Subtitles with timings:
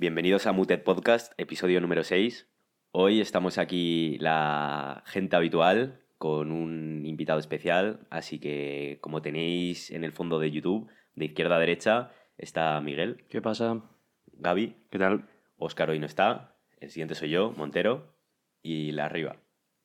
[0.00, 2.48] Bienvenidos a Muted Podcast, episodio número 6.
[2.90, 10.02] Hoy estamos aquí la gente habitual con un invitado especial, así que como tenéis en
[10.02, 13.82] el fondo de YouTube, de izquierda a derecha, está Miguel, ¿Qué pasa?
[14.38, 15.28] Gaby, ¿Qué tal?
[15.58, 18.14] Óscar hoy no está, el siguiente soy yo, Montero,
[18.62, 19.36] y la arriba.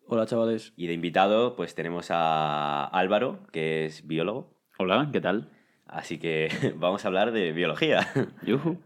[0.07, 0.71] Hola chavales.
[0.77, 5.51] Y de invitado pues tenemos a Álvaro, que es biólogo, Hola, ¿qué tal?
[5.85, 6.47] así que
[6.77, 8.07] vamos a hablar de biología.
[8.43, 8.79] Yuhu.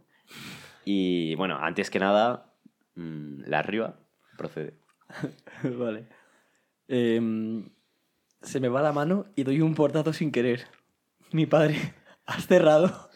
[0.86, 2.54] Y bueno, antes que nada,
[2.96, 4.00] mm, la arriba
[4.37, 4.74] procede.
[5.64, 6.07] vale.
[6.87, 7.70] Em,
[8.42, 10.68] se me va la mano y doy un portazo sin querer.
[11.32, 11.93] Mi padre,
[12.25, 13.10] ¿has cerrado?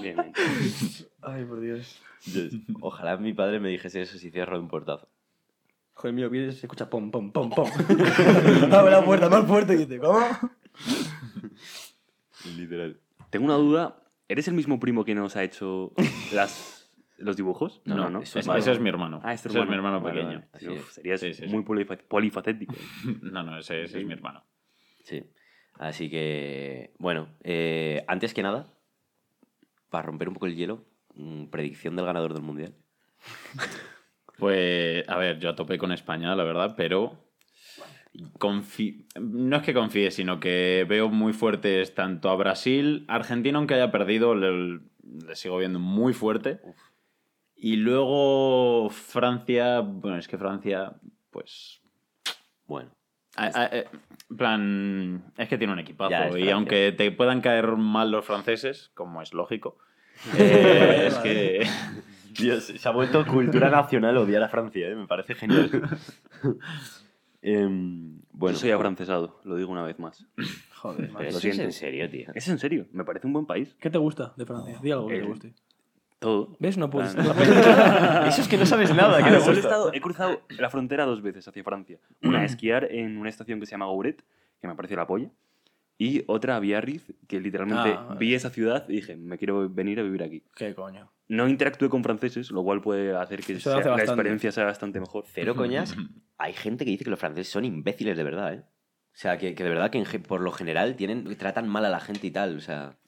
[0.00, 0.32] Bien, bien.
[1.20, 2.00] Ay, por Dios.
[2.80, 5.08] Ojalá mi padre me dijese eso si cierro de un portazo.
[5.94, 7.68] Joder mío, se escucha pom, pom, pom, pom.
[8.72, 10.20] Abre la puerta más fuerte y dice, ¿cómo?
[12.56, 13.00] Literal.
[13.30, 13.98] Tengo una duda.
[14.28, 15.92] ¿Eres el mismo primo que nos ha hecho
[16.32, 17.82] las, los dibujos?
[17.84, 19.20] No, no, Eso es- es, ese es mi hermano.
[19.22, 20.00] Ah, Ese es mi hermano.
[20.00, 20.38] Vale, pequeño.
[20.38, 20.48] vale.
[20.52, 20.94] Así Uf, es.
[20.94, 21.48] Serías Sí, sí, sí.
[21.52, 22.74] muy polifa- polifacético.
[23.22, 24.44] No, no, ese, ese es mi hermano.
[25.04, 25.22] Sí.
[25.78, 28.72] Así que, bueno, eh, antes que nada,
[29.90, 30.84] para romper un poco el hielo,
[31.14, 32.74] mm, predicción del ganador del mundial.
[34.38, 37.18] Pues, a ver, yo a tope con España, la verdad, pero
[38.38, 43.74] confi- no es que confíe, sino que veo muy fuertes tanto a Brasil, Argentina, aunque
[43.74, 44.80] haya perdido, le,
[45.26, 46.60] le sigo viendo muy fuerte.
[47.56, 50.94] Y luego Francia, bueno, es que Francia,
[51.30, 51.80] pues...
[52.66, 52.90] Bueno,
[53.36, 53.86] a- a- eh,
[54.30, 56.10] en plan, es que tiene un equipazo.
[56.10, 59.78] Ya, y aunque te puedan caer mal los franceses, como es lógico,
[60.36, 61.66] eh, es que...
[62.32, 64.94] Dios, se ha vuelto cultura nacional odiar a Francia, ¿eh?
[64.96, 65.70] me parece genial.
[67.42, 70.24] Em, bueno, Yo soy afrancesado, lo digo una vez más.
[70.76, 71.62] Joder, pero eso es siento.
[71.64, 72.30] en serio, tío.
[72.34, 73.76] Es en serio, me parece un buen país.
[73.80, 74.78] ¿Qué te gusta de Francia?
[74.82, 75.52] Di algo que te guste.
[76.20, 76.56] Todo.
[76.60, 76.78] ¿Ves?
[76.78, 77.16] No puedes.
[77.18, 80.42] Ah, Eso es que no sabes nada, Ah, ¿qué te solo he, estado- he cruzado
[80.50, 81.98] la frontera dos veces hacia Francia.
[82.22, 84.22] Una a esquiar en una estación que se llama Gouret,
[84.60, 85.30] que me pareció la polla.
[86.04, 90.00] Y otra a Biarritz, que literalmente Ah, vi esa ciudad y dije, me quiero venir
[90.00, 90.42] a vivir aquí.
[90.56, 91.12] ¿Qué coño?
[91.28, 94.64] No interactué con franceses, lo cual puede hacer que Eso sea- hace la experiencia sea
[94.64, 95.26] bastante mejor.
[95.28, 95.94] Cero coñas,
[96.38, 98.64] hay gente que dice que los franceses son imbéciles de verdad, ¿eh?
[98.64, 101.88] O sea, que, que de verdad que en por lo general tienen, tratan mal a
[101.88, 102.98] la gente y tal, o sea...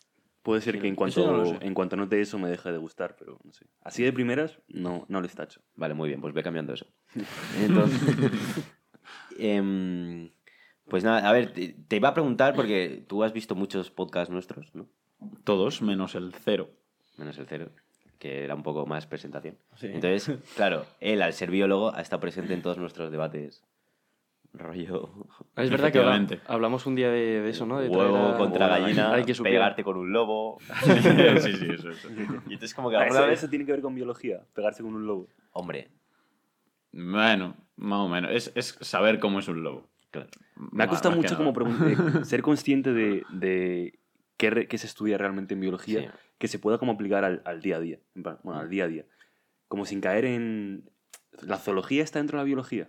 [0.43, 3.41] Puede ser que en cuanto, no en cuanto note eso me deje de gustar, pero
[3.43, 3.67] no sé.
[3.81, 5.63] Así de primeras, no, no les tacho.
[5.75, 6.87] Vale, muy bien, pues ve cambiando eso.
[7.61, 7.99] Entonces,
[9.39, 10.31] em,
[10.89, 14.31] pues nada, a ver, te, te iba a preguntar porque tú has visto muchos podcasts
[14.33, 14.87] nuestros, ¿no?
[15.45, 16.71] Todos menos el cero.
[17.17, 17.71] Menos el cero,
[18.19, 19.57] que era un poco más presentación.
[19.77, 19.87] Sí.
[19.87, 23.63] Entonces, claro, él al ser biólogo ha estado presente en todos nuestros debates.
[24.57, 25.11] Rollo
[25.57, 25.99] Es verdad que
[26.47, 27.81] hablamos un día de, de eso, ¿no?
[27.81, 29.55] De huevo a- contra Hay gallina, que suplir.
[29.55, 30.59] pegarte con un lobo.
[31.41, 32.09] sí, sí, eso, eso.
[32.47, 33.41] Y entonces como que alguna vez...
[33.41, 35.27] eso tiene que ver con biología, pegarse con un lobo.
[35.53, 35.89] Hombre,
[36.93, 38.31] Bueno, más o menos.
[38.33, 39.89] Es, es saber cómo es un lobo.
[40.21, 40.31] Claro.
[40.57, 41.53] Me ha costado mucho como
[42.25, 43.99] ser consciente de, de
[44.37, 46.09] qué, re- qué se estudia realmente en biología, Sí.
[46.39, 47.99] que se pueda como aplicar al, al día a día.
[48.23, 49.05] Plan, bueno, al día a día.
[49.69, 50.91] Como sin caer en...
[51.43, 52.89] ¿La zoología está dentro de la biología?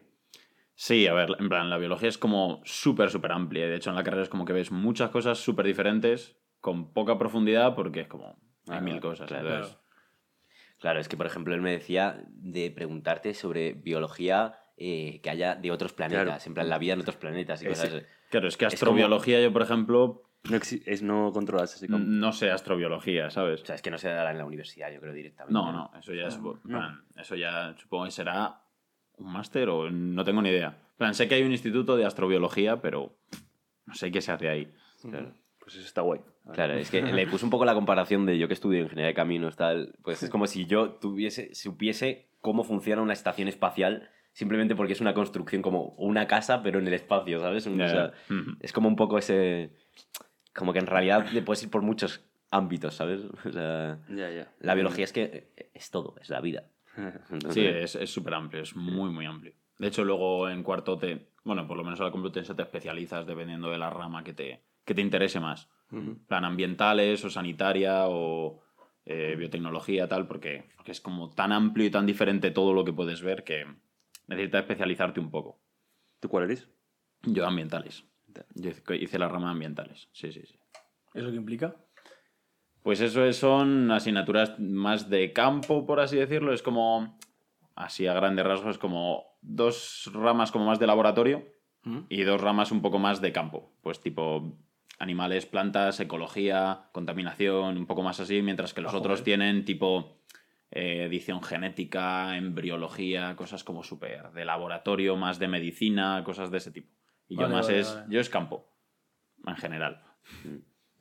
[0.76, 3.66] Sí, a ver, en plan, la biología es como súper, súper amplia.
[3.68, 7.18] De hecho, en la carrera es como que ves muchas cosas súper diferentes, con poca
[7.18, 8.38] profundidad, porque es como.
[8.68, 9.28] Hay Ah, mil cosas.
[9.28, 9.50] claro.
[9.50, 9.78] entonces-
[10.80, 15.56] Claro, es que por ejemplo él me decía de preguntarte sobre biología eh, que haya
[15.56, 16.44] de otros planetas, Claro.
[16.46, 18.06] en plan la vida en otros planetas y cosas así.
[18.30, 22.52] Claro, es que Es como- astrobiología, yo, por ejemplo, No, es, no controlas no sé
[22.52, 23.62] astrobiología, ¿sabes?
[23.64, 25.54] O sea, es que no se dará en la universidad, yo creo directamente.
[25.54, 26.36] No, no, eso ya es.
[26.36, 28.62] en plan, Eso ya supongo que será
[29.18, 30.68] un máster o no tengo ni idea.
[30.92, 33.16] En plan, sé que hay un instituto de astrobiología, pero
[33.86, 34.72] no sé qué se hace ahí.
[35.02, 35.34] Claro.
[35.60, 36.22] Pues eso está guay.
[36.54, 39.14] Claro, es que le puse un poco la comparación de yo que estudio ingeniería de
[39.16, 39.96] caminos, tal.
[40.04, 45.02] Pues es como si yo tuviese, supiese cómo funciona una estación espacial simplemente porque es
[45.02, 47.66] una construcción como una casa, pero en el espacio, ¿sabes?
[47.66, 48.12] O sea,
[48.60, 49.72] es como un poco ese.
[50.54, 52.22] Como que en realidad le puedes ir por muchos
[52.52, 53.22] ámbitos, ¿sabes?
[53.46, 53.98] O sea,
[54.60, 56.66] la biología es que es todo, es la vida.
[57.50, 59.54] Sí, es es súper amplio, es muy, muy amplio.
[59.80, 63.26] De hecho, luego en cuarto te, bueno, por lo menos a la Complutense te especializas
[63.26, 65.70] dependiendo de la rama que te, que te interese más.
[66.28, 68.62] Plan ambientales o sanitaria o
[69.06, 72.92] eh, biotecnología, tal, porque, porque es como tan amplio y tan diferente todo lo que
[72.92, 73.66] puedes ver que
[74.28, 75.60] necesitas especializarte un poco.
[76.20, 76.70] ¿Tú cuál eres?
[77.24, 78.06] Yo ambientales.
[78.54, 80.60] Yo hice- la rama de ambientales, sí, sí, sí.
[81.14, 81.76] ¿Eso qué implica?
[82.84, 86.54] Pues eso es- son asignaturas más de campo, por así decirlo.
[86.54, 87.18] Es como,
[87.76, 91.46] así a grandes rasgos, como dos ramas como más de laboratorio
[91.84, 92.00] ¿Mm?
[92.10, 93.72] y dos ramas un poco más de campo.
[93.82, 94.58] Pues tipo
[95.00, 99.24] animales, plantas, ecología, contaminación, un poco más así, mientras que los Ah, otros joder.
[99.26, 100.18] tienen tipo
[100.72, 106.72] eh, edición genética, embriología, cosas como súper de laboratorio, más de medicina, cosas de ese
[106.72, 106.92] tipo.
[107.28, 108.14] Y yo más vale, es, vale.
[108.14, 108.68] yo es campo,
[109.46, 110.02] en general.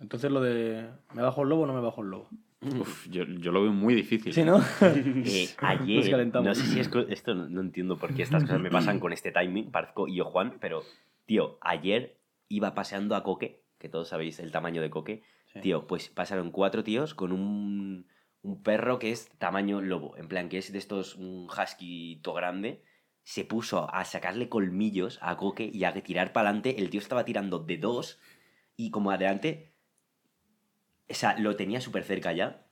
[0.00, 0.88] Entonces lo de.
[1.14, 2.28] ¿Me bajo el lobo o no me bajo el lobo?
[2.60, 4.32] Uf, yo, yo lo veo muy difícil.
[4.32, 4.58] Sí, ¿no?
[4.80, 8.70] Eh, ayer, no sé si es esto, no, no entiendo por qué estas cosas me
[8.70, 10.82] pasan con este timing, parezco y yo Juan, pero,
[11.26, 12.18] tío, ayer
[12.48, 15.22] iba paseando a Coque, que todos sabéis el tamaño de Coque,
[15.52, 15.60] Sí.
[15.60, 18.06] tío, pues pasaron cuatro tíos con un,
[18.44, 22.84] un perro que es tamaño lobo, en plan que es de estos, un husky grande,
[23.22, 27.24] se puso a sacarle colmillos a Coque y a tirar para adelante, el tío estaba
[27.24, 28.20] tirando de dos
[28.76, 29.72] y como adelante,
[31.08, 32.66] o sea, lo tenía súper cerca ya,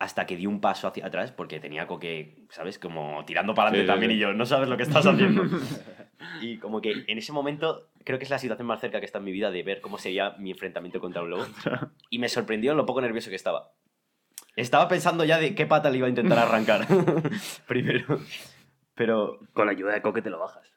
[0.00, 2.80] hasta que di un paso hacia atrás porque tenía coque, ¿sabes?
[2.80, 4.16] Como tirando para adelante sí, también sí.
[4.16, 5.44] y yo, no sabes lo que estás haciendo.
[6.40, 9.18] y como que en ese momento creo que es la situación más cerca que está
[9.18, 11.46] en mi vida de ver cómo sería mi enfrentamiento contra un lobo.
[12.10, 13.70] y me sorprendió lo poco nervioso que estaba.
[14.56, 16.86] Estaba pensando ya de qué pata le iba a intentar arrancar
[17.66, 18.20] primero.
[18.94, 20.68] Pero Con la ayuda de Coque te lo bajas.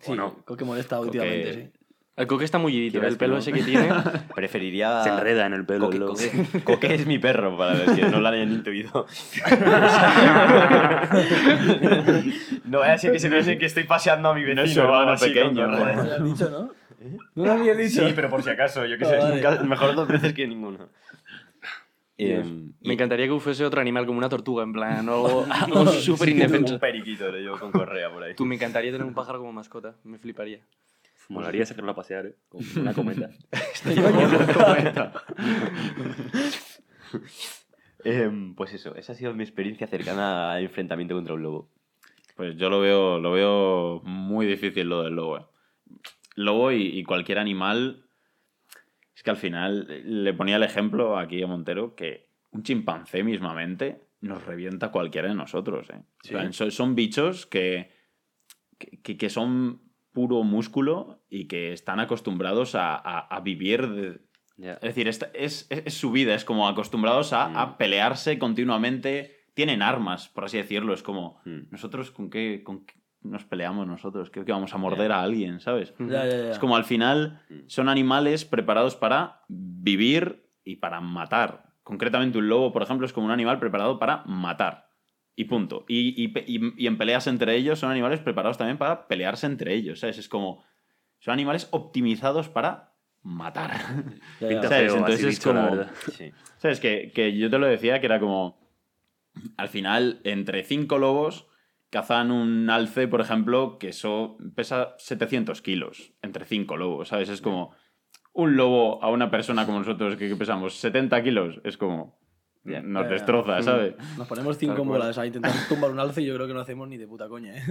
[0.00, 0.44] Sí, ¿O no?
[0.44, 1.70] Coque molesta Coque- últimamente, sí.
[2.16, 3.38] El coque está mullidito, Quieras el pelo no.
[3.40, 3.90] ese que tiene.
[4.34, 5.02] preferiría...
[5.02, 5.90] Se enreda en el pelo.
[5.90, 6.30] Coque.
[6.30, 9.06] Coque- Coque es mi perro, para los que no lo hayan intuido.
[12.64, 14.84] no vaya a ser que se piensen que estoy paseando a mi vecino.
[14.84, 15.66] No hermano pequeño.
[15.66, 16.70] ¿No lo has dicho, no?
[17.34, 18.06] ¿No lo habías dicho?
[18.06, 19.16] Sí, pero por si acaso, yo qué Ah, sé.
[19.18, 19.34] vale.
[19.36, 20.88] nunca- mejor dos veces que ninguno.
[22.18, 25.86] Em, Me y- encantaría que fuese otro animal como una tortuga, en plan, algo, algo
[25.88, 26.78] súper Un indefenso.
[26.78, 28.34] periquito, lo llevo con correa por ahí.
[28.34, 30.60] Tú, me encantaría tener un pájaro como mascota, me fliparía.
[31.28, 32.36] Molaría sacarlo a pasear, ¿eh?
[32.48, 33.30] Con una cometa.
[38.04, 41.68] Em, pues eso, esa ha sido mi experiencia cercana al enfrentamiento contra un lobo.
[42.36, 45.38] Pues yo lo veo, lo veo muy difícil lo del lobo.
[45.38, 45.42] eh.
[46.36, 48.04] Lobo y, y cualquier animal.
[49.16, 53.24] Es que al final eh, le ponía el ejemplo aquí a Montero que un chimpancé
[53.24, 55.88] mismamente nos revienta a cualquiera de nosotros.
[55.90, 56.00] eh.
[56.24, 57.90] O sea, son, son bichos que,
[59.02, 59.82] que, que son
[60.12, 64.20] puro músculo y que están acostumbrados a, a- a vivir de,
[64.58, 67.56] es decir, es, es- es su vida, es como acostumbrados a, Mm.
[67.56, 69.34] a pelearse continuamente.
[69.54, 70.92] Tienen armas, por así decirlo.
[70.94, 71.68] Es como, Mm.
[71.70, 72.94] nosotros con qué, con qué
[73.30, 74.30] nos peleamos nosotros?
[74.30, 75.92] Creo que vamos a morder a alguien, ¿sabes?
[76.10, 77.54] Es como al final Mm.
[77.66, 81.72] son animales preparados para vivir y para matar.
[81.82, 84.90] Concretamente un lobo, por ejemplo, es como un animal preparado para matar.
[85.36, 85.84] Y punto.
[85.88, 89.74] Y, y y- y en peleas entre ellos son animales preparados también para pelearse entre
[89.74, 90.18] ellos, ¿sabes?
[90.18, 90.64] Es como...
[91.18, 92.92] Son animales optimizados para
[93.22, 93.70] matar.
[94.40, 95.84] Entonces es como-.
[96.12, 96.32] Sí.
[96.58, 96.80] ¿Sabes?
[96.80, 98.58] Que, que yo te lo decía que era como.
[99.56, 101.46] Al final, entre cinco lobos
[101.90, 106.12] cazan un alce, por ejemplo, que eso pesa 700 kilos.
[106.22, 107.28] Entre cinco lobos, ¿sabes?
[107.28, 107.74] Es como.
[108.32, 112.18] Un lobo a una persona como nosotros que, que pesamos 70 kilos, es como.
[112.64, 112.82] Ya.
[112.82, 113.08] Nos ya.
[113.10, 113.94] destroza, ¿sabes?
[114.18, 116.86] Nos ponemos cinco bolas a intentar tumbar un alce y yo creo que no hacemos
[116.88, 117.62] ni de puta coña, ¿eh?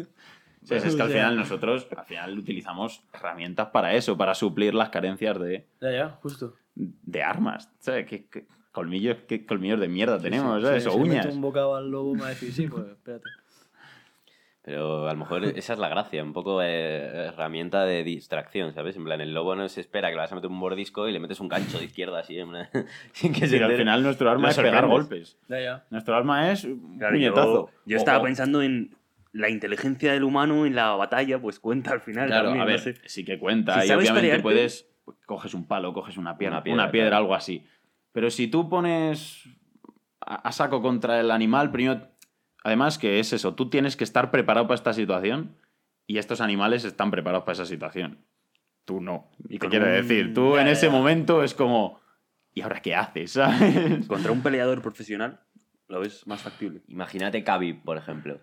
[0.63, 4.89] Sí, es que al final nosotros al final utilizamos herramientas para eso, para suplir las
[4.89, 6.56] carencias de, Ya, ya, justo.
[6.73, 7.69] de armas.
[7.79, 8.07] ¿Sabes?
[8.07, 10.83] ¿Qué, qué colmillos, qué colmillos de mierda tenemos, Sí, ¿sabes?
[10.83, 11.25] si o uñas.
[11.27, 13.25] un bocado al lobo me va a decir, sí, pues espérate.
[14.65, 18.95] Pero a lo mejor esa es la gracia, un poco eh, herramienta de distracción, ¿sabes?
[18.95, 21.12] En plan, el lobo no se espera que le vas a meter un mordisco y
[21.12, 22.50] le metes un gancho de izquierda así, en
[23.13, 25.37] sin que se Pero al final nuestro arma es pegar golpes.
[25.47, 25.85] Ya, ya.
[25.92, 27.69] Nuestro arma es un Claro, puñetazo.
[27.85, 28.95] yo, estaba pensando en
[29.33, 32.25] la inteligencia del humano en la batalla, pues cuenta al final.
[32.25, 32.95] Claro, también, a no ver, sé.
[33.06, 33.80] sí que cuenta.
[33.81, 34.90] Si y sabes obviamente pelearte- puedes.
[35.28, 37.23] Coges un palo, coges una piedra, Una una piedra, piedra, claro.
[37.25, 37.68] algo así.
[38.11, 39.44] Pero si tú pones
[40.21, 42.07] a, a saco contra el animal, primero.
[42.66, 45.56] Además, que es eso, tú tienes que estar preparado para esta situación
[46.07, 48.18] y estos animales están preparados para esa situación.
[48.86, 49.30] Tú no.
[49.48, 50.92] Y te quiero un- decir, tú Ya, en ya, ese ya.
[50.92, 52.02] momento es como.
[52.56, 53.31] ¿Y ahora qué haces?
[53.34, 54.07] ¿sabes?
[54.07, 55.42] Contra un peleador profesional
[55.88, 56.81] lo ves más factible.
[56.88, 58.40] Imagínate Khabib, por ejemplo.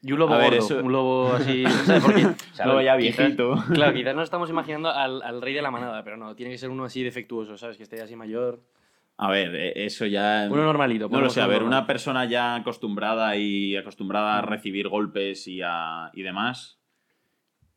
[0.00, 1.64] Y un lobo ver, gordo, eso- un lobo así...
[1.84, 2.22] sea, porque,
[2.64, 3.62] Luego ya quizás- viejito.
[3.74, 6.58] Claro, quizás nos estamos imaginando al, al rey de la manada, pero no, tiene que
[6.58, 7.76] ser uno así defectuoso, ¿sabes?
[7.76, 8.60] Que esté así mayor.
[9.20, 10.46] A ver, eh, eso ya.
[10.50, 11.08] Uno normalito.
[11.08, 11.78] No lo sé, a ver, normal.
[11.80, 16.80] una persona ya acostumbrada y acostumbrada a recibir golpes y, a- y demás,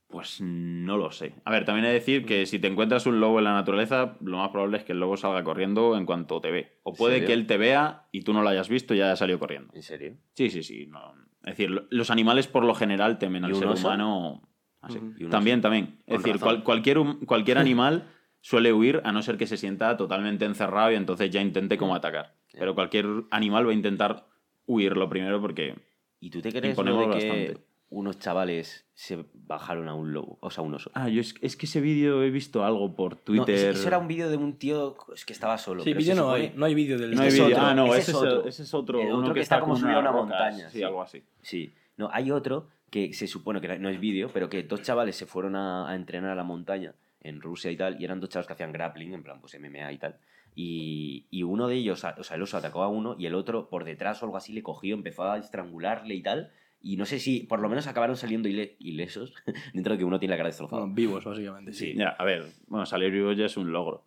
[0.07, 1.35] pues no lo sé.
[1.45, 4.17] A ver, también he de decir que si te encuentras un lobo en la naturaleza,
[4.21, 6.79] lo más probable es que el lobo salga corriendo en cuanto te ve.
[6.83, 9.05] O ¿En puede que él te vea y tú no lo hayas visto y ya
[9.05, 9.73] haya salido corriendo.
[9.73, 10.17] ¿En serio?
[10.33, 10.85] Sí, sí, sí.
[10.87, 11.13] no.
[11.43, 13.87] Es decir, lo- los animales por lo general temen ¿Y al ser oso?
[13.87, 14.47] humano.
[14.81, 14.97] así.
[14.97, 15.13] Ujú.
[15.17, 15.63] ¿Y un También, oso?
[15.63, 15.95] también.
[16.05, 18.07] Es Con decir, cual- cualquier, cualquier animal
[18.41, 21.95] suele huir a no ser que se sienta totalmente encerrado y entonces ya intente como
[21.95, 22.33] atacar.
[22.53, 24.25] Pero cualquier animal va a intentar
[24.65, 25.75] huir lo primero porque...
[26.19, 27.57] ¿Y tú te crees lo de que bastante.
[27.89, 30.91] unos chavales se bajaron a un lobo, o sea, un oso.
[30.93, 33.55] Ah, yo es, es que ese vídeo he visto algo por No, Twitter.
[33.55, 35.83] ese- eso era un vídeo de un tío es que estaba solo.
[35.83, 37.15] Sí, vídeo no supone- hay, no hay vídeo del...
[37.15, 38.47] No hay otro, Ah, no, ese ese, es es otro.
[38.47, 39.01] ese es otro.
[39.01, 40.29] Uno otro que, que está está como subido a una rocas.
[40.29, 40.83] montaña, Sí, sí.
[40.83, 41.23] algo así.
[41.41, 41.73] Sí.
[41.97, 45.25] No, hay otro que se supone que no es vídeo, pero que dos chavales se
[45.25, 48.47] fueron a, a entrenar a la montaña en Rusia y tal, y eran dos chavales
[48.47, 50.17] que hacían grappling, en plan, pues MMA y tal.
[50.55, 53.69] Y, y uno de ellos, o sea, el oso atacó a uno y el otro
[53.69, 56.51] por detrás o algo así le cogió, empezó a estrangularle y tal.
[56.81, 59.33] Y no sé si, por lo menos acabaron saliendo ile- ilesos,
[59.73, 60.81] dentro de que uno tiene la cara destrozada.
[60.81, 61.93] Bueno, vivos, básicamente, sí.
[61.95, 64.03] Ya, a ver, bueno, salir vivo ya es un logro.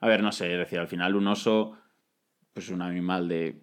[0.00, 1.76] A ver, no sé, es decir, al final un oso,
[2.52, 3.56] pues un animal de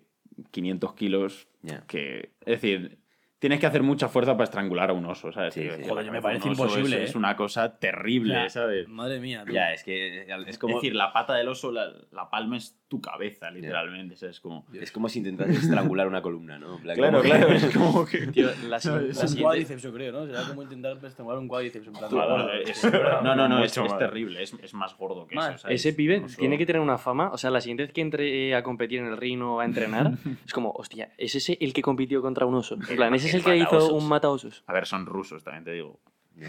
[0.51, 1.85] 500 kilos, Ya.
[1.87, 2.97] que, es decir,
[3.39, 5.53] tienes que hacer mucha fuerza para estrangular a un oso, ¿sabes?
[5.53, 5.83] Sí, sí.
[5.87, 7.03] Joder, me parece imposible, Es, ¿eh?
[7.05, 8.87] es una cosa terrible, Ya, ¿sabes?
[8.87, 9.53] Madre mía, tú.
[9.53, 12.79] Ya, es que es Es como, decir, la pata del oso, la, la palma es
[12.87, 14.15] tu cabeza, literalmente.
[14.15, 14.39] ¿sabes?
[14.39, 14.65] Como...
[14.73, 16.77] es como si intentas estrangular una columna, ¿no?
[16.77, 18.27] Plan, Claro, que- claro, es como que...
[18.33, 19.41] Tío, la, Es un siguiente...
[19.41, 20.25] cuádriceps, yo creo, ¿no?
[20.27, 21.87] Será como intentar estrengular un cuádriceps.
[21.87, 22.51] En plan, No, gordo.
[22.53, 22.83] es-
[23.23, 25.57] no, no, no, es, es terrible, es, es más gordo que eso.
[25.57, 25.81] ¿sabes?
[25.81, 27.31] Ese pibe tiene que tener una fama.
[27.31, 30.11] O sea, la siguiente vez que entre a competir en el ring o a entrenar,
[30.45, 32.75] es como, hostia, ¿es ese el que compitió contra un oso?
[32.87, 34.63] En plan, ese es el el que hizo un mataosos.
[34.67, 35.99] A ver, son rusos, también te digo.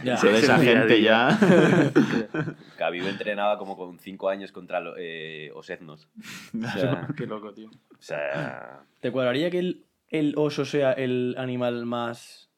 [0.04, 0.14] Ya.
[0.14, 1.38] Esa gente ya...
[2.78, 6.08] Khabib entrenaba como con 5 años contra lo- eh, Osetnos.
[6.54, 7.68] O sea, Qué loco, tío.
[7.68, 12.50] o sea, ¿Te cuadraría que el, el oso sea el animal más,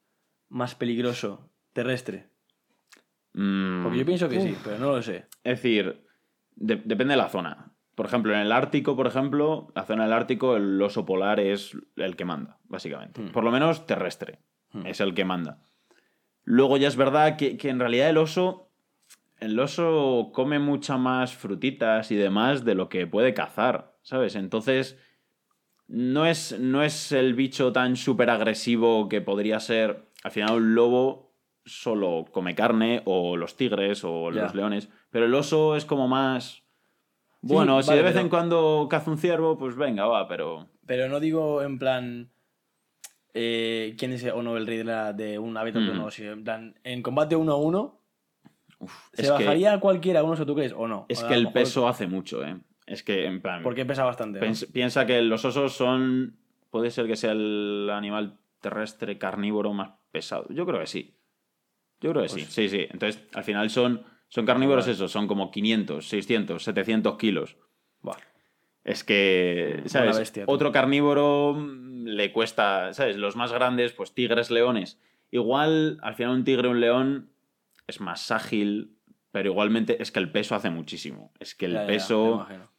[0.49, 2.29] más peligroso terrestre?
[3.33, 5.25] Mm, Porque yo pienso que sí, pero no lo sé.
[5.43, 6.03] Es decir,
[6.55, 7.71] de- depende de la zona.
[7.95, 11.77] Por ejemplo, en el Ártico, por ejemplo, la zona del Ártico, el oso polar es
[11.97, 13.21] el que manda, básicamente.
[13.21, 13.31] Hmm.
[13.31, 14.39] Por lo menos terrestre.
[14.71, 14.85] Hmm.
[14.85, 15.61] Es el que manda.
[16.49, 18.71] Luego ya es verdad que, que en realidad el oso.
[19.37, 24.33] El oso come mucha más frutitas y demás de lo que puede cazar, ¿sabes?
[24.35, 24.97] Entonces.
[25.87, 30.05] No es, no es el bicho tan súper agresivo que podría ser.
[30.23, 34.89] Al final, un lobo solo come carne, o los tigres, o los leones.
[35.11, 36.63] Pero el oso es como más.
[37.41, 40.67] Bueno, si vale, de vez pero- en cuando caza un ciervo, pues venga, va, pero.
[40.87, 42.31] Pero no digo en plan.
[43.33, 46.09] Eh, ¿Quién es o no el rey de, la- de un hábitat o Mm.
[46.23, 48.01] en plan, en combate uno a uno,
[49.13, 50.73] ¿se es que- bajaría a cualquiera un oso, tú crees?
[50.75, 51.05] ¿O no?
[51.09, 52.57] Es O que el mejor- peso hace mucho, ¿eh?
[52.85, 53.61] Es que, en plan.
[53.61, 54.39] Porque pesa bastante.
[54.73, 56.37] piensa que los osos son.
[56.71, 60.47] Puede ser que sea el animal terrestre carnívoro más pesado.
[60.49, 61.15] Yo creo que sí.
[62.01, 62.41] Yo creo que sí.
[62.41, 62.87] Pues- Sí, sí.
[62.89, 65.11] Entonces, al final son, son carnívoros esos.
[65.11, 67.57] Son como 500, 600, 700 kilos.
[68.83, 70.17] Es que, ¿sabes?
[70.17, 70.43] bestia.
[70.47, 73.17] Otro carnívoro mm, le cuesta, ¿sabes?
[73.17, 74.99] Los más grandes, pues tigres, leones.
[75.31, 77.29] Igual, al final un tigre un león
[77.87, 78.95] es más ágil,
[79.31, 81.31] pero igualmente es que el peso hace muchísimo.
[81.39, 82.33] Es que el Ya, ya, ya, peso...
[82.35, 82.71] imagino.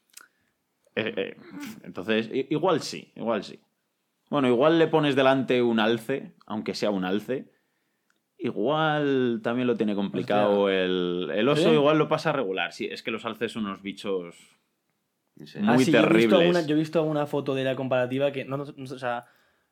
[0.96, 1.36] eh, eh,
[1.84, 3.60] entonces, igual sí, igual sí.
[4.30, 7.50] Bueno, igual le pones delante un alce, aunque sea un alce.
[8.38, 11.74] Igual también lo tiene complicado el, el oso, ¿Sí?
[11.74, 12.72] igual lo pasa regular.
[12.72, 14.36] Sí, es que los alces son unos bichos.
[15.40, 16.32] Muy Ah, sí, Yo he, visto terribles.
[16.40, 19.24] alguna, yo he visto una foto de la comparativa que no, no- no- o sea,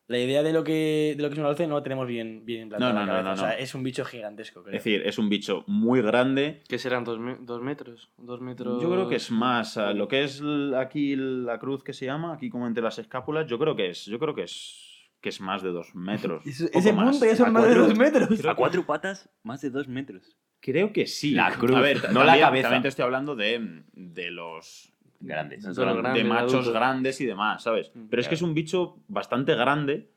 [0.06, 2.42] la idea de lo que de lo que es un alce no la tenemos bien
[2.46, 3.42] bien implantada No, en la no, no, cabeza.
[3.42, 3.62] no, O sea, no.
[3.64, 4.75] es un bicho gigantesco, creo.
[4.76, 6.62] Es decir, es un bicho muy grande.
[6.66, 7.04] ¿Qué serán?
[7.04, 8.10] ¿Dos, me- dos metros?
[8.16, 8.82] ¿Dos metros?
[8.82, 9.76] Yo creo que es más.
[9.76, 12.98] a lo que es l- aquí la cruz que se llama, aquí como entre las
[12.98, 14.06] escápulas, yo creo que es.
[14.06, 14.87] Yo creo que es.
[15.20, 16.42] que es más de dos metros.
[16.72, 17.10] Ese- más.
[17.10, 18.44] punto ya son más de cuatro- dos metros.
[18.46, 20.37] A cuatro patas, más de dos metros.
[20.60, 21.32] Creo que sí.
[21.32, 22.62] La cruz, A ver, no la cabeza.
[22.68, 24.92] También te estoy hablando de, de los.
[25.20, 25.62] Grandes.
[25.64, 26.72] De machos adultos.
[26.72, 27.90] grandes y demás, ¿sabes?
[27.94, 30.08] Mm, Pero es que es un bicho bastante grande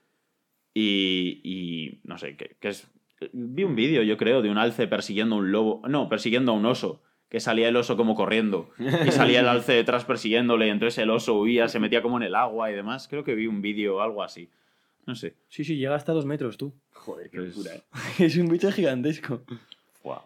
[0.73, 2.87] y, y no sé, que, que es...
[3.33, 6.55] Vi un vídeo, yo creo, de un alce persiguiendo a un lobo, no, persiguiendo a
[6.55, 10.69] un oso, que salía el oso como corriendo y salía el alce detrás persiguiéndole y
[10.71, 13.07] entonces el oso huía, se metía como en el agua y demás.
[13.07, 14.49] Creo que vi un vídeo algo así.
[15.05, 15.35] No sé.
[15.49, 16.73] Sí, sí, llega hasta dos metros tú.
[16.93, 17.81] Joder, qué Pues- locura, eh.
[18.25, 19.43] es un bicho gigantesco.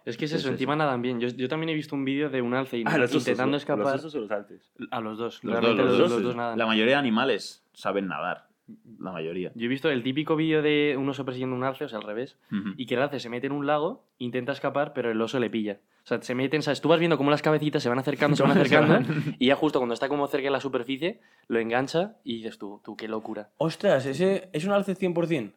[0.05, 1.19] Es que es eso, encima nadan bien.
[1.19, 3.61] Yo, yo también he visto un vídeo de un alce Ah, los osos, intentando los-
[3.61, 3.85] escapar.
[3.85, 4.71] Los osos o los alces.
[4.91, 5.43] A los dos.
[5.43, 6.17] Los Realmente dos, los los, dos.
[6.19, 6.57] los dos nadan.
[6.57, 8.47] La mayoría de animales saben nadar.
[8.99, 9.51] La mayoría.
[9.53, 12.03] Yo he visto el típico vídeo de un oso persiguiendo un alce, o sea, al
[12.03, 12.39] revés,
[12.77, 15.51] y que el alce se mete en un lago, intenta escapar, pero el oso le
[15.51, 15.79] pilla.
[16.03, 16.81] O sea, se meten, ¿sabes?
[16.81, 19.77] Tú vas viendo cómo las cabecitas se van acercando, se van acercando, y ya justo
[19.79, 23.49] cuando está como cerca de la superficie, lo engancha y dices tú, tú, qué locura.
[23.57, 25.51] Ostras, ese es un alce 100%.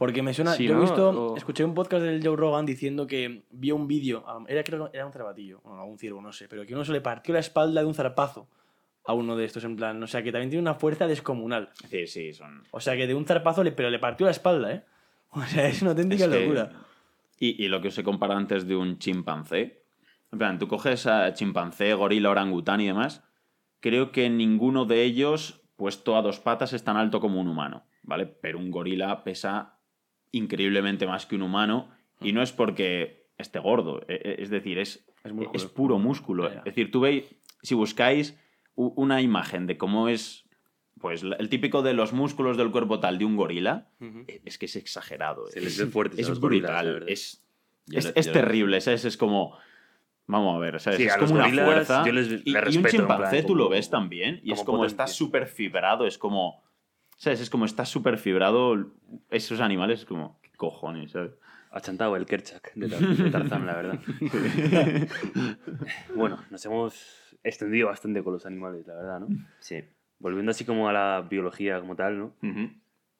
[0.00, 0.54] Porque me suena.
[0.54, 0.80] Sí, yo he ¿no?
[0.80, 1.10] visto.
[1.10, 4.24] O- Escuché un podcast del Joe Rogan diciendo que vio un vídeo.
[4.48, 5.60] Era, creo que era un cervatillo.
[5.62, 6.48] O un ciervo, no sé.
[6.48, 8.48] Pero que uno se le partió la espalda de un zarpazo
[9.04, 10.02] a uno de estos, en plan.
[10.02, 11.68] O sea, que también tiene una fuerza descomunal.
[11.88, 12.64] Sí, sí, son...
[12.72, 14.84] O sea, que de un zarpazo, le, pero le partió la espalda, ¿eh?
[15.32, 16.72] O sea, es una auténtica Es que- locura.
[17.38, 19.82] Y, y lo que os he comparado antes de un chimpancé.
[20.32, 23.22] En plan, tú coges a chimpancé, gorila, orangután y demás.
[23.80, 27.84] Creo que ninguno de ellos, puesto a dos patas, es tan alto como un humano,
[28.02, 28.26] ¿vale?
[28.26, 29.78] Pero un gorila pesa
[30.32, 34.78] increíblemente más que un humano y no es porque esté gordo, e- e- es decir,
[34.78, 35.56] es, Es músculo.
[35.56, 36.48] es puro músculo.
[36.48, 37.24] Es decir, tú veis,
[37.62, 38.38] si buscáis
[38.74, 40.44] una imagen de cómo es
[41.00, 43.88] pues el típico de los músculos del cuerpo tal de un gorila,
[44.28, 45.46] e- es que es exagerado.
[45.46, 47.42] Se les es, ve fuertes a es los gorilas, la brutal, es,
[47.90, 49.04] es, lo- es lo- terrible, ¿sabes?
[49.06, 49.56] Es como...
[50.26, 50.98] Vamos a ver, ¿sabes?
[50.98, 52.04] Sí, es a los como una fuerza.
[52.06, 54.84] yo les- y, un respeto, en chimpancé plan, tú lo ves también y es como
[54.84, 56.62] está súper fibrado, es como...
[57.20, 57.42] ¿Sabes?
[57.42, 58.92] Es como está súper fibrado
[59.28, 60.40] esos animales, es como...
[60.40, 61.32] ¿Qué cojones, ¿sabes?
[61.70, 64.00] Achantado el Kerchak de, Tar- de Tarzán, la verdad.
[66.14, 69.28] bueno, nos hemos extendido bastante con los animales, la verdad, ¿no?
[69.58, 69.84] Sí.
[70.18, 72.24] Volviendo así como a la biología como tal, ¿no?
[72.42, 72.70] Ujú.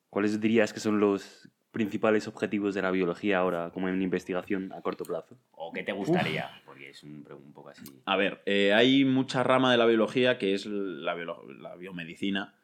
[0.08, 4.80] ¿Cuáles dirías que son los principales objetivos de la biología ahora, como en investigación a
[4.80, 5.36] corto plazo?
[5.52, 6.48] ¿O qué te gustaría?
[6.64, 7.84] Porque es un, un poco así.
[8.06, 12.54] A ver, eh, hay mucha rama de la biología que es la, biolo- la biomedicina,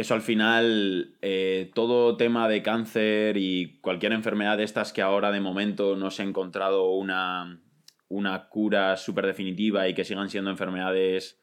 [0.00, 5.30] eso al final, eh, todo tema de cáncer y cualquier enfermedad de estas que ahora
[5.30, 7.60] de momento no se ha encontrado una,
[8.08, 11.40] una cura súper definitiva y que sigan siendo enfermedades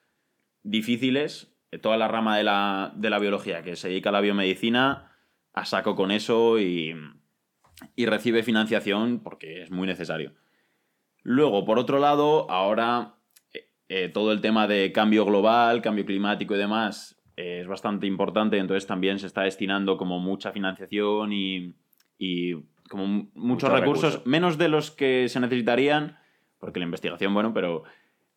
[0.63, 4.21] difíciles, eh, toda la rama de la, de la biología que se dedica a la
[4.21, 5.11] biomedicina,
[5.53, 6.93] a saco con eso y,
[7.95, 10.33] y recibe financiación porque es muy necesario.
[11.23, 13.15] Luego, por otro lado, ahora
[13.89, 18.58] eh, todo el tema de cambio global, cambio climático y demás eh, es bastante importante,
[18.58, 21.74] entonces también se está destinando como mucha financiación y,
[22.17, 22.56] y
[22.89, 24.27] como muchos, Muchos recursos, recursos.
[24.27, 26.17] menos de los que se necesitarían,
[26.60, 27.84] porque la investigación, bueno, pero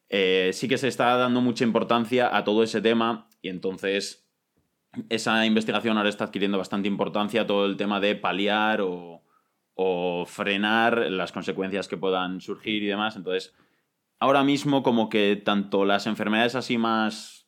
[0.09, 4.29] eh, sí que se está dando mucha importancia a todo ese tema y entonces
[5.09, 9.23] esa investigación ahora está adquiriendo bastante importancia, todo el tema de paliar o,
[9.75, 13.17] o frenar las consecuencias que puedan surgir y demás.
[13.17, 13.55] Entonces,
[14.19, 17.40] ahora mismo como que tanto las enfermedades así más,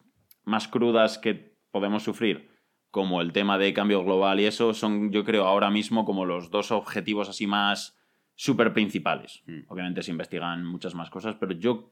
[0.44, 2.50] más crudas que podemos sufrir,
[2.90, 6.50] como el tema de cambio global y eso, son yo creo ahora mismo como los
[6.50, 7.98] dos objetivos así más
[8.34, 9.42] súper principales.
[9.46, 9.60] Mm.
[9.68, 11.90] Obviamente se investigan muchas más cosas, pero yo,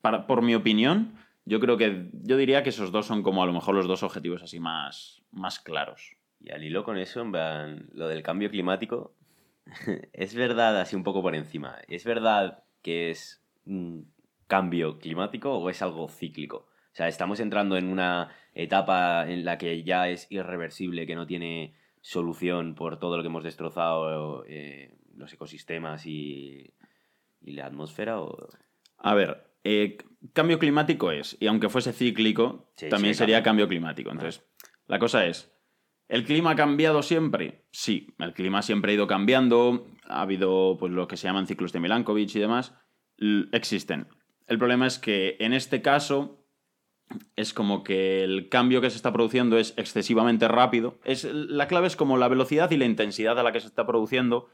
[0.00, 3.46] para, por mi opinión, yo creo que yo diría que esos dos son como a
[3.46, 6.16] lo mejor los dos objetivos así más, más claros.
[6.40, 9.14] Y al hilo con eso, en plan, lo del cambio climático,
[10.12, 11.76] es verdad así un poco por encima.
[11.88, 14.12] ¿Es verdad que es un
[14.46, 16.67] cambio climático o es algo cíclico?
[16.98, 21.28] O sea, estamos entrando en una etapa en la que ya es irreversible, que no
[21.28, 26.74] tiene solución por todo lo que hemos destrozado eh, los ecosistemas y,
[27.40, 28.20] y la atmósfera.
[28.20, 28.48] O...
[28.96, 29.96] A ver, eh,
[30.32, 33.66] cambio climático es, y aunque fuese cíclico, Sí, también sí, sería cambio.
[33.66, 34.10] cambio climático.
[34.10, 34.44] Entonces,
[34.88, 35.56] la cosa es,
[36.08, 37.68] ¿el clima ha cambiado siempre?
[37.70, 41.72] Sí, el clima siempre ha ido cambiando, ha habido pues, lo que se llaman ciclos
[41.72, 42.74] de Milankovitch y demás,
[43.52, 44.08] existen.
[44.48, 46.37] El problema es que en este caso
[47.36, 50.98] es como que el cambio que se está produciendo es excesivamente rápido.
[51.04, 53.86] Es, la clave es como la velocidad y la intensidad a la que se está
[53.86, 54.48] produciendo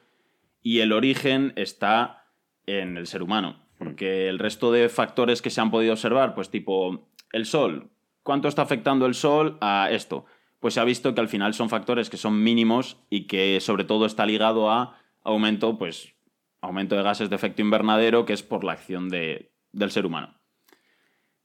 [0.62, 2.26] y el origen está
[2.66, 3.60] en el ser humano.
[3.78, 7.90] Porque el resto de factores que se han podido observar, pues tipo el sol,
[8.22, 10.24] ¿cuánto está afectando el sol a esto?
[10.60, 13.84] Pues se ha visto que al final son factores que son mínimos y que sobre
[13.84, 16.14] todo está ligado a aumento, pues,
[16.60, 20.38] aumento de gases de efecto invernadero, que es por la acción de- del ser humano.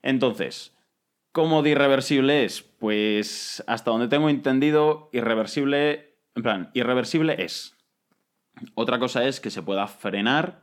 [0.02, 0.78] Entonces,
[1.32, 2.62] ¿cómo de irreversible es?
[2.62, 7.76] Pues hasta donde tengo entendido, irreversible, en plan, irreversible es.
[8.76, 10.62] Otra cosa es que se pueda frenar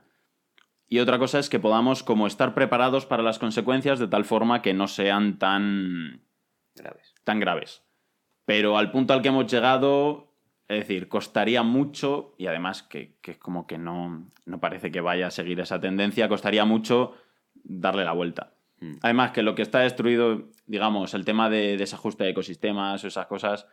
[0.88, 4.62] y otra cosa es que podamos como estar preparados para las consecuencias de tal forma
[4.62, 6.22] que no sean tan,
[6.74, 7.14] Graves.
[7.24, 7.82] tan graves.
[8.44, 10.32] Pero al punto al que hemos llegado,
[10.68, 15.00] es decir, costaría mucho, y además que, que es como que no, no parece que
[15.00, 17.14] vaya a seguir esa tendencia, costaría mucho
[17.54, 18.55] darle la vuelta.
[18.80, 18.94] Mm.
[19.02, 23.26] Además que lo que está destruido, digamos, el tema de desajuste de ecosistemas o esas
[23.26, 23.66] cosas,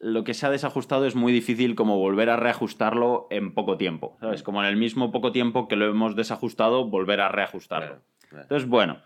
[0.00, 4.16] lo que se ha desajustado es muy difícil como volver a reajustarlo en poco tiempo,
[4.20, 4.42] ¿sabes?
[4.42, 7.86] Como en el mismo poco tiempo que lo hemos desajustado, volver a reajustarlo.
[7.86, 8.42] Claro, claro.
[8.42, 8.98] Entonces, bueno,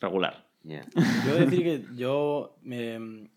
[0.00, 0.46] regular.
[0.62, 0.82] Ya.
[1.26, 3.28] Yo he de decir que yo, me-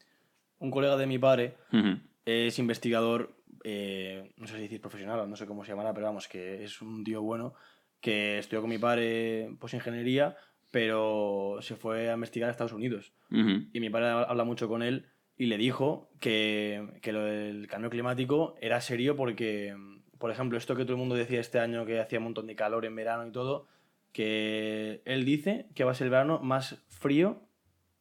[0.60, 2.00] un colega de mi padre Ujú.
[2.26, 6.28] es investigador, eh, no sé si decir profesional no sé cómo se llamará, pero vamos,
[6.28, 7.54] que es un tío bueno,
[8.02, 10.36] que estudió con mi padre pues ingeniería,
[10.72, 13.14] pero se fue a investigar a Estados Unidos.
[13.30, 17.90] Y mi padre habla mucho con él y le dijo que, que lo del cambio
[17.90, 19.76] climático era serio porque,
[20.18, 22.56] por ejemplo, esto que todo el mundo decía este año que hacía un montón de
[22.56, 23.68] calor en verano y todo,
[24.12, 27.44] que él dice que va a ser el verano más frío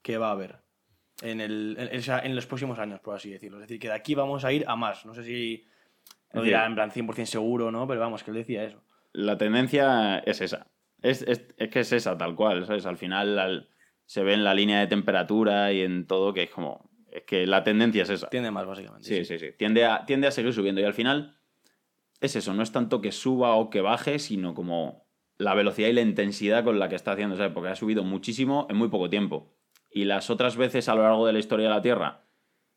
[0.03, 0.61] que va a haber
[1.23, 3.59] en, el, en, los próximos años, por así decirlo.
[3.59, 5.07] Es decir, que de aquí vamos a ir a más.
[5.07, 5.65] No sé si
[6.33, 7.87] lo dirá en plan 100% seguro, ¿no?
[7.87, 8.83] Pero vamos, que él decía eso.
[9.13, 10.67] la tendencia es esa.
[11.09, 12.87] Es, es- es que es esa, tal cual, ¿sabes?
[12.87, 13.69] Al final al-
[14.05, 16.91] se ve en la línea de temperatura y en todo que es como...
[17.11, 18.29] Es que la tendencia es esa.
[18.29, 19.05] Tiende más, básicamente.
[19.09, 19.53] Sí, sí, sí.
[19.57, 20.81] Tiende a, tiende a seguir subiendo.
[20.81, 21.39] Y al final
[22.21, 25.07] es eso, no es tanto que suba o que baje, sino como
[25.39, 27.53] la velocidad y la intensidad con la que está haciendo, ¿sabes?
[27.53, 29.55] Porque ha subido muchísimo en muy poco tiempo.
[29.91, 32.25] Y las otras veces a lo largo de la historia de la Tierra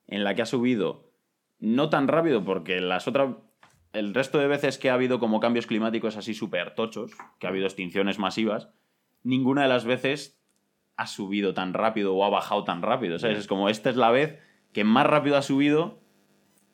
[0.08, 1.12] en la que ha subido
[1.60, 3.36] no tan rápido, porque las otras.
[3.94, 7.50] El resto de veces que ha habido como cambios climáticos así súper tochos, que ha
[7.50, 8.70] habido extinciones masivas,
[9.24, 10.40] ninguna de las veces
[10.96, 13.18] ha subido tan rápido o ha bajado tan rápido.
[13.20, 13.40] ¿sabes?
[13.40, 14.40] Es como esta es la vez
[14.74, 16.00] que más rápido ha subido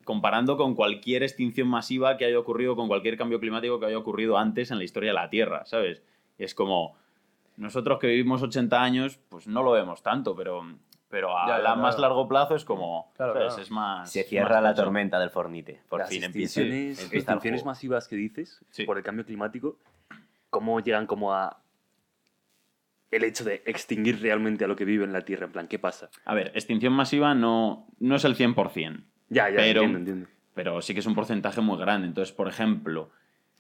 [0.04, 4.38] comparando con cualquier extinción masiva que haya ocurrido, con cualquier cambio climático que haya ocurrido
[4.38, 6.04] antes en la historia de la Tierra, ¿sabes?
[6.38, 6.96] Es como,
[7.58, 10.64] nosotros que vivimos 80 años, pues no lo vemos tanto, pero,
[11.16, 11.82] pero a Ya, ya, la claro.
[11.82, 13.48] más largo plazo es como, Claro, ¿sabes?
[13.48, 13.62] claro.
[13.64, 14.12] Es más...
[14.12, 15.80] Se cierra más la tormenta del Fornite.
[15.88, 18.84] Por Las fin empieza extinciones, masivas que dices Sí.
[18.84, 19.78] por el cambio climático,
[20.50, 21.62] ¿cómo llegan como a
[23.12, 25.46] el hecho de extinguir realmente a lo que vive en la Tierra?
[25.46, 26.10] En plan, ¿qué pasa?
[26.26, 30.28] A ver, extinción masiva no, no es el 100%, Ya, ya, Pero- entiendo, entiendo.
[30.54, 32.08] pero sí que es un porcentaje muy grande.
[32.10, 33.10] Entonces, por ejemplo,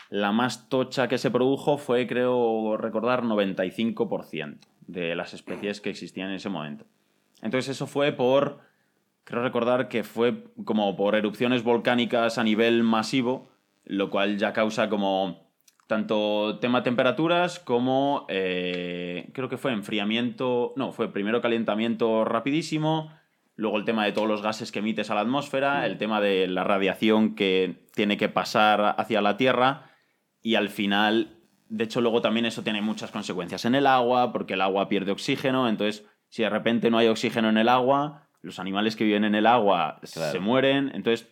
[0.09, 6.31] la más tocha que se produjo fue, creo recordar, 95% de las especies que existían
[6.31, 6.83] en ese momento.
[7.41, 8.59] Entonces, eso fue por,
[9.23, 13.49] creo recordar que fue como por erupciones volcánicas a nivel masivo,
[13.85, 15.45] lo cual ya causa como
[15.87, 23.11] tanto tema temperaturas como eh, creo que fue enfriamiento, no, fue primero calentamiento rapidísimo,
[23.55, 26.47] luego el tema de todos los gases que emites a la atmósfera, el tema de
[26.47, 29.91] la radiación que tiene que pasar hacia la Tierra
[30.41, 31.37] y al final,
[31.69, 35.11] de hecho luego también eso tiene muchas consecuencias en el agua, porque el agua pierde
[35.11, 39.23] oxígeno, entonces si de repente no hay oxígeno en el agua, los animales que viven
[39.25, 40.31] en el agua Claro.
[40.31, 41.31] se mueren, entonces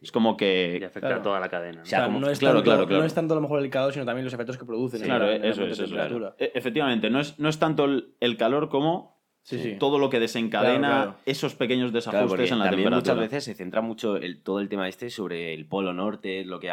[0.00, 0.76] es como Y que...
[0.84, 1.16] afecta claro.
[1.20, 1.76] a toda la cadena.
[1.78, 1.82] ¿no?
[1.82, 3.00] O sea, como- no, es claro, tanto, claro, claro.
[3.02, 5.00] no es tanto a lo mejor el calor, sino también los efectos que producen.
[5.00, 6.34] en Claro, la- en el eso es, de eso temperatura.
[6.38, 9.76] E- Efectivamente, no es, no es tanto el, calor como Sí, sí.
[9.78, 11.16] todo lo que desencadena Claro, claro.
[11.26, 13.14] esos pequeños desajustes en la también temperatura.
[13.14, 16.60] muchas veces se centra mucho el, todo el tema este sobre el polo norte, lo
[16.60, 16.70] que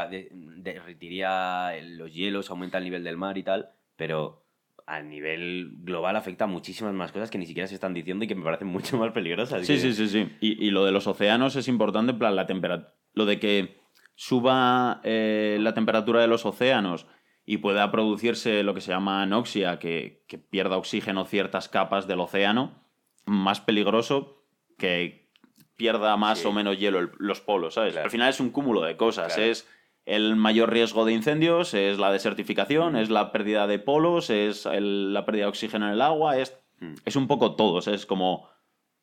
[0.58, 4.44] derretiría los hielos, aumenta el nivel del mar y tal, pero
[4.90, 8.28] a nivel global afecta a muchísimas más cosas que ni siquiera se están diciendo y
[8.28, 9.66] que me parecen mucho más peligrosas.
[9.66, 10.28] Sí, que- sí, sí, sí.
[10.42, 12.94] Y, y lo de los océanos es importante, en plan, la temperatura.
[13.14, 13.80] Lo de que
[14.16, 17.08] suba eh, la temperatura de los océanos
[17.46, 22.20] y pueda producirse lo que se llama anoxia, que, que pierda oxígeno ciertas capas del
[22.20, 22.84] océano,
[23.26, 24.44] más peligroso
[24.78, 25.30] que
[25.76, 26.48] pierda más Sí.
[26.48, 27.94] o menos hielo el- los polos, ¿sabes?
[27.94, 28.06] Claro.
[28.06, 29.34] Al final es un cúmulo de cosas.
[29.34, 29.52] Claro.
[29.52, 29.68] Es
[30.10, 35.14] el mayor riesgo de incendios, es la desertificación, es la pérdida de polos, es el-
[35.14, 36.94] la pérdida de oxígeno en el agua, es, Mm.
[37.06, 38.48] es un poco todo, o sea, es como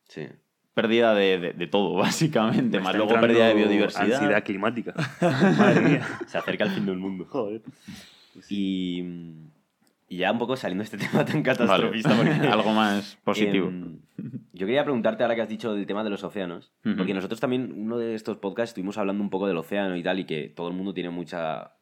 [0.08, 0.26] Sí.
[0.74, 1.94] pérdida de, de- de todo,
[2.74, 4.12] básicamente, Me más luego pérdida de biodiversidad.
[4.12, 4.94] Ansiedad climática.
[5.58, 6.06] Madre mía.
[6.26, 7.24] Se acerca el fin del mundo.
[7.28, 7.62] Joder.
[8.50, 9.02] Y,
[10.08, 12.16] y ya un poco saliendo de este tema tan catastrofista.
[12.16, 12.30] Vale.
[12.34, 13.68] porque- Algo más positivo.
[13.68, 14.00] Em,
[14.52, 17.72] yo quería preguntarte ahora que has dicho del tema de los océanos, porque nosotros también,
[17.76, 20.68] uno de estos podcasts, estuvimos hablando un poco del océano y tal, y que todo
[20.68, 21.72] el mundo tiene mucha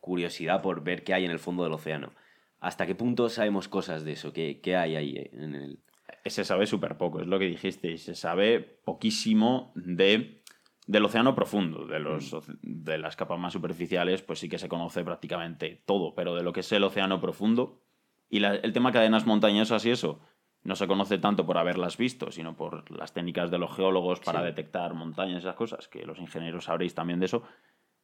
[0.00, 2.12] curiosidad por ver qué hay en el fondo del océano.
[2.60, 4.32] ¿Hasta qué punto sabemos cosas de eso?
[4.32, 5.78] ¿Qué, qué hay ahí en el...?
[6.26, 10.42] Se sabe súper poco, es lo que dijiste, se sabe poquísimo de,
[10.86, 14.68] del océano profundo, de, los, oce- de las capas más superficiales, pues sí que se
[14.68, 17.80] conoce prácticamente todo, pero de lo que es el océano profundo
[18.28, 20.20] y la- el tema cadenas montañosas y eso,
[20.62, 24.40] no se conoce tanto por haberlas visto, sino por las técnicas de los geólogos para
[24.40, 24.46] Sí.
[24.46, 27.42] detectar montañas y esas cosas, que los ingenieros sabréis también de eso,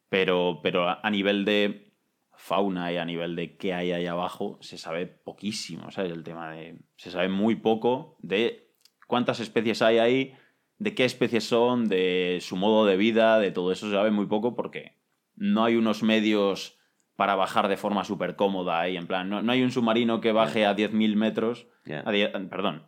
[0.09, 1.93] pero, pero a, a nivel de
[2.35, 6.13] fauna y a nivel de qué hay ahí abajo se sabe poquísimo, ¿sabes?
[6.13, 6.79] El tema de...
[6.97, 8.73] Se sabe muy poco de
[9.07, 10.35] cuántas especies hay ahí,
[10.81, 14.27] de qué especies son, de su modo de vida, de todo eso se sabe muy
[14.27, 14.97] poco porque
[15.37, 16.77] no hay unos medios
[17.17, 20.33] para bajar de forma súper cómoda ahí, en plan, no, no hay un submarino que
[20.33, 22.03] baje a 10.000 metros, Ya.
[22.05, 22.87] a die- perdón,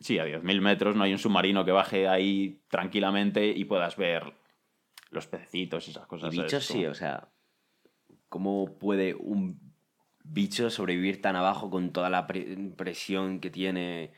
[0.00, 4.34] sí, a 10.000 metros, no hay un submarino que baje ahí tranquilamente y puedas ver
[5.10, 6.34] los pececitos y esas Y cosas.
[6.34, 6.44] ¿sabes?
[6.50, 7.28] bichos sí, o sea,
[8.28, 9.58] ¿cómo puede un
[10.24, 14.12] bicho sobrevivir tan abajo con toda la pre- presión que tiene,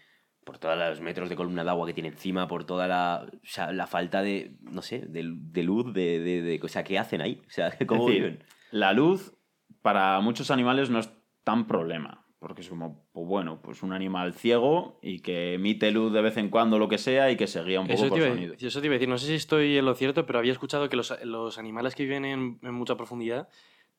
[0.45, 3.39] por todos los metros de columna de agua que tiene encima, por toda la, o
[3.47, 6.99] sea, la falta de, no sé, de, de luz, de, de, de- o sea, ¿qué
[6.99, 7.41] hacen ahí?
[7.47, 8.45] O sea, ¿cómo Es decir, viven?
[8.71, 9.35] La luz
[9.83, 11.11] para muchos animales no es
[11.45, 16.13] tan problema, porque es como, pues bueno, pues un animal ciego y que emite luz
[16.13, 18.11] de vez en cuando, lo que sea, y que se guía un poco Eso te,
[18.11, 18.53] por iba a sonido.
[18.53, 20.53] decir, eso te iba a decir, no sé si estoy en lo cierto, pero había
[20.53, 23.49] escuchado que los, los animales que viven en, en mucha profundidad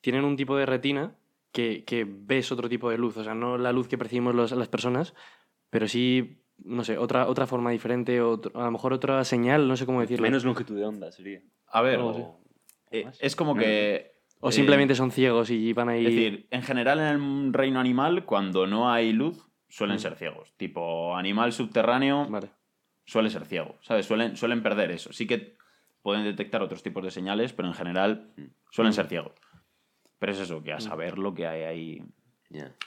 [0.01, 1.15] tienen un tipo de retina
[1.51, 4.51] que, que ves otro tipo de luz, o sea, no la luz que percibimos los-
[4.51, 5.13] las personas,
[5.69, 9.75] pero sí, no sé, otra, otra forma diferente, otro- a lo mejor otra señal, no
[9.77, 10.23] sé cómo decirlo.
[10.23, 11.41] Menos longitud de onda sería.
[11.67, 12.23] A ver, así.
[12.91, 14.11] eh, es como que...
[14.39, 16.05] o eh, simplemente son ciegos y van ahí...
[16.05, 17.05] Es decir, en general en
[17.47, 19.99] el reino animal, cuando no hay luz, suelen Mm.
[19.99, 20.53] ser ciegos.
[20.55, 22.49] Tipo, animal subterráneo, Vale.
[23.05, 24.05] suele ser ciego, ¿sabes?
[24.05, 25.11] Suelen, suelen perder eso.
[25.11, 25.57] Sí que
[26.01, 28.31] pueden detectar otros tipos de señales, pero en general
[28.71, 29.33] suelen ser ciegos.
[30.19, 32.01] Pero es eso, que a saber lo que hay ahí.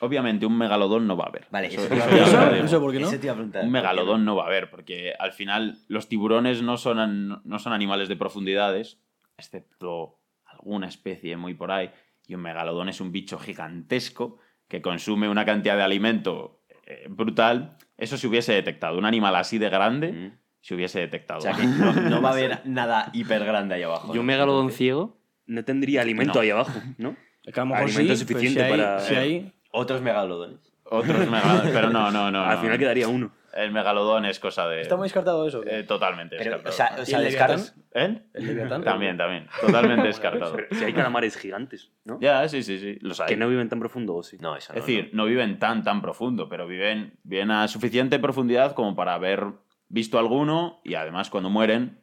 [0.01, 1.47] Obviamente, un megalodón no va a haber.
[1.51, 2.17] Vale, eso, eso eso ya ¿Eso?
[2.17, 2.53] lo preguntar.
[2.55, 2.65] digo.
[2.67, 3.09] ¿Eso por qué no?
[3.09, 3.65] Eso te iba a preguntar.
[3.65, 7.59] Un megalodón no va a haber, porque al final los tiburones no son, an- no
[7.59, 8.99] son animales de profundidades,
[9.37, 11.91] excepto alguna especie muy por ahí,
[12.27, 17.77] y un megalodón es un bicho gigantesco que consume una cantidad de alimento eh, brutal.
[17.97, 18.99] Eso se hubiese detectado.
[18.99, 20.39] Un animal así de grande Mm.
[20.61, 21.39] se hubiese detectado.
[21.41, 24.15] O sea que no, no va a haber nada hiper grande ahí abajo.
[24.15, 25.19] Y un megalodón ciego.
[25.47, 26.41] No tendría alimento No.
[26.41, 27.17] ahí abajo, ¿no?
[27.49, 30.01] Es que a lo mejor Alimento sí, pero suficiente si hay, para- si hay- Otros
[30.03, 30.59] megalodones.
[30.85, 32.43] Otros megalodones, pero no, no, no.
[32.45, 32.63] Al no.
[32.63, 33.33] final quedaría uno.
[33.55, 34.83] El megalodón es cosa de...
[34.83, 35.63] ¿Está muy descartado eso?
[35.67, 36.71] eh, totalmente Pero, descartado.
[36.71, 38.13] o sea, o ¿Y sea el descartas- Leviatán?
[38.17, 38.23] ¿Eh?
[38.35, 38.85] ¿El Leviatán?
[38.85, 39.47] También, también.
[39.61, 40.57] Totalmente descartado.
[40.71, 42.19] Si hay calamares gigantes, ¿no?
[42.21, 42.99] Ya, sí, sí, sí.
[43.01, 43.27] Los hay.
[43.29, 44.37] Que no viven tan profundo, ¿o sí?
[44.39, 44.79] No, eso no.
[44.79, 49.15] Es decir, no viven tan, tan profundo, pero viven, viven a suficiente profundidad como para
[49.15, 49.45] haber
[49.89, 52.01] visto alguno y además cuando mueren,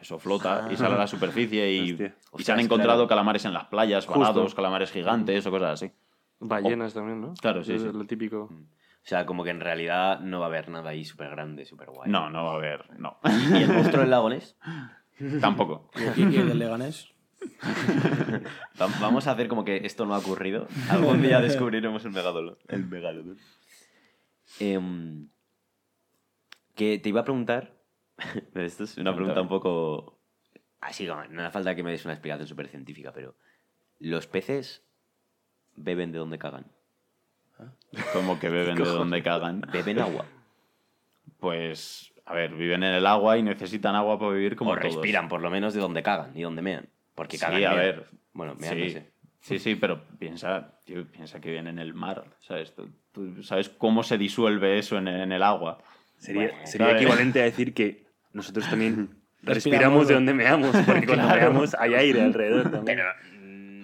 [0.00, 2.14] eso flota y sale a la superficie y, Hostia.
[2.38, 3.08] y se han encontrado claro.
[3.08, 5.92] calamares en las playas, varados, calamares gigantes o cosas así.
[6.40, 7.34] Ballenas también, ¿no?
[7.34, 7.88] Claro, sí, Es sí.
[7.92, 8.44] Lo típico.
[8.44, 11.90] O sea, como que en realidad no va a haber nada ahí súper grande, súper
[11.90, 12.10] guay.
[12.10, 13.18] No, no va a haber, no.
[13.58, 14.56] ¿Y el monstruo del lago Ness?
[15.40, 15.90] Tampoco.
[16.16, 17.12] ¿Y el del Leganés?
[18.80, 20.66] Va- Vamos a hacer como que esto no ha ocurrido.
[20.90, 22.56] Algún día descubriremos el megalodón.
[22.68, 23.38] El megalodón.
[24.58, 25.28] Em,
[26.74, 27.79] que te iba a preguntar.
[28.54, 30.18] Esto es una pregunta un poco.
[30.80, 33.34] Así como, no hace falta que me des una explicación súper científica, pero.
[33.98, 34.82] ¿Los peces
[35.76, 36.66] beben de donde cagan?
[38.14, 39.60] Como que beben de donde cagan.
[39.72, 40.24] ¿Beben agua?
[41.38, 44.84] Pues, a ver, viven en el agua y necesitan agua para vivir como o todos.
[44.94, 46.88] respiran, por lo menos, de donde cagan y donde mean.
[47.14, 47.60] Porque Sí, cagan.
[47.60, 47.80] y a mean.
[47.80, 48.06] ver.
[48.32, 49.10] Bueno, mean sí, no sé.
[49.40, 52.74] sí, sí, pero piensa, tío, piensa que viven en el mar, ¿sabes?
[52.74, 55.78] Tú, tú sabes cómo se disuelve eso en, en el agua.
[56.16, 59.10] Sería, Bueno, sería equivalente a decir que nosotros también
[59.42, 61.40] Respiramos, respiramos de donde meamos, porque cuando Claro.
[61.52, 62.98] meamos hay aire alrededor también.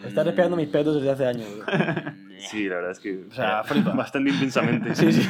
[0.05, 1.49] Estás respirando mis pedos desde hace años.
[2.39, 3.93] Sí, la verdad es que O sea, flipa.
[3.95, 4.95] bastante intensamente.
[4.95, 5.27] Sí, sí.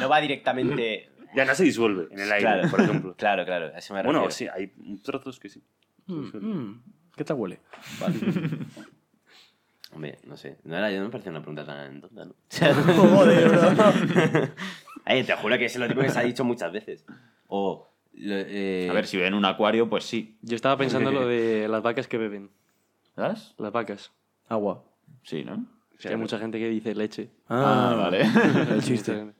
[0.00, 1.08] No va directamente.
[1.32, 2.68] Ya no se disuelve en el aire, Claro.
[2.68, 3.14] por ejemplo.
[3.16, 4.18] Claro, claro, a eso me refiero.
[4.18, 4.72] Bueno, sí, hay
[5.04, 5.62] trozos que sí.
[6.06, 6.82] Mm, mm.
[7.16, 7.60] ¿Qué tal huele?
[9.94, 10.58] Hombre, no sé.
[10.64, 12.34] No, era, no me parece una pregunta tan tonta, ¿no?
[12.96, 13.60] Joder, bro.
[15.04, 17.04] Ay, te juro que es lo tipo que se ha dicho muchas veces.
[17.46, 17.91] O.
[18.14, 20.36] eh, A ver, si ven en un acuario, pues sí.
[20.42, 22.50] Yo estaba pensando lo de las vacas que beben.
[23.16, 23.54] ¿Sabes?
[23.58, 24.10] Las vacas.
[24.48, 24.82] Agua.
[25.22, 25.64] Sí, ¿no?
[26.04, 27.30] Hay mucha gente que dice leche.
[27.48, 28.22] Ah, vale.
[28.74, 29.32] El chiste.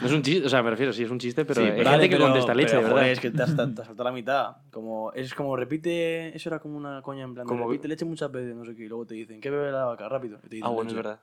[0.00, 1.76] No es un chiste, o sea, me refiero, sí es un chiste, pero Sí, hay
[1.78, 3.00] pero- gente que contesta leche, pero, de verdad.
[3.00, 4.56] joder, es que te has, te has saltado la mitad.
[4.70, 8.30] Como, es como repite, eso era como una coña en plan, Como- repite leche muchas
[8.30, 10.08] veces, no sé qué, y luego te dicen, ¿qué bebe la vaca?
[10.08, 10.38] Rápido.
[10.44, 11.18] y te dicen Ah, bueno, es verdad.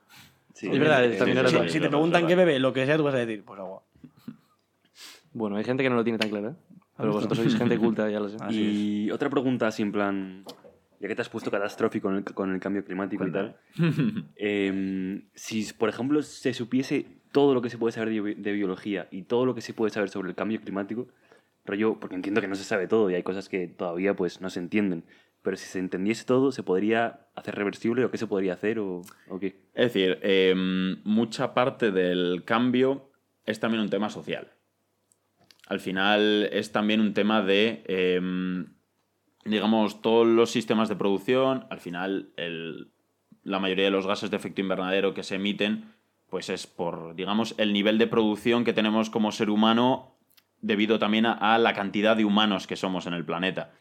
[0.52, 0.68] Sí.
[0.70, 1.70] Es verdad, Eh, también sí, era sí.
[1.70, 3.82] Si te preguntan es qué bebe, lo que sea, tú vas a decir, pues agua.
[5.32, 6.54] Bueno, hay gente que no lo tiene tan claro, ¿eh?
[6.98, 8.36] Pero vosotros sois gente culta, ya lo sé.
[8.40, 10.44] Así Y otra pregunta así en plan,
[11.00, 13.56] ya que te has puesto catastrófico con el, con el cambio climático y tal,
[14.36, 18.52] em, si por ejemplo se supiese todo lo que se puede saber de, bi- de
[18.52, 21.08] biología y todo lo que se puede saber sobre el cambio climático,
[21.64, 24.48] rollo, porque entiendo que no se sabe todo y hay cosas que todavía pues no
[24.50, 25.04] se entienden,
[25.42, 29.02] pero si se entendiese todo, ¿se podría hacer reversible o qué se podría hacer o,
[29.28, 29.60] o qué?
[29.74, 30.54] Es decir, eh,
[31.04, 33.10] mucha parte del cambio
[33.44, 34.50] es también un tema social.
[35.68, 38.20] Al final es también un tema de, eh,
[39.44, 42.32] digamos, todos los sistemas de producción, al final
[43.42, 45.92] la mayoría de los gases de efecto invernadero que se emiten,
[46.30, 50.16] pues es por, digamos, el nivel de producción que tenemos como ser humano
[50.62, 53.72] debido también a la cantidad de humanos que somos en el planeta.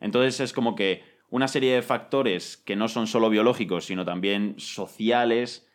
[0.00, 4.54] Entonces es como que una serie de factores que no son solo biológicos, sino también
[4.58, 5.66] sociales,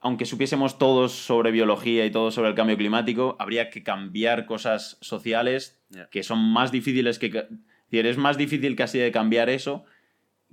[0.00, 4.98] aunque supiésemos todos sobre biología y todo sobre el cambio climático, habría que cambiar cosas
[5.00, 7.46] sociales que son más difíciles que...
[7.90, 9.84] es más difícil casi de cambiar eso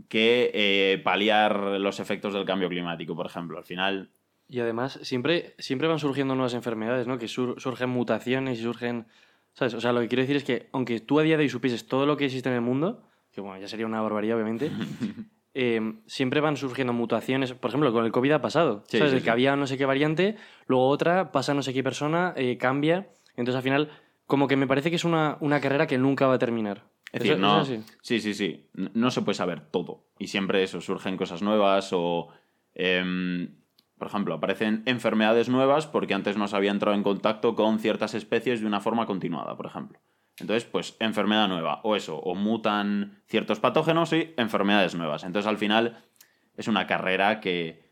[0.10, 3.58] que eh, paliar los efectos del cambio climático, por ejemplo.
[3.60, 4.10] Al final,
[4.50, 7.18] Y además, siempre, siempre van surgiendo nuevas enfermedades, ¿no?
[7.20, 9.06] Que sur- surgen mutaciones y surgen...
[9.54, 9.76] ¿Sabes?
[9.76, 11.86] O sea, lo que quiero decir es que, aunque tú a día de hoy supieses
[11.86, 14.72] todo lo que existe en el mundo, que bueno, ya sería una barbaridad, obviamente,
[15.54, 17.54] eh, siempre van surgiendo mutaciones.
[17.54, 18.84] Por ejemplo, con el COVID ha pasado.
[18.88, 19.12] Sí, ¿Sabes?
[19.12, 19.26] sí, El sí.
[19.26, 20.36] que había no sé qué variante,
[20.68, 23.08] luego otra, pasa no sé qué persona, eh, cambia.
[23.36, 23.90] Entonces, al final,
[24.26, 26.84] como que me parece que es una, una carrera que nunca va a terminar.
[27.12, 28.70] Es ¿Eso- decir, no, sí, sí, sí.
[28.74, 30.06] No se puede saber todo.
[30.18, 32.30] Y siempre eso, surgen cosas nuevas o,
[32.74, 33.56] em,
[33.98, 38.16] por ejemplo, aparecen enfermedades nuevas porque antes no se había entrado en contacto con ciertas
[38.16, 40.00] especies de una forma continuada, por ejemplo.
[40.40, 41.82] Entonces, pues, enfermedad nueva.
[41.84, 45.24] O eso, o mutan ciertos patógenos y enfermedades nuevas.
[45.24, 46.04] Entonces, al final,
[46.58, 47.84] es una carrera que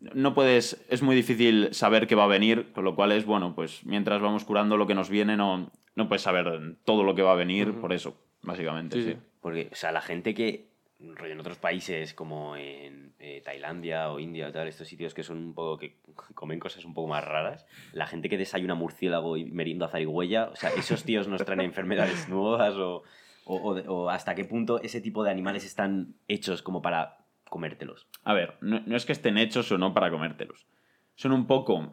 [0.00, 3.54] no puedes, es muy difícil saber qué va a venir, con lo cual es, bueno,
[3.54, 7.22] pues mientras vamos curando lo que nos viene, no, no puedes saber todo lo que
[7.22, 8.96] va a venir, por eso, básicamente.
[8.96, 9.18] Sí, Sí, sí.
[9.40, 10.71] Porque, o sea, la gente que,
[11.16, 15.22] rollo, en otros países como en eh, Tailandia o India o tal, estos sitios que
[15.22, 15.98] son un poco, que
[16.34, 20.56] comen cosas un poco más raras, la gente que desayuna murciélago y merienda zarigüeya, o
[20.56, 23.02] sea, esos tíos nos traen enfermedades nuevas o,
[23.44, 27.18] o, o de- o hasta qué punto ese tipo de animales están hechos como para
[27.48, 28.06] comértelos.
[28.24, 30.66] A ver, no, no es que estén hechos o no para comértelos.
[31.16, 31.92] Son un poco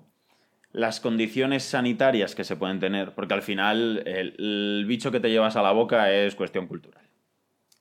[0.71, 5.29] las condiciones sanitarias que se pueden tener, porque al final el, el bicho que te
[5.31, 7.08] llevas a la boca es cuestión cultural.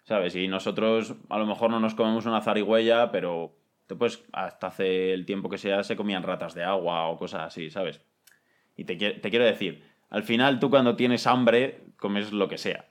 [0.09, 0.35] ¿Sabes?
[0.37, 3.55] Y nosotros a lo mejor no nos comemos una zarigüeya, pero
[3.87, 7.43] te puedes- hasta hace el tiempo que sea se comían ratas de agua o cosas
[7.43, 8.01] así, ¿sabes?
[8.75, 12.87] Y te, te quiero decir, al final tú cuando tienes hambre comes lo que sea.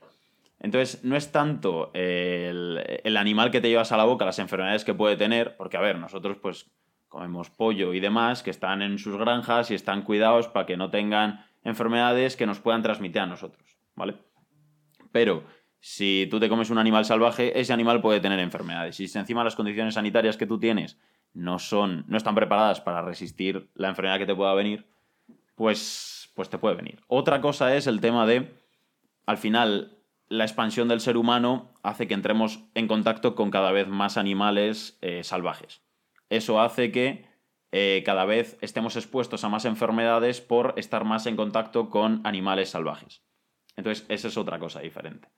[0.60, 4.86] Entonces, no es tanto el, el animal que te llevas a la boca, las enfermedades
[4.86, 6.70] que puede tener, porque, a ver, nosotros pues
[7.08, 10.92] comemos pollo y demás que están en sus granjas y están cuidados para que no
[10.92, 14.18] tengan enfermedades que nos puedan transmitir a nosotros, ¿vale?
[15.12, 15.44] Pero
[15.80, 19.00] si tú te comes un animal salvaje, ese animal puede tener enfermedades.
[19.00, 20.98] Y si encima las condiciones sanitarias que tú tienes
[21.34, 24.88] no son, no están preparadas para resistir la enfermedad que te pueda venir,
[25.56, 27.02] pues, pues te puede venir.
[27.08, 28.56] Otra cosa es el tema de,
[29.26, 29.98] al final,
[30.30, 34.98] la expansión del ser humano hace que entremos en contacto con cada vez más animales
[35.02, 35.82] eh, salvajes.
[36.30, 37.26] Eso hace que
[37.72, 42.70] eh, cada vez estemos expuestos a más enfermedades por estar más en contacto con animales
[42.70, 43.27] salvajes.
[43.78, 45.30] Entonces, esa es otra cosa diferente.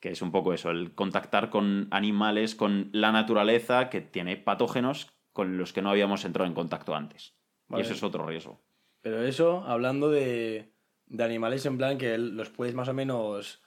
[0.00, 5.12] Que es un poco eso, el contactar con animales, con la naturaleza que tiene patógenos
[5.32, 7.34] con los que no habíamos entrado en contacto antes.
[7.68, 7.82] Vale.
[7.82, 8.62] Y eso es otro riesgo.
[9.02, 10.72] Pero eso, hablando de,
[11.06, 13.62] de animales en plan que los puedes más o menos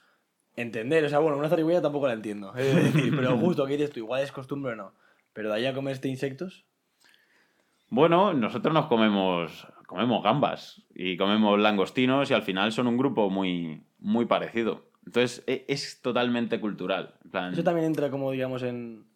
[0.56, 1.04] entender.
[1.04, 2.54] O sea, bueno, una zarigüeya tampoco la entiendo.
[2.56, 4.00] Es decir, pero justo, ¿qué dices tú?
[4.00, 4.94] Igual es costumbre o no.
[5.32, 6.66] Pero de ahí a comer este insectos,
[7.88, 13.30] Bueno, nosotros nos comemos, comemos gambas y comemos langostinos y al final son un grupo
[13.30, 14.84] muy, muy parecido.
[15.06, 17.14] Entonces e- es totalmente cultural.
[17.24, 19.06] En plan, eso también entra como, digamos, en...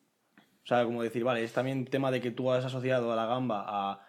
[0.62, 3.26] O sea, como decir, vale, es también tema de que tú has asociado a la
[3.26, 4.00] gamba a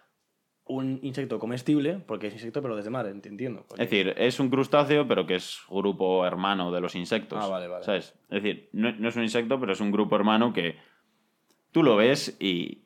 [0.64, 3.66] un insecto comestible, porque es insecto pero desde mar, ent- entiendo.
[3.72, 7.38] Es decir, es un crustáceo, pero que es grupo hermano de los insectos.
[7.44, 7.84] Ah, vale, vale.
[7.84, 8.14] ¿Sabes?
[8.30, 10.76] Es decir, no, no es un insecto, pero es un grupo hermano que
[11.72, 12.82] tú lo ves y,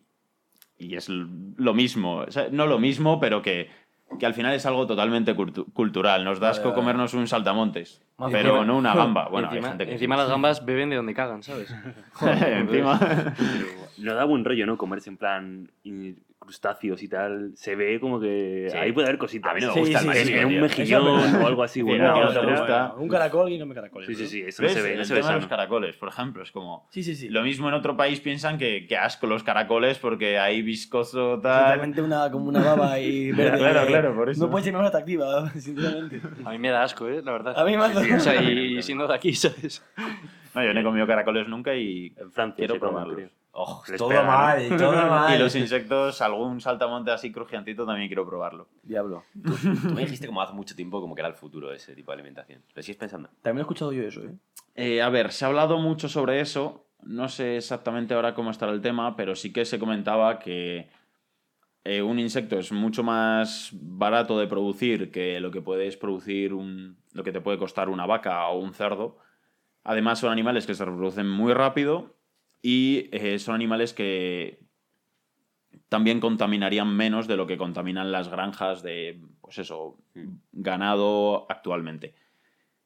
[0.76, 2.16] y es lo mismo.
[2.18, 3.70] O sea, no lo mismo, pero que,
[4.18, 6.24] que al final es algo totalmente cultu- cultural.
[6.24, 9.28] Nos da asco comernos un saltamontes, pero encima- no una gamba.
[9.28, 11.74] Bueno, hay encima, gente que encima las gambas beben de donde cagan, ¿sabes?
[12.20, 12.98] encima.
[13.98, 14.76] No da buen rollo, ¿no?
[14.76, 15.70] Comerse en plan
[16.40, 17.52] crustáceos y tal.
[17.54, 18.76] Se ve como que Sí.
[18.76, 19.52] ahí puede haber cositas.
[19.52, 21.74] A mí no me Sí, gusta el marisco, un mejillón o algo así.
[21.80, 22.94] Sí, bueno, no, no gusta.
[22.96, 24.08] Un caracol y no me caracoles.
[24.08, 26.50] Sí, sí, sí, eso se ve, El ve tema de los caracoles, por ejemplo, es
[26.50, 26.88] como...
[26.90, 27.28] Sí, sí, sí.
[27.28, 31.62] Lo mismo en otro país piensan que, que asco los caracoles porque hay viscoso tal.
[31.64, 33.58] Totalmente una, como una baba y verde.
[33.58, 34.42] Claro, claro, por eso.
[34.44, 36.20] No puede ser más atractiva, sinceramente.
[36.44, 37.20] A mí me da asco, ¿eh?
[37.22, 37.58] La verdad.
[37.58, 39.84] A mí me hace- O sea, y siendo de aquí, ¿sabes?
[40.54, 43.30] No, yo no he comido caracoles nunca y En Francia quiero probarlos.
[43.52, 44.28] Oh, todo pega, ¿no?
[44.28, 45.34] mal, todo mal.
[45.34, 48.68] Y los insectos, algún saltamonte así crujientito también quiero probarlo.
[48.82, 49.24] Diablo.
[49.32, 52.14] Tú me dijiste como hace mucho tiempo como que era el futuro ese tipo de
[52.14, 52.62] alimentación.
[52.74, 53.28] ¿Lo sigues pensando?
[53.42, 54.34] También he escuchado yo eso, ¿eh?
[54.76, 56.86] Eh, a ver, se ha hablado mucho sobre eso.
[57.02, 60.90] No sé exactamente ahora cómo estará el tema, pero sí que se comentaba que
[61.82, 66.98] eh, un insecto es mucho más barato de producir que lo que puedes producir un,
[67.12, 69.18] lo que te puede costar una vaca o un cerdo.
[69.82, 72.19] Además son animales que se reproducen muy rápido
[72.62, 74.60] y eh, son animales que
[75.88, 79.98] también contaminarían menos de lo que contaminan las granjas de, pues eso,
[80.52, 82.14] ganado actualmente.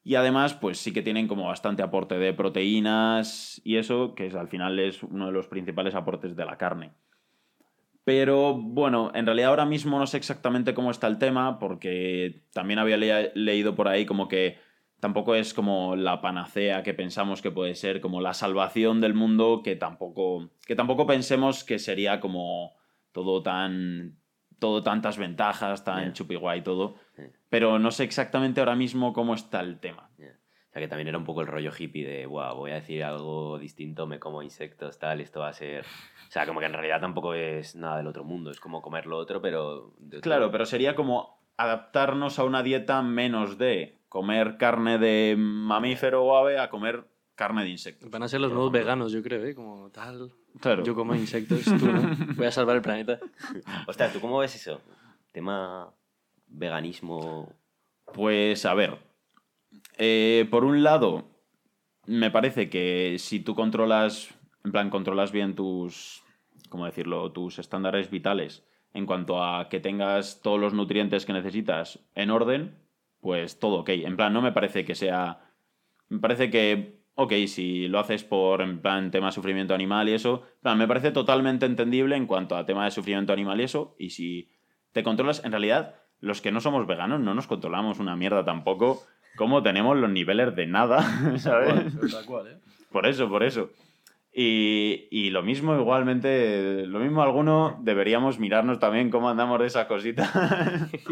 [0.03, 4.35] Y además, pues sí que tienen como bastante aporte de proteínas y eso, que es,
[4.35, 6.91] al final es uno de los principales aportes de la carne.
[8.03, 12.77] Pero bueno, en realidad ahora mismo no sé exactamente cómo está el tema, porque también
[12.77, 12.97] había
[13.33, 14.59] leído por ahí como que
[15.05, 19.61] tampoco es como la panacea que pensamos que puede ser, como la salvación del mundo,
[19.63, 22.73] que tampoco, que tampoco pensemos que sería como
[23.11, 24.17] todo tan.
[24.57, 26.13] todo tantas ventajas, tan Yeah.
[26.13, 26.95] chupi guay todo.
[27.17, 27.29] Yeah.
[27.49, 30.09] Pero no sé exactamente ahora mismo cómo está el tema.
[30.17, 30.29] Ya.
[30.69, 33.03] O sea, que también era un poco el rollo hippie de, wow, voy a decir
[33.03, 35.81] algo distinto, me como insectos, tal, esto va a ser...
[36.27, 39.05] O sea, como que en realidad tampoco es nada del otro mundo, es como comer
[39.05, 39.93] lo otro, pero...
[40.07, 46.23] otro- Claro, pero sería como adaptarnos a una dieta menos de comer carne de mamífero
[46.23, 47.05] o ave a comer
[47.35, 48.09] carne de insectos.
[48.09, 49.53] Van a ser los nuevos veganos, yo creo, ¿eh?
[49.53, 50.31] Como tal.
[50.61, 50.85] Claro.
[50.85, 52.15] Yo como insectos, tú no.
[52.37, 53.19] Voy a salvar el planeta.
[53.85, 54.79] Ostras, ¿tú cómo ves eso?
[55.33, 55.93] Tema
[56.47, 57.51] veganismo...
[58.13, 58.99] Pues a ver,
[59.97, 61.27] eh, por un lado,
[62.05, 64.29] me parece que si tú controlas,
[64.63, 66.23] en plan, controlas bien tus,
[66.69, 68.63] ¿cómo decirlo?, tus estándares vitales
[68.93, 72.84] en cuanto a que tengas todos los nutrientes que necesitas en orden,
[73.25, 73.89] pues todo ok.
[73.89, 75.39] En plan, no me parece que sea...
[76.09, 80.13] Me parece que, ok, si lo haces por, en plan, tema de sufrimiento animal y
[80.13, 83.63] eso, en plan, me parece totalmente entendible en cuanto a tema de sufrimiento animal y
[83.63, 84.51] eso, y si
[84.91, 89.01] te controlas, en realidad, los que no somos veganos no nos controlamos una mierda tampoco,
[89.35, 91.01] como tenemos los niveles de nada,
[91.39, 91.99] ¿sabes?
[92.11, 92.59] Tal cual, ¿eh?
[92.91, 93.71] Por eso, por eso.
[94.37, 99.85] Y, y lo mismo, igualmente, lo mismo alguno deberíamos mirarnos también cómo andamos de esas
[99.85, 100.29] cositas.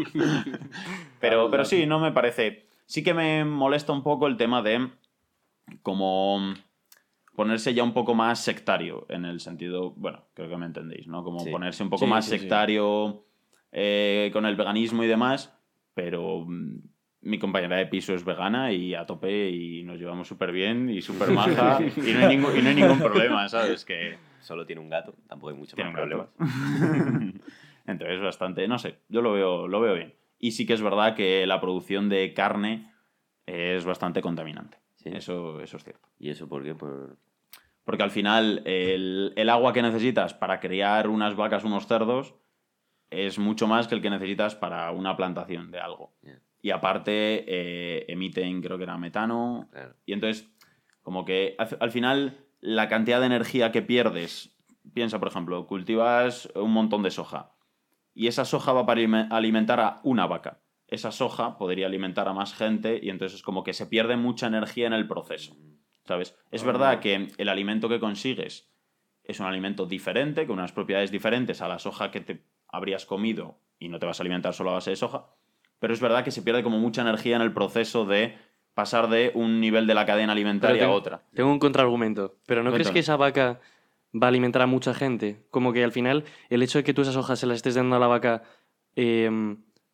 [1.20, 2.66] pero, pero sí, no me parece.
[2.86, 4.88] Sí que me molesta un poco el tema de
[5.82, 6.52] como
[7.34, 11.24] ponerse ya un poco más sectario, en el sentido, bueno, creo que me entendéis, ¿no?
[11.24, 11.50] Como Sí.
[11.50, 13.24] ponerse un poco Sí, más sí, sectario
[13.72, 15.56] eh, con el veganismo y demás,
[15.94, 16.76] pero mm,
[17.24, 21.02] mi compañera de piso es vegana y a tope y nos llevamos súper bien y
[21.02, 23.84] súper maja y, no hay ningún, y no hay ningún problema, ¿sabes?
[23.84, 26.28] Que Solo tiene un gato, tampoco hay mucho tiene más problemas.
[27.86, 30.14] Entonces, bastante, no sé, yo lo veo, lo veo bien.
[30.38, 32.92] Y sí que es verdad que la producción de carne
[33.46, 34.76] es bastante contaminante.
[34.96, 35.08] Sí.
[35.14, 36.10] Eso, eso es cierto.
[36.18, 36.74] ¿Y eso por qué?
[36.74, 37.16] Por...
[37.84, 42.34] Porque al final el, el agua que necesitas para criar unas vacas, unos cerdos,
[43.08, 46.12] es mucho más que el que necesitas para una plantación de algo.
[46.20, 46.38] Ya.
[46.64, 49.68] Y aparte eh, emiten, creo que era metano.
[49.70, 49.96] Claro.
[50.06, 50.50] Y entonces,
[51.02, 54.56] como que al, al final la cantidad de energía que pierdes,
[54.94, 57.52] piensa por ejemplo, cultivas un montón de soja
[58.14, 60.62] y esa soja va para alime- alimentar a una vaca.
[60.88, 64.46] Esa soja podría alimentar a más gente y entonces es como que se pierde mucha
[64.46, 65.54] energía en el proceso.
[66.06, 66.34] ¿Sabes?
[66.50, 68.72] Es verdad que el alimento que consigues
[69.22, 73.58] es un alimento diferente, con unas propiedades diferentes a la soja que te habrías comido
[73.78, 75.26] y no te vas a alimentar solo a base de soja,
[75.78, 78.36] pero es verdad que se pierde como mucha energía en el proceso de
[78.74, 81.22] pasar de un nivel de la cadena alimentaria a otra.
[81.34, 82.36] Tengo un contraargumento.
[82.46, 83.60] ¿Pero no crees que esa vaca
[84.14, 85.44] va a alimentar a mucha gente?
[85.50, 87.96] Como que al final el hecho de que tú esas hojas se las estés dando
[87.96, 88.42] a la vaca
[88.96, 89.30] eh,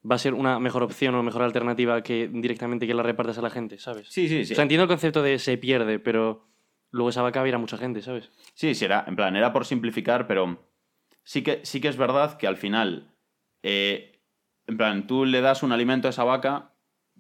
[0.09, 3.43] va a ser una mejor opción o mejor alternativa que directamente que la repartas a
[3.43, 4.09] la gente, ¿sabes?
[4.09, 4.53] Sí, sí, sí.
[4.53, 6.47] O sea, entiendo el concepto de se pierde, pero
[6.91, 8.31] luego esa vaca va a ir a mucha gente, ¿sabes?
[8.55, 10.59] Sí, sí, era, en plan, era por simplificar, pero
[11.23, 13.15] sí que, sí que es verdad que al final,
[13.63, 14.20] eh,
[14.71, 16.73] en plan, tú le das un alimento a esa vaca,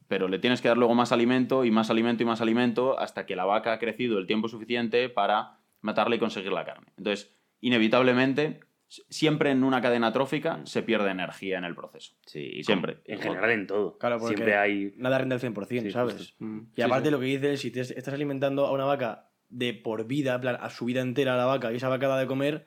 [0.08, 3.26] pero le tienes que dar luego más alimento y más alimento y más alimento hasta
[3.26, 6.86] que la vaca ha crecido el tiempo suficiente para matarla y conseguir la carne.
[6.96, 12.14] Entonces, inevitablemente, siempre en una cadena trófica se pierde energía en el proceso.
[12.26, 12.98] Sí, y Siempre.
[13.04, 13.98] En general, en todo.
[13.98, 14.94] Claro, porque Siempre hay.
[14.96, 16.14] nada rinde al 100%, Sí, ¿sabes?
[16.14, 16.44] justo.
[16.44, 16.60] Mm.
[16.76, 20.34] Y aparte lo que dices, si te estás alimentando a una vaca de por vida,
[20.34, 22.66] en plan, a su vida entera a la vaca, y esa vaca da de comer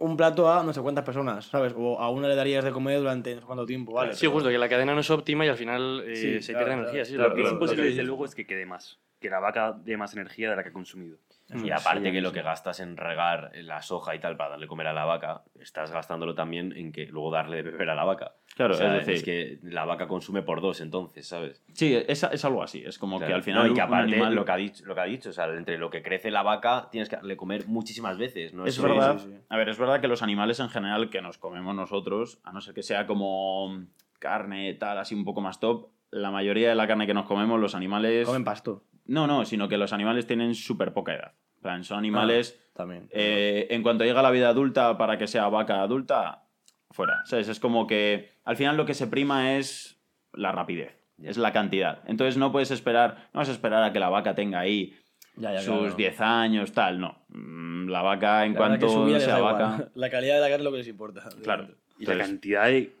[0.00, 1.72] un plato a no sé cuántas personas, ¿sabes?
[1.76, 4.14] O a una le darías de comer durante no sé cuánto tiempo, ¿vale?
[4.14, 6.66] Sí, justo, que la cadena no es óptima y al final eh, Sí, se claro,
[6.66, 6.80] pierde claro.
[6.82, 7.04] energía.
[7.04, 8.98] Sí, Lo lo- que es imposible, desde luego, es que quede más.
[9.20, 11.18] Que la vaca dé más energía de la que ha consumido.
[11.52, 14.68] Y aparte sí, que lo que gastas en regar la soja y tal para darle
[14.68, 18.04] comer a la vaca, estás gastándolo también en que luego darle de beber a la
[18.04, 18.34] vaca.
[18.54, 21.60] Claro, O sea, es decir, es que la vaca consume por dos entonces, ¿sabes?
[21.72, 22.84] sí, es, es algo así.
[22.86, 23.66] Es como que al final.
[23.66, 25.46] No, y que aparte animal- lo, que ha dicho, lo que ha dicho, o sea,
[25.46, 28.64] entre lo que crece la vaca tienes que darle comer muchísimas veces, ¿no?
[28.64, 29.18] Es verdad.
[29.18, 29.36] sí, sí.
[29.48, 32.60] A ver, es verdad que los animales en general que nos comemos nosotros, a no
[32.60, 33.86] ser que sea como
[34.20, 37.60] carne, tal, así un poco más top, la mayoría de la carne que nos comemos,
[37.60, 38.26] los animales.
[38.26, 38.84] Comen pasto.
[39.06, 41.32] No, no, sino que los animales tienen súper poca edad.
[41.62, 42.58] Plan, son animales.
[42.74, 43.08] También.
[43.10, 46.44] eh, en cuanto llega la vida adulta, para que sea vaca adulta,
[46.90, 47.22] fuera.
[47.26, 47.48] ¿Sabes?
[47.48, 50.00] Es como que al final lo que se prima es
[50.32, 52.02] la rapidez, es la cantidad.
[52.06, 54.96] Entonces no puedes esperar, no vas a esperar a que la vaca tenga ahí
[55.36, 55.94] ya, ya, sus claro.
[55.96, 57.18] 10 años, tal, no.
[57.28, 59.90] Mm, La vaca, en La cuanto sea vaca.
[59.94, 61.28] La calidad de la carne es lo que les importa.
[61.42, 61.68] Claro.
[61.98, 62.92] Y la cantidad de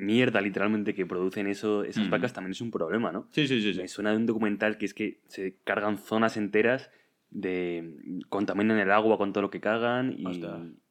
[0.00, 2.10] mierda, literalmente, que producen eso, esas Mm.
[2.10, 3.28] vacas también es un problema, ¿no?
[3.32, 3.74] Sí, sí, sí.
[3.74, 3.80] sí.
[3.80, 6.90] Me suena de un documental que es que se cargan zonas enteras
[7.30, 7.94] de...
[8.28, 10.42] contaminan el agua con todo lo que cagan y,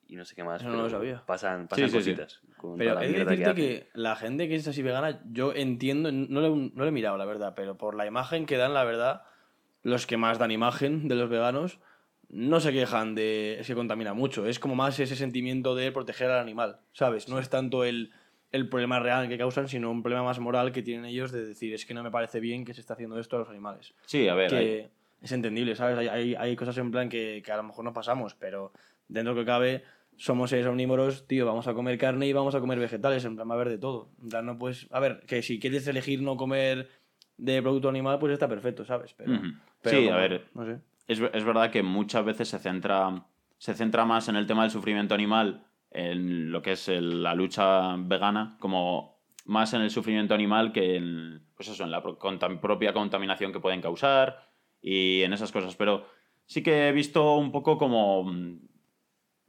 [0.08, 0.62] y no sé qué más.
[0.62, 1.24] Eso no lo sabía.
[1.26, 2.12] Pasan, pasan Sí, sí, sí.
[2.16, 2.42] cositas.
[2.58, 3.56] con Pero mierda decirte hacen.
[3.56, 6.92] que, la gente que es así vegana, yo entiendo, no lo, he- no lo he
[6.92, 9.24] mirado, la verdad, pero por la imagen que dan, la verdad,
[9.84, 11.80] los que más dan imagen de los veganos
[12.32, 14.46] no se quejan de es que contamina mucho.
[14.46, 17.28] Es como más ese sentimiento de proteger al animal, ¿sabes?
[17.28, 18.12] No es tanto el,
[18.52, 21.74] el problema real que causan, sino un problema más moral que tienen ellos de decir
[21.74, 23.94] es que no me parece bien que se está haciendo esto a los animales.
[24.06, 24.54] Sí, a ver.
[24.56, 24.90] hay-
[25.22, 25.98] es entendible, ¿sabes?
[25.98, 28.72] Hay, hay, hay cosas en plan que, que a lo mejor no pasamos, pero
[29.08, 29.84] dentro de lo que cabe
[30.16, 33.48] somos seres omnívoros, tío, vamos a comer carne y vamos a comer vegetales, en plan
[33.50, 34.10] va a haber de todo.
[34.22, 36.90] En plan, no puedes, a ver, que si quieres elegir no comer
[37.38, 39.14] de producto animal, pues está perfecto, ¿sabes?
[39.14, 39.34] Pero,
[39.84, 40.80] Sí, a ver, no sé.
[41.08, 43.26] es, es verdad que muchas veces se centra,
[43.58, 47.34] se centra más en el tema del sufrimiento animal, en lo que es el- la
[47.36, 52.20] lucha vegana, como más en el sufrimiento animal que en, pues eso, en la pro-
[52.20, 54.48] contam- propia contaminación que pueden causar
[54.82, 55.76] y en esas cosas.
[55.76, 56.06] Pero
[56.46, 58.60] sí que he visto un poco como mm,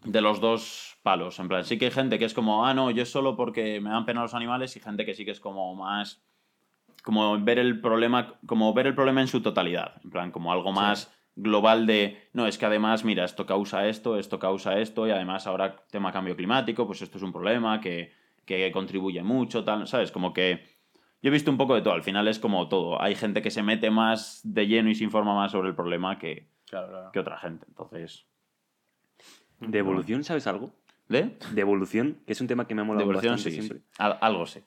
[0.07, 1.39] de los dos palos.
[1.39, 3.91] En plan, sí que hay gente que es como, ah, no, yo solo porque me
[3.91, 6.23] dan pena los animales y gente que sí que es como más
[7.05, 10.71] como ver el problema como ver el problema en su totalidad en plan como algo
[10.73, 11.11] más
[11.43, 15.47] global de no es que además mira esto causa esto esto causa esto y además
[15.47, 18.13] ahora tema cambio climático pues esto es un problema que,
[18.45, 20.65] que contribuye mucho tal sabes como que
[21.23, 23.51] yo he visto un poco de todo al final es como todo hay gente que
[23.51, 27.13] se mete más de lleno y se informa más sobre el problema que, Claro, claro.
[27.13, 28.27] que otra gente entonces
[29.61, 30.73] ¿De evolución sabes algo?
[31.09, 31.37] ¿de?
[31.53, 33.67] De evolución, que es un tema que me ha de molado evolución bastante sí, sí.
[33.69, 33.87] siempre.
[33.99, 34.65] Al- algo sé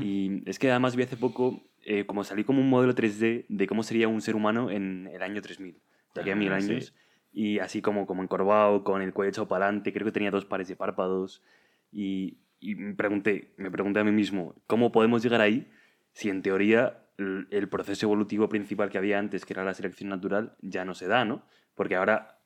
[0.00, 3.66] Y es que además vi hace poco, eh, como salí como un modelo 3D de
[3.66, 5.76] cómo sería un ser humano en el año 3000,
[6.14, 6.54] de aquí a mil sí.
[6.54, 6.94] años.
[7.32, 10.44] Y así como, como encorvado, con el cuello echado para adelante, creo que tenía dos
[10.44, 11.42] pares de párpados.
[11.90, 15.68] Y, y me, pregunté, me pregunté a mí mismo, ¿cómo podemos llegar ahí
[16.12, 20.10] si en teoría el, el proceso evolutivo principal que había antes, que era la selección
[20.10, 21.42] natural, ya no se da, ¿no?
[21.74, 22.38] Porque ahora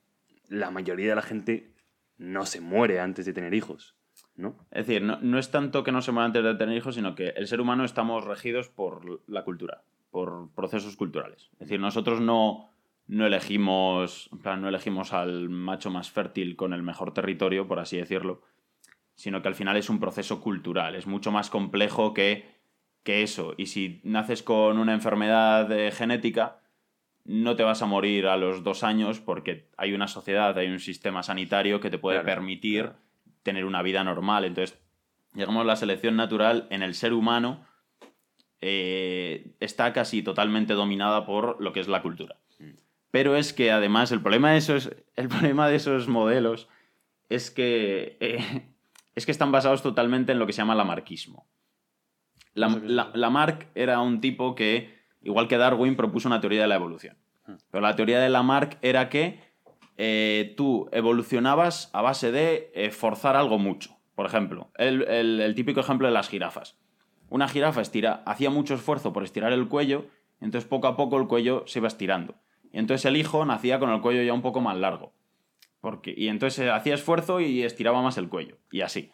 [0.47, 1.75] la mayoría de la gente
[2.17, 3.95] no se muere antes de tener hijos,
[4.35, 4.57] ¿no?
[4.71, 7.15] Es decir, no, no es tanto que no se muera antes de tener hijos, sino
[7.15, 11.49] que el ser humano estamos regidos por la cultura, por procesos culturales.
[11.53, 12.71] Es decir, nosotros no,
[13.09, 17.79] no elegimos, en plan, no elegimos al macho más fértil con el mejor territorio, por
[17.79, 18.43] así decirlo,
[19.15, 22.45] sino que al final es un proceso cultural, es mucho más complejo que,
[23.03, 23.55] que eso.
[23.57, 26.59] Y si naces con una enfermedad eh, genética,
[27.25, 30.79] no te vas a morir a los dos años porque hay una sociedad, hay un
[30.79, 32.91] sistema sanitario que te puede Claro, permitir
[33.41, 34.45] tener una vida normal.
[34.45, 34.79] Entonces,
[35.33, 37.65] digamos, la selección natural en el ser humano
[38.61, 42.35] eh, está casi totalmente dominada por lo que es la cultura.
[43.11, 46.67] Pero es que además el problema de esos, el problema de esos modelos
[47.29, 48.69] es que, eh,
[49.15, 51.47] es que están basados totalmente en lo que se llama lamarquismo.
[52.53, 53.11] La, la-.
[53.13, 57.17] Lamarck era un tipo que, igual que Darwin, propuso una teoría de la evolución.
[57.71, 59.39] Pero la teoría de Lamarck era que
[59.97, 63.97] eh, tú evolucionabas a base de eh, forzar algo mucho.
[64.13, 66.77] Por ejemplo, el, el- el típico ejemplo de las jirafas.
[67.29, 70.05] Una jirafa estira, hacía mucho esfuerzo por estirar el cuello,
[70.41, 72.35] entonces poco a poco el cuello se iba estirando.
[72.71, 75.13] Entonces el hijo nacía con el cuello ya un poco más largo.
[75.81, 78.57] Porque, y entonces eh, hacía esfuerzo y estiraba más el cuello.
[78.71, 79.11] Y así.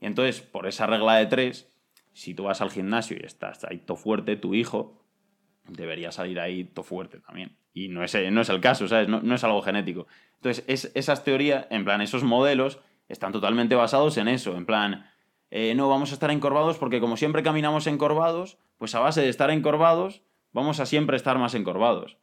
[0.00, 1.70] Y entonces, por esa regla de tres,
[2.12, 5.04] si tú vas al gimnasio y estás ahí todo fuerte, tu hijo
[5.68, 7.56] debería salir ahí todo fuerte también.
[7.72, 9.08] Y no es, no es el caso, ¿sabes?
[9.08, 10.06] No, no es algo genético.
[10.36, 14.56] Entonces, es, esas teorías, en plan, esos modelos están totalmente basados en eso.
[14.56, 15.06] En plan,
[15.50, 19.28] eh, no vamos a estar encorvados porque como siempre caminamos encorvados, pues a base de
[19.28, 22.18] estar encorvados, vamos a siempre estar más encorvados.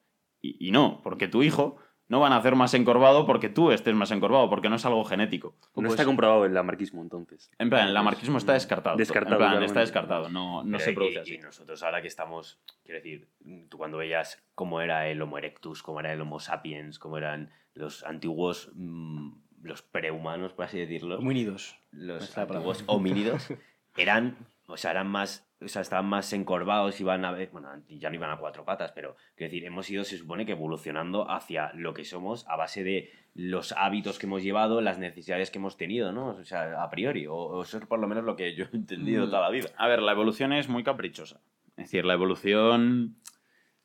[0.46, 1.78] Y, y no, porque tu hijo
[2.08, 5.04] no van a hacer más encorvado porque tú estés más encorvado, porque no es algo
[5.06, 5.56] genético.
[5.76, 7.50] No Pues, está comprobado el lamarquismo, entonces.
[7.58, 8.96] en plan, el lamarquismo está descartado.
[8.96, 11.38] Descartado, En plan, está descartado, no, no se y- produce y, así.
[11.40, 13.28] nosotros ahora que estamos, quiero decir,
[13.70, 17.50] tú cuando veías cómo era el Homo erectus, cómo era el Homo sapiens, cómo eran
[17.74, 19.32] los antiguos, mm,
[19.64, 21.76] los prehumanos, por así decirlo, Homínidos.
[21.92, 23.48] los antiguos homínidos,
[23.98, 24.38] eran,
[24.68, 28.16] o sea, eran más, o sea, estaban más encorvados, iban a ver, bueno, ya no
[28.16, 31.94] iban a cuatro patas, pero, quiero decir, hemos ido, se supone que evolucionando hacia lo
[31.94, 36.12] que somos a base de los hábitos que hemos llevado, las necesidades que hemos tenido,
[36.14, 36.28] ¿no?
[36.28, 38.76] O sea, a priori, o, o eso es por lo menos lo que yo he
[38.78, 39.30] entendido Mm.
[39.30, 39.70] toda la vida.
[39.78, 41.42] A ver, la evolución es muy caprichosa.
[41.76, 43.18] Es decir, la evolución.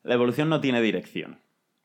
[0.03, 1.39] La evolución no tiene dirección.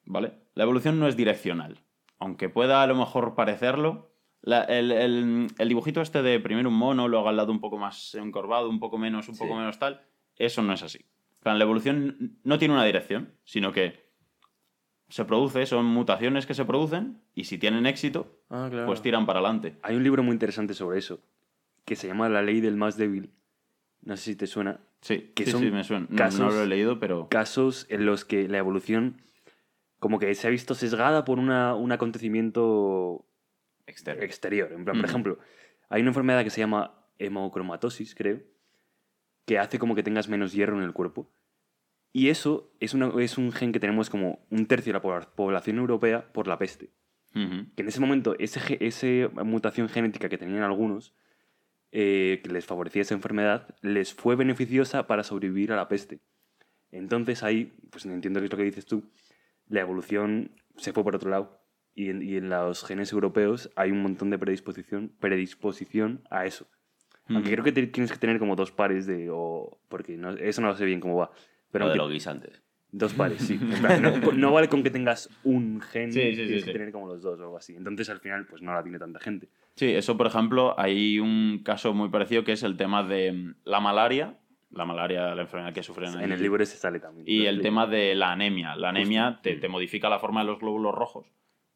[0.04, 0.34] ¿Vale?
[0.54, 1.80] La evolución no es direccional.
[2.18, 4.12] Aunque pueda a lo mejor parecerlo.
[4.46, 7.76] La- el, el- el dibujito este de primero un mono, luego al lado un poco
[7.76, 9.40] más encorvado, un poco menos, un Sí.
[9.42, 10.00] poco menos tal.
[10.36, 11.04] Eso no es así.
[11.42, 14.06] Plan, la evolución no tiene una dirección, sino que
[15.08, 18.86] se produce, son mutaciones que se producen, y si tienen éxito, Ah, claro.
[18.86, 19.78] pues tiran para adelante.
[19.82, 21.20] Hay un libro muy interesante sobre eso,
[21.84, 23.32] que se llama La ley del más débil.
[24.02, 24.80] No sé si te suena.
[25.00, 26.06] Sí, Que sí, son sí, me suena.
[26.08, 27.28] No- casos- no lo he leído, pero.
[27.28, 29.22] Casos en los que la evolución
[29.98, 33.24] como que se ha visto sesgada por una, un acontecimiento
[34.22, 34.72] Exterior.
[34.72, 35.38] En plan, por ejemplo,
[35.88, 38.40] hay una enfermedad que se llama hemocromatosis, creo,
[39.46, 41.32] que hace como que tengas menos hierro en el cuerpo.
[42.12, 45.30] Y eso es, una- es un gen que tenemos como un tercio de la pobla-
[45.34, 46.90] población europea por la peste.
[47.74, 51.14] Que en ese momento, ese mutación genética que tenían algunos,
[51.92, 56.20] eh, que les favorecía esa enfermedad, les fue beneficiosa para sobrevivir a la peste.
[56.90, 59.10] Entonces ahí, pues entiendo que es lo que dices tú,
[59.68, 61.60] la evolución se fue por otro lado.
[61.96, 66.68] Y en, y en los genes europeos hay un montón de predisposición, predisposición a eso.
[67.28, 67.52] Aunque Ujú.
[67.54, 69.28] creo que te- tienes que tener como dos pares de...
[69.32, 71.30] O, porque no- eso no sé bien cómo va.
[71.72, 72.62] Pero Lo de aunque- los guisantes.
[72.92, 73.58] Dos pares, sí.
[74.00, 76.66] No, no vale con que tengas un gen, Sí, sí, tienes sí.
[76.66, 77.74] que tener como los dos o algo así.
[77.74, 79.48] Entonces al final pues no la tiene tanta gente.
[79.74, 83.54] Sí, eso por ejemplo, hay un caso muy parecido que es el tema de mm,
[83.64, 84.38] la malaria,
[84.70, 87.26] la malaria, la enfermedad que sufren En el libro ese sale también.
[87.28, 88.76] y Lo el tema de la anemia.
[88.76, 89.60] La anemia te, Mm.
[89.60, 91.26] te modifica la forma de los glóbulos rojos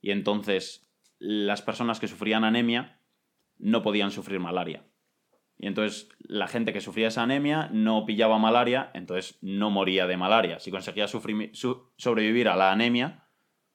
[0.00, 2.98] y entonces las personas que sufrían anemia
[3.58, 4.84] no podían sufrir malaria.
[5.58, 10.16] Y entonces la gente que sufría esa anemia no pillaba malaria, entonces no moría de
[10.16, 10.58] malaria.
[10.58, 13.26] Si conseguía sufrir- su- sobrevivir a la anemia,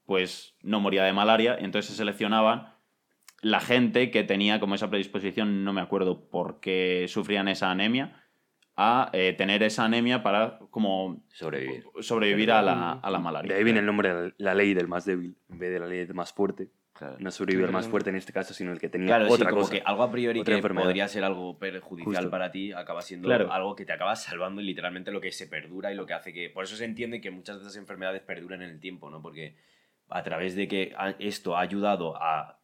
[0.05, 1.55] pues no moría de malaria.
[1.59, 2.73] Entonces se seleccionaban
[3.41, 8.23] la gente que tenía como esa predisposición, no me acuerdo por qué sufrían esa anemia,
[8.78, 11.86] a eh, tener esa anemia para como Sobrevivir.
[12.01, 13.51] sobrevivir a la, a la malaria.
[13.53, 15.88] De ahí viene el nombre, la- la ley del más débil, en vez de la
[15.88, 16.69] ley del más fuerte.
[16.93, 17.17] Claro.
[17.19, 19.49] No sobrevive el más fuerte en este caso, sino el que tenía Claro, sí, otra
[19.49, 19.73] como cosa.
[19.73, 20.86] que algo a priori otra que enfermedad.
[20.86, 22.32] podría ser algo perjudicial Justo.
[22.32, 23.51] para ti acaba siendo Claro.
[23.51, 26.32] algo que te acaba salvando y literalmente lo que se perdura y lo que hace
[26.32, 26.49] que...
[26.49, 29.21] Por eso se entiende que muchas de esas enfermedades perduran en el tiempo, ¿no?
[29.21, 29.57] Porque
[30.07, 32.59] a través de que esto ha ayudado a...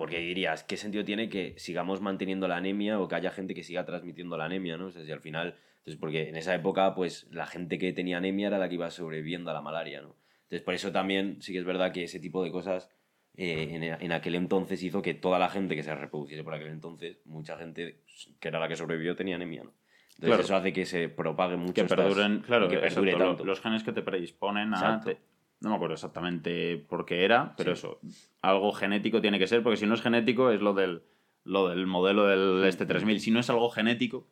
[0.00, 3.62] Porque dirías, ¿qué sentido tiene que sigamos manteniendo la anemia o que haya gente que
[3.62, 4.86] siga transmitiendo la anemia, ¿no?
[4.86, 5.56] O sea, si al final...
[5.80, 8.90] Entonces, porque en esa época, pues, la gente que tenía anemia era la que iba
[8.90, 10.16] sobreviviendo a la malaria, ¿no?
[10.44, 12.88] Entonces, por eso también sí que es verdad que ese tipo de cosas
[13.36, 16.68] eh, en, en aquel entonces hizo que toda la gente que se reproduciese por aquel
[16.68, 18.00] entonces, mucha gente
[18.40, 19.70] que era la que sobrevivió tenía anemia, ¿no?
[20.16, 20.42] Entonces Claro.
[20.42, 21.74] eso hace que se propague mucho.
[21.74, 23.44] que estas- perduren, claro, que perdure tanto.
[23.44, 25.00] los genes que te predisponen a...
[25.02, 25.18] Te-
[25.60, 27.86] no me acuerdo exactamente por qué era, pero Sí.
[27.86, 28.00] eso,
[28.42, 31.02] algo genético tiene que ser, porque si no es genético es lo del,
[31.44, 33.20] lo del modelo del este 3000.
[33.20, 34.26] Si no es algo genético,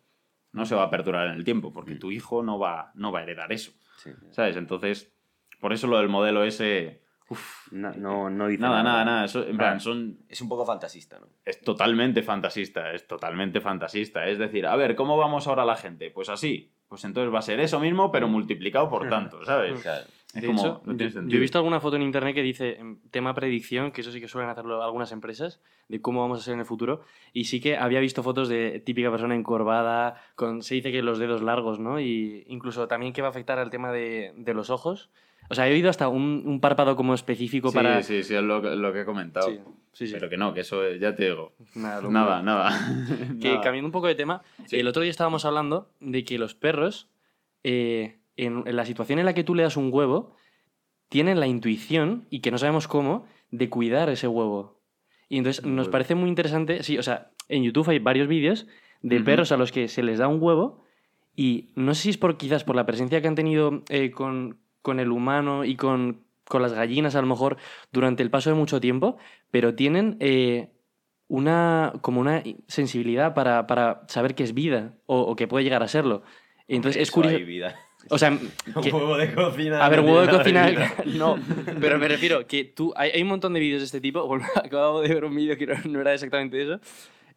[0.53, 3.20] no se va a perdurar en el tiempo, porque tu hijo no va, no va
[3.20, 4.11] a heredar eso, Sí.
[4.31, 4.57] ¿sabes?
[4.57, 5.12] Entonces,
[5.61, 7.03] por eso lo del modelo ese...
[7.29, 9.24] uf, No, no, no dice nada, nada, nada.
[9.26, 9.59] Eso, en Claro.
[9.59, 11.26] plan, son, Es un poco fantasista, ¿no?
[11.45, 14.26] es totalmente fantasista, es totalmente fantasista.
[14.26, 16.11] Es decir, a ver, ¿cómo vamos ahora la gente?
[16.11, 16.72] Pues así.
[16.89, 19.83] Pues entonces va a ser eso mismo, pero multiplicado por tanto, ¿sabes?
[19.83, 20.07] Claro.
[20.35, 21.37] Es De como, hecho, no yo, tiene yo sentido.
[21.39, 24.29] he visto alguna foto en internet que dice em, tema predicción, que eso sí que
[24.29, 27.01] suelen hacerlo algunas empresas, de cómo vamos a ser en el futuro.
[27.33, 31.18] Y sí que había visto fotos de típica persona encorvada, con, se dice que los
[31.18, 31.99] dedos largos, ¿no?
[31.99, 35.09] Y incluso también que va a afectar al tema de, de los ojos.
[35.49, 38.03] O sea, he oído hasta un, un párpado como específico Sí, para...
[38.03, 39.49] sí, sí, es lo, que- lo que he comentado.
[39.49, 39.59] Sí,
[39.95, 40.12] sí, sí.
[40.12, 41.55] Pero que no, que eso eh, ya te digo.
[41.74, 42.03] Nada.
[42.07, 42.79] Nada, nada.
[43.41, 43.61] Que Nada.
[43.62, 44.76] cambiando un poco de tema, Sí.
[44.79, 47.09] el otro día estábamos hablando de que los perros,
[47.64, 50.34] eh, en, en la situación en la que tú le das un huevo,
[51.09, 54.80] tienen la intuición, y que no sabemos cómo, de cuidar ese huevo.
[55.28, 55.93] Y entonces nos huevo.
[55.93, 58.66] parece muy interesante, sí, o sea, en YouTube hay varios vídeos
[59.03, 60.84] de perros a los que se les da un huevo
[61.34, 64.59] y no sé si es por quizás por la presencia que han tenido eh, con,
[64.82, 67.59] con el humano y con, con las gallinas a lo mejor
[67.93, 69.18] durante el paso de mucho tiempo,
[69.51, 70.72] pero tienen eh,
[71.28, 75.82] una como una sensibilidad para, para saber que es vida o, o que puede llegar
[75.82, 76.22] a serlo.
[76.66, 77.36] Entonces es curioso.
[77.36, 77.76] hay vida.
[78.11, 78.36] O sea,
[78.82, 79.84] que- huevo de cocina.
[79.84, 80.70] a ver, no huevo de cocina,
[81.06, 81.38] no.
[81.80, 82.92] Pero me refiero que tú.
[82.96, 84.28] Hay, hay un montón de vídeos de este tipo.
[84.64, 86.80] Acabo de ver un vídeo que no, no era exactamente eso.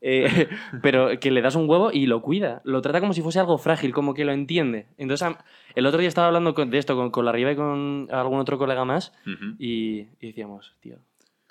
[0.02, 0.48] eh,
[0.82, 2.62] pero que le das un huevo y lo cuida.
[2.64, 4.88] Lo trata como si fuese algo frágil, como que lo entiende.
[4.98, 5.28] Entonces,
[5.76, 8.40] el otro día estaba hablando con- de esto con, con la Riva y con algún
[8.40, 9.14] otro colega más.
[9.60, 10.98] Y decíamos, tío,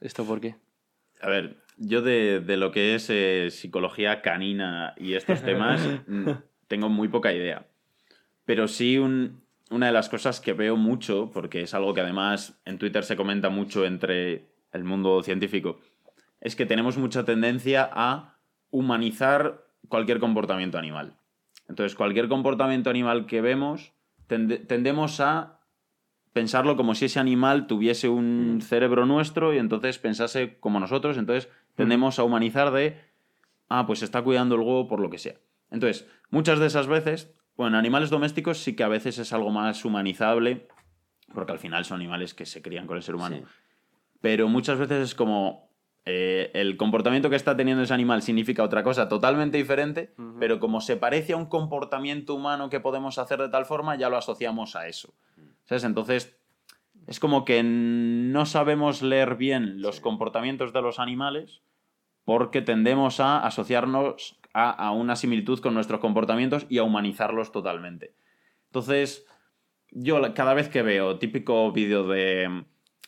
[0.01, 0.57] ¿esto por qué?
[1.23, 6.31] A ver, yo de, de lo que es eh, psicología canina y estos temas mm,
[6.67, 7.67] tengo muy poca idea.
[8.51, 12.61] Pero sí un- una de las cosas que veo mucho, porque es algo que además
[12.65, 15.79] en Twitter se comenta mucho entre el mundo científico,
[16.41, 18.39] es que tenemos mucha tendencia a
[18.73, 21.15] humanizar cualquier comportamiento animal.
[21.69, 23.93] Entonces, cualquier comportamiento animal que vemos,
[24.29, 25.61] tende- tendemos a
[26.33, 31.49] pensarlo como si ese animal tuviese un cerebro nuestro y entonces pensase como nosotros, entonces
[31.77, 32.97] tendemos a humanizar de,
[33.69, 35.37] ah, pues está cuidando el huevo por lo que sea.
[35.71, 39.51] Entonces, muchas de esas veces, bueno, en animales domésticos sí que a veces es algo
[39.51, 40.67] más humanizable,
[41.35, 43.37] porque al final son animales que se crían con el ser humano.
[43.37, 43.45] Sí.
[44.23, 45.69] Pero muchas veces es como
[46.07, 50.81] eh, el comportamiento que está teniendo ese animal significa otra cosa totalmente diferente, pero como
[50.81, 54.75] se parece a un comportamiento humano que podemos hacer de tal forma, ya lo asociamos
[54.75, 55.13] a eso.
[55.67, 55.85] ¿Sabes?
[55.85, 56.41] Entonces,
[57.09, 61.61] es como que no sabemos leer bien los comportamientos de los animales
[62.25, 68.15] porque tendemos a asociarnos a, a una similitud con nuestros comportamientos y a humanizarlos totalmente.
[68.67, 69.27] Entonces,
[69.91, 72.65] yo cada vez que veo típico vídeo de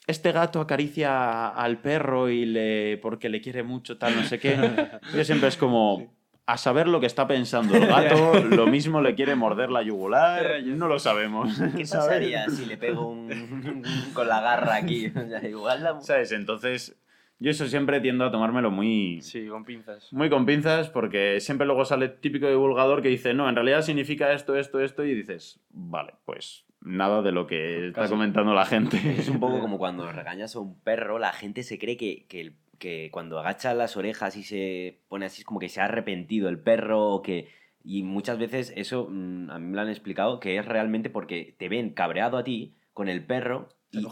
[0.07, 4.57] este gato acaricia al perro y le porque le quiere mucho tal no sé qué,
[5.15, 6.13] yo siempre es como
[6.45, 10.61] a saber lo que está pensando el gato, lo mismo le quiere morder la yugular,
[10.65, 11.57] no lo sabemos.
[11.77, 12.07] ¿Qué ¿sabes?
[12.07, 13.85] pasaría si le pego un...
[14.13, 15.07] con la garra aquí?
[15.07, 16.01] O sea, igual la...
[16.01, 16.33] ¿Sabes?
[16.33, 16.97] Entonces,
[17.43, 20.13] yo eso siempre tiendo a tomármelo muy, Sí, con pinzas.
[20.13, 24.33] muy con pinzas porque siempre luego sale típico divulgador que dice, no, en realidad significa
[24.33, 28.13] esto, esto, esto, y dices, vale, pues nada de lo que está Casi.
[28.13, 28.97] comentando la gente.
[29.19, 32.41] Es un poco como cuando regañas a un perro, la gente se cree que, que,
[32.41, 35.85] el- que cuando agacha las orejas y se pone así es como que se ha
[35.85, 37.49] arrepentido el perro o que...
[37.85, 41.55] Y muchas veces eso mm, a mí me lo han explicado que es realmente porque
[41.59, 44.03] te ven cabreado a ti con el perro Y, y-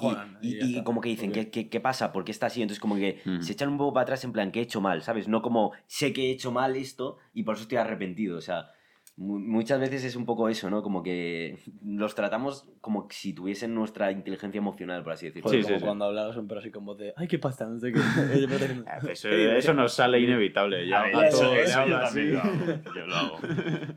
[0.43, 0.85] y ya y está.
[0.85, 2.13] como que dicen, ¿qué, qué, qué pasa?
[2.13, 2.61] ¿Por qué está así?
[2.63, 3.41] Entonces como que Mm.
[3.41, 5.03] se echan un poco para atrás en plan, ¿qué he hecho mal?
[5.03, 5.27] ¿Sabes?
[5.29, 8.37] No como, sé que he hecho mal esto y por eso estoy arrepentido.
[8.37, 8.71] O sea,
[9.17, 10.83] mu- muchas veces es un poco eso, ¿no?
[10.83, 15.51] Como que los tratamos como si tuviesen nuestra inteligencia emocional, por así decirlo.
[15.51, 15.85] Sí, como sí.
[15.85, 17.67] cuando hablabas un pero así con voz de ¡ay, qué pasta!
[17.67, 17.99] No sé qué.
[18.45, 20.87] Eh, pero teniendo- Eso, eso nos sale inevitable.
[20.87, 22.53] Ya, A a eso- eso yo también lo hago,
[22.97, 23.39] yo lo hago.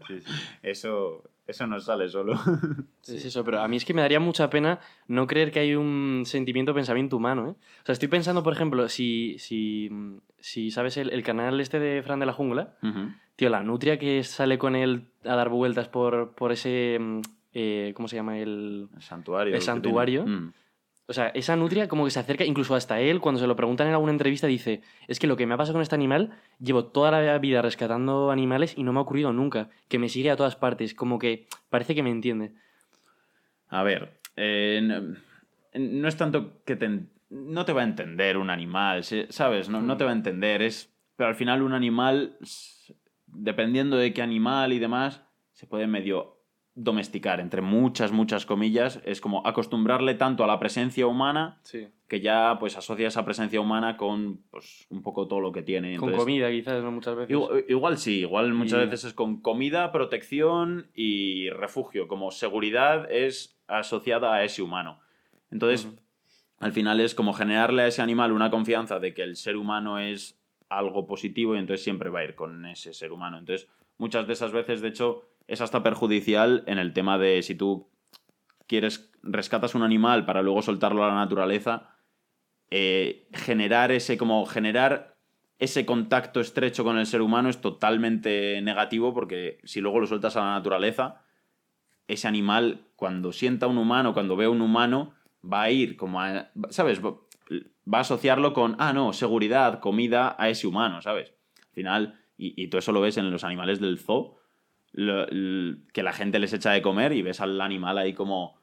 [0.08, 0.32] Sí, sí.
[0.62, 2.34] Eso, eso nos sale solo.
[3.08, 4.80] Es eso, pero a mí es que me daría mucha pena
[5.10, 7.52] no creer que hay un sentimiento pensamiento humano, ¿eh?
[7.52, 9.90] O sea, estoy pensando, por ejemplo, si, si,
[10.40, 12.76] si sabes el, el canal este de Fran de la Jungla,
[13.36, 16.98] tío, la nutria que sale con él a dar vueltas por, por ese...
[17.54, 18.38] eh, ¿Cómo se llama?
[18.40, 18.88] El...
[18.96, 19.54] El santuario.
[19.56, 20.26] El santuario.
[20.26, 20.54] Mm.
[21.06, 23.88] O sea, esa nutria como que se acerca, incluso hasta él, cuando se lo preguntan
[23.88, 26.86] en alguna entrevista, dice, es que lo que me ha pasado con este animal, llevo
[26.86, 30.38] toda la vida rescatando animales y no me ha ocurrido nunca, que me sigue a
[30.38, 32.54] todas partes, como que parece que me entiende.
[33.68, 35.18] A ver, eh, no,
[35.74, 36.90] no es tanto que te,
[37.30, 39.68] no te va a entender un animal, ¿sabes?
[39.68, 42.38] No, no te va a entender, es, pero al final un animal,
[43.28, 46.33] dependiendo de qué animal y demás, se puede medio
[46.76, 51.88] domesticar, entre muchas, muchas comillas, es como acostumbrarle tanto a la presencia humana Sí.
[52.08, 55.98] que ya pues asocia esa presencia humana con pues un poco todo lo que tiene.
[55.98, 56.92] Con Entonces, comida, quizás, ¿no?
[56.92, 57.30] Muchas veces.
[57.32, 63.12] Igual, igual sí, igual muchas Y- veces es con comida, protección y refugio, como seguridad
[63.12, 65.00] es asociada a ese humano.
[65.52, 65.88] Entonces,
[66.60, 70.00] al final es como generarle a ese animal una confianza de que el ser humano
[70.00, 73.38] es algo positivo y entonces siempre va a ir con ese ser humano.
[73.38, 73.68] Entonces,
[74.00, 77.90] muchas de esas veces, de hecho, es hasta perjudicial en el tema de si tú
[78.68, 81.96] quieres, rescatas un animal para luego soltarlo a la naturaleza,
[82.72, 85.16] eh, generar ese, como generar
[85.60, 90.36] ese contacto estrecho con el ser humano es totalmente negativo porque si luego lo sueltas
[90.36, 91.22] a la naturaleza,
[92.08, 95.14] ese animal cuando sienta un humano, cuando ve un humano,
[95.44, 97.02] va a ir como a, ¿sabes?
[97.04, 101.34] Va a asociarlo con, ah, no, seguridad, comida a ese humano, ¿sabes?
[101.62, 104.38] Al final, y, y tú eso lo ves en los animales del zoo,
[104.96, 108.56] que la gente les echa de comer y ves al animal ahí como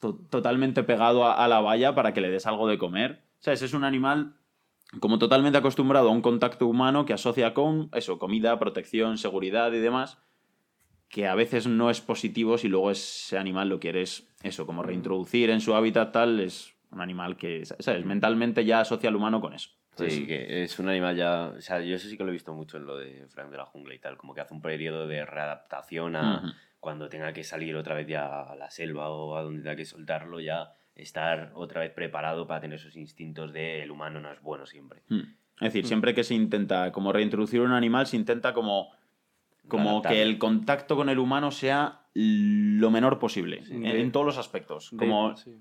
[0.00, 3.22] to- totalmente pegado a, la valla para que le des algo de comer.
[3.40, 3.62] ¿Sabes?
[3.62, 4.34] Es un animal
[5.00, 9.78] como totalmente acostumbrado a un contacto humano que asocia con eso, comida, protección, seguridad y
[9.78, 10.18] demás,
[11.08, 15.50] que a veces no es positivo si luego ese animal lo quieres, eso, como reintroducir
[15.50, 18.04] en su hábitat tal, es un animal que, ¿sabes?
[18.04, 19.70] Mentalmente ya asocia al humano con eso.
[20.08, 21.52] Sí, que es un animal ya.
[21.56, 23.56] O sea, yo eso sí que lo he visto mucho en lo de Frank de
[23.56, 24.16] la Jungla y tal.
[24.16, 28.42] Como que hace un periodo de readaptación a cuando tenga que salir otra vez ya
[28.42, 32.60] a la selva o a donde tenga que soltarlo, ya estar otra vez preparado para
[32.60, 35.02] tener esos instintos de el humano no es bueno siempre.
[35.08, 35.20] Mm.
[35.60, 38.92] Es decir, siempre que se intenta como reintroducir un animal, se intenta como,
[39.66, 43.74] como que el contacto con el humano sea lo menor posible, Sí.
[43.74, 44.90] en, De- en todos los aspectos.
[44.92, 45.56] De- Como sí.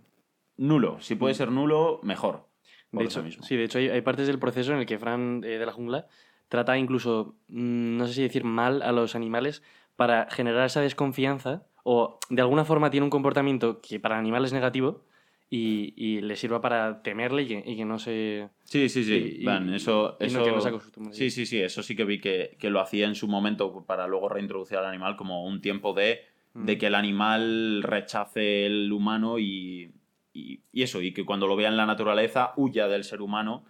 [0.58, 1.00] nulo.
[1.02, 2.46] Si puede ser nulo, mejor.
[2.92, 5.58] De hecho, sí, de hecho hay, hay partes del proceso en el que Fran eh,
[5.58, 6.08] de la jungla
[6.50, 9.62] trata incluso, mm, no sé si decir mal a los animales
[9.96, 14.46] para generar esa desconfianza o de alguna forma tiene un comportamiento que para el animal
[14.46, 15.04] es negativo
[15.50, 18.50] y, y le sirva para temerle y que, y que no se...
[18.66, 19.38] Sí, sí, sí.
[19.40, 20.44] Y- Van, eso, no eso...
[20.44, 21.14] que no se acostumbre.
[21.14, 21.62] Sí, sí, sí.
[21.62, 24.86] Eso sí que vi que, que lo hacía en su momento para luego reintroducir al
[24.86, 26.22] animal como un tiempo de,
[26.54, 26.80] de Mm.
[26.80, 29.92] que el animal rechace el humano y,
[30.38, 33.66] y, y eso, y que cuando lo vea en la naturaleza huya del ser humano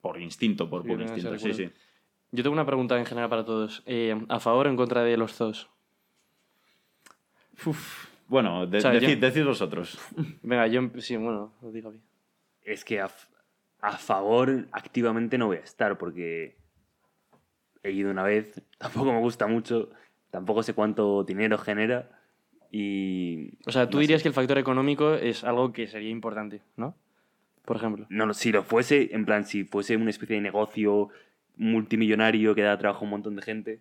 [0.00, 1.38] por instinto, por Sí, puro instinto.
[1.38, 1.68] Sí, sí.
[2.32, 3.82] Yo tengo una pregunta en general para todos.
[3.86, 5.68] Eh, ¿A favor o en contra de los zoos?
[7.64, 9.98] Uf, bueno, de- O sea, yo- decid, decid vosotros.
[10.42, 10.82] Venga, yo...
[10.98, 12.02] Sí, bueno, lo digo bien.
[12.62, 13.08] Es que a,
[13.80, 16.56] a favor activamente no voy a estar porque
[17.82, 19.90] he ido una vez, tampoco me gusta mucho,
[20.30, 22.15] tampoco sé cuánto dinero genera
[22.78, 23.50] y...
[23.66, 24.02] O sea, tú no sé.
[24.02, 26.94] dirías que el factor económico es algo que sería importante, ¿no?
[27.64, 28.06] Por ejemplo.
[28.10, 31.08] No, no, si lo fuese, en plan, si fuese una especie de negocio
[31.56, 33.80] multimillonario que da trabajo a un montón de gente,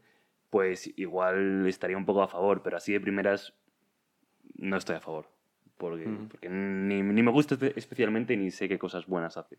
[0.50, 3.54] pues igual estaría un poco a favor, pero así de primeras
[4.58, 5.30] no estoy a favor.
[5.78, 6.06] Porque,
[6.50, 9.58] ni, ni me gusta espe- especialmente ni sé qué cosas buenas hace.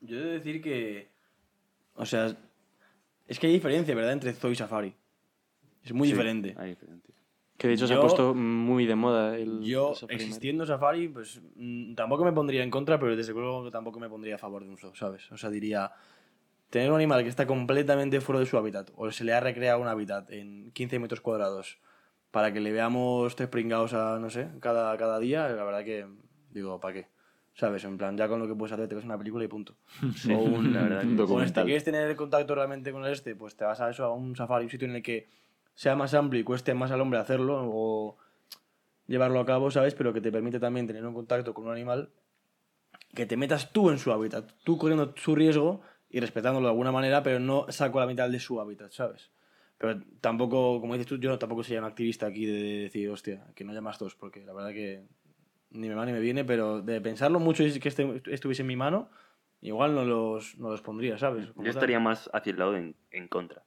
[0.00, 1.08] Yo he de decir que.
[1.94, 2.36] O sea,
[3.28, 4.94] es que hay diferencia, ¿verdad?, entre zoo y safari.
[5.84, 6.54] Es muy Sí, diferente.
[6.58, 7.14] hay diferencia.
[7.62, 9.62] Que de hecho se ha Yo- puesto muy de moda el...
[9.62, 13.70] Yo, safari existiendo Safari, pues mm, tampoco me pondría en contra, pero desde luego que
[13.70, 15.30] tampoco me pondría a favor de un zoo, ¿sabes?
[15.30, 15.92] O sea, diría,
[16.70, 19.80] tener un animal que está completamente fuera de su hábitat, o se le ha recreado
[19.80, 21.78] un hábitat en 15 metros cuadrados,
[22.32, 26.08] para que le veamos tres pringados a, no sé, cada, cada día, la verdad que,
[26.50, 27.06] digo, ¿para qué?
[27.54, 27.84] ¿Sabes?
[27.84, 29.76] En plan, ya con lo que puedes hacer, te ves una película y punto.
[30.34, 31.64] O un, la verdad Un este, documental.
[31.64, 33.36] ¿Quieres tener contacto realmente con el este?
[33.36, 35.28] Pues te vas a eso, a un safari, un sitio en el que
[35.74, 38.16] sea más amplio y cueste más al hombre hacerlo, o...
[39.06, 39.94] llevarlo a cabo, ¿sabes?
[39.94, 42.10] Pero que te permite también tener un contacto con un animal
[43.14, 46.92] que te metas tú en su hábitat, tú corriendo su riesgo y respetándolo de alguna
[46.92, 49.30] manera, pero no saco la mitad de su hábitat, ¿sabes?
[49.78, 53.64] Pero tampoco, como dices tú, yo tampoco soy un activista aquí de decir, hostia, que
[53.64, 55.04] no haya más dos, porque la verdad que
[55.70, 58.68] ni me va ni me viene, pero de pensarlo mucho y que este, estuviese en
[58.68, 59.10] mi mano,
[59.60, 61.48] igual no los, no los pondría, ¿sabes?
[61.56, 63.64] Yo estaría más hacia el lado en, en contra.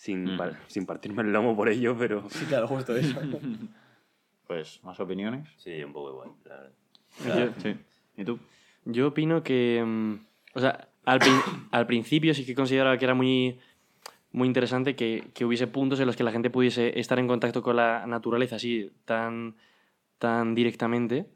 [0.00, 0.36] Sin, Mm.
[0.38, 2.24] par- sin partirme el lomo por ello, pero...
[2.30, 3.20] Sí, claro, justo eso.
[4.46, 5.46] Pues, ¿más opiniones?
[5.58, 6.30] Sí, un poco igual.
[6.44, 7.52] la verdad.
[7.54, 7.76] Yo- Sí.
[8.16, 8.38] ¿Y tú?
[8.86, 9.82] Yo opino que.
[9.86, 10.14] mm,
[10.54, 11.20] O sea, al,
[11.70, 13.60] al principio sí que consideraba que era muy,
[14.32, 17.62] muy interesante que, que hubiese puntos en los que la gente pudiese estar en contacto
[17.62, 19.54] con la naturaleza así tan,
[20.18, 21.26] tan directamente.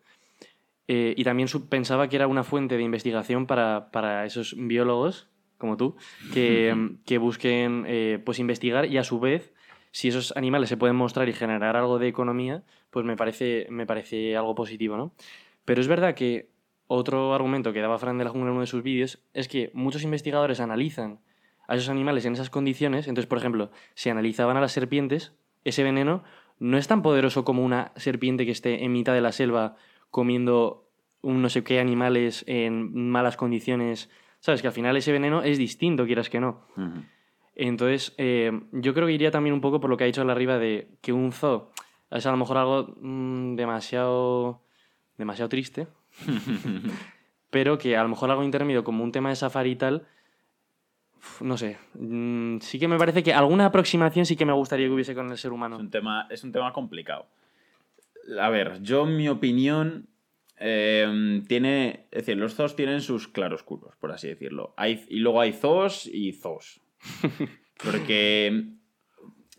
[0.89, 5.29] Eh, y también pensaba que era una fuente de investigación para, para esos biólogos,
[5.65, 5.97] como tú,
[6.35, 9.55] que, que busquen eh, pues investigar y a su vez,
[9.93, 13.87] si esos animales se pueden mostrar y generar algo de economía, pues me parece, me
[13.87, 15.15] parece algo positivo, ¿no?
[15.65, 16.51] Pero es verdad que
[16.87, 19.71] otro argumento que daba Fran de la Jungla en uno de sus vídeos es que
[19.73, 21.21] muchos investigadores analizan
[21.67, 23.09] a esos animales en esas condiciones.
[23.09, 25.33] Entonces, por ejemplo, si analizaban a las serpientes,
[25.65, 26.25] ese veneno
[26.59, 29.77] no es tan poderoso como una serpiente que esté en mitad de la selva
[30.11, 30.85] comiendo
[31.23, 34.11] un no sé qué animales en malas condiciones.
[34.45, 36.67] Sabes que al final ese veneno es distinto, quieras que no.
[37.55, 40.33] Entonces, eh, yo creo que iría también un poco por lo que ha dicho la
[40.35, 41.71] arriba de que un zoo
[42.11, 44.61] es a lo mejor algo mm, demasiado,
[45.17, 45.87] demasiado triste,
[47.49, 50.07] pero que a lo mejor algo intermedio como un tema de safari y tal,
[51.41, 54.93] no sé, mm, sí que me parece que alguna aproximación sí que me gustaría que
[54.93, 55.79] hubiese con el ser Es humano.
[55.79, 57.25] un tema, es un tema complicado.
[58.39, 60.07] A ver, yo, en mi opinión,
[60.59, 62.07] eh, tiene.
[62.11, 64.75] Es decir, los zoos tienen sus claroscuros, por así decirlo.
[64.77, 66.81] Hay, y luego hay zoos y zoos.
[67.83, 68.77] Porque,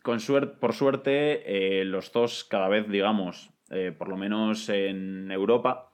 [0.03, 5.31] con suerte, por suerte, eh, los zoos cada vez, digamos, eh, por lo menos en
[5.31, 5.93] Europa,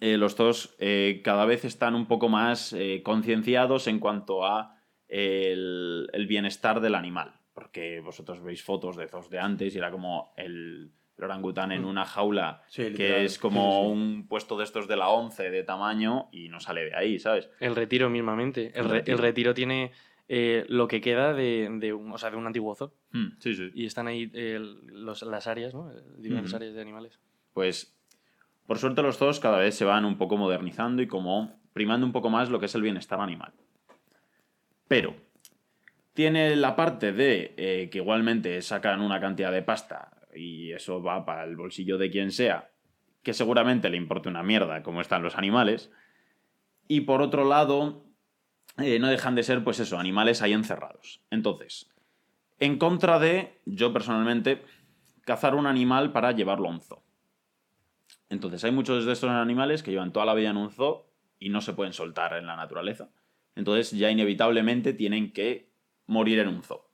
[0.00, 0.76] eh, los zoos
[1.24, 4.76] cada vez están un poco más concienciados en cuanto a
[5.08, 7.40] el, el bienestar del animal.
[7.54, 11.84] Porque vosotros veis fotos de zoos de antes y era como el, el orangután en
[11.84, 13.24] una jaula Sí, que literal.
[13.24, 13.92] es como Sí, sí, sí.
[13.92, 17.48] un puesto de estos de la 11 de tamaño y no sale de ahí, ¿sabes?
[17.60, 18.68] El retiro mismamente.
[18.74, 19.16] El, El re- retiro.
[19.16, 19.92] el retiro tiene
[20.28, 22.92] eh, lo que queda de, de un, o sea, de un antiguo zoo.
[23.12, 23.70] Mm, sí, sí.
[23.74, 25.90] Y están ahí eh, los- las áreas, ¿no?
[26.18, 26.56] Diferentes Ujú.
[26.56, 27.18] áreas de animales.
[27.52, 27.96] Pues,
[28.66, 32.12] por suerte los zoos cada vez se van un poco modernizando y como primando un
[32.12, 33.52] poco más lo que es el bienestar animal.
[34.88, 35.14] Pero,
[36.14, 41.24] tiene la parte de eh, que igualmente sacan una cantidad de pasta y eso va
[41.24, 42.70] para el bolsillo de quien sea,
[43.22, 45.90] que seguramente le importe una mierda como están los animales.
[46.88, 48.04] Y por otro lado,
[48.78, 51.22] eh, no dejan de ser, pues eso, animales ahí encerrados.
[51.30, 51.90] Entonces,
[52.58, 54.62] en contra de, yo personalmente,
[55.24, 57.02] cazar un animal para llevarlo a un zoo.
[58.28, 61.06] Entonces, hay muchos de estos animales que llevan toda la vida en un zoo
[61.38, 63.10] y no se pueden soltar en la naturaleza.
[63.54, 65.70] Entonces, ya inevitablemente tienen que
[66.06, 66.89] morir en un zoo.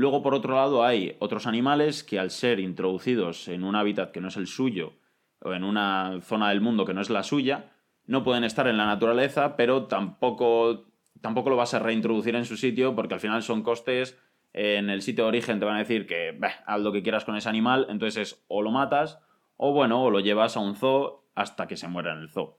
[0.00, 4.22] Luego, por otro lado, hay otros animales que al ser introducidos en un hábitat que
[4.22, 4.94] no es el suyo
[5.40, 7.72] o en una zona del mundo que no es la suya,
[8.06, 10.86] no pueden estar en la naturaleza, pero tampoco,
[11.20, 14.18] tampoco lo vas a reintroducir en su sitio porque al final son costes.
[14.54, 17.26] En el sitio de origen te van a decir que "Bah, haz lo que quieras
[17.26, 19.18] con ese animal, entonces es o lo matas
[19.58, 22.56] o bueno, o lo llevas a un zoo hasta que se muera en el zoo.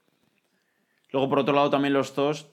[1.12, 2.52] Luego, por otro lado, también los zoos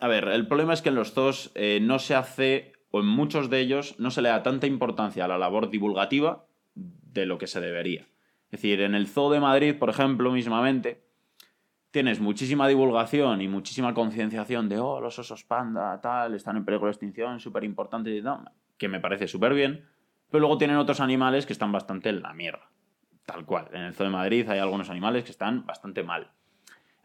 [0.00, 3.06] a ver, el problema es que en los zoos eh, no se hace, o en
[3.06, 7.38] muchos de ellos, no se le da tanta importancia a la labor divulgativa de lo
[7.38, 8.02] que se debería.
[8.46, 11.02] Es decir, en el Zoo de Madrid, por ejemplo, mismamente,
[11.90, 16.86] tienes muchísima divulgación y muchísima concienciación de, oh, los osos panda, tal, están en peligro
[16.86, 18.22] de extinción, súper importante y
[18.76, 19.84] que me parece súper bien,
[20.30, 22.70] pero luego tienen otros animales que están bastante en la mierda.
[23.26, 23.68] Tal cual.
[23.72, 26.30] En el Zoo de Madrid hay algunos animales que están bastante mal.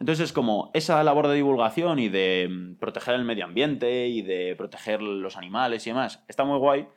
[0.03, 4.21] Entonces es como esa labor de divulgación y de mm, proteger el medio ambiente y
[4.21, 6.89] de proteger los animales y demás, está muy guay,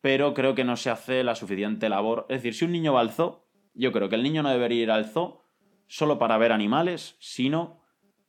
[0.00, 2.24] pero creo que no se hace la suficiente labor.
[2.30, 3.44] Es decir, si un niño va al zoo,
[3.74, 5.44] yo creo que el niño no debería ir al zoo
[5.88, 7.82] solo para ver animales, sino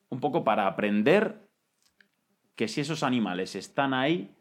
[0.09, 1.47] un poco para aprender
[2.55, 4.35] que si esos animales están ahí,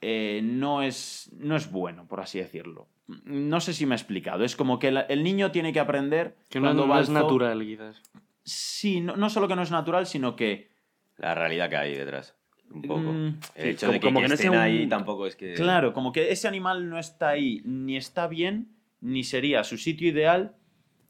[0.00, 2.88] eh, no, es, no es bueno, por así decirlo.
[3.24, 4.42] No sé si me he explicado.
[4.42, 7.08] Es como que el, el niño tiene que aprender Que no, cuando no va es
[7.08, 8.02] al zoo- natural, quizás.
[8.46, 10.70] Sí, no, no solo que no es natural, sino que
[11.18, 12.34] La realidad que hay detrás.
[12.70, 13.00] Un poco.
[13.00, 13.26] Mm,
[13.56, 15.34] el sí, hecho como- de que, como que que no estén un- ahí tampoco es
[15.36, 15.54] que.
[15.54, 18.68] Claro, como que ese animal no está ahí, ni está bien,
[19.00, 20.56] ni sería su sitio ideal,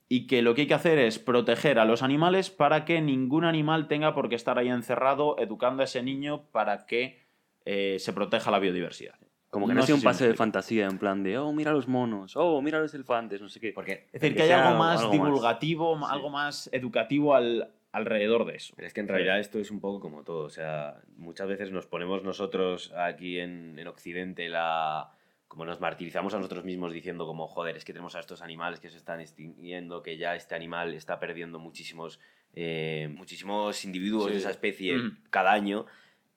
[0.09, 3.45] y que lo que hay que hacer es proteger a los animales para que ningún
[3.45, 7.27] animal tenga por qué estar ahí encerrado, educando a ese niño para que
[7.65, 9.17] eh, se proteja la biodiversidad.
[9.57, 11.89] Como que no, No sido un paseo de fantasía, en plan de, oh, mira los
[11.89, 13.73] monos, oh, mira los elefantes, no sé qué.
[13.73, 15.27] Porque, Es decir, Que que hay sea algo más algo más.
[15.27, 16.05] divulgativo, Sí.
[16.11, 18.75] algo más educativo al, alrededor de eso.
[18.77, 20.45] pero es que en realidad esto es un poco como todo.
[20.45, 25.11] O sea, muchas veces nos ponemos nosotros aquí en, en Occidente la.
[25.49, 28.79] Como nos martirizamos a nosotros mismos diciendo como, joder, es que tenemos a estos animales
[28.81, 32.21] que se están extinguiendo, que ya este animal está perdiendo muchísimos,
[32.53, 34.33] eh, muchísimos individuos Sí.
[34.33, 35.17] de esa especie Ujú.
[35.31, 35.87] cada año.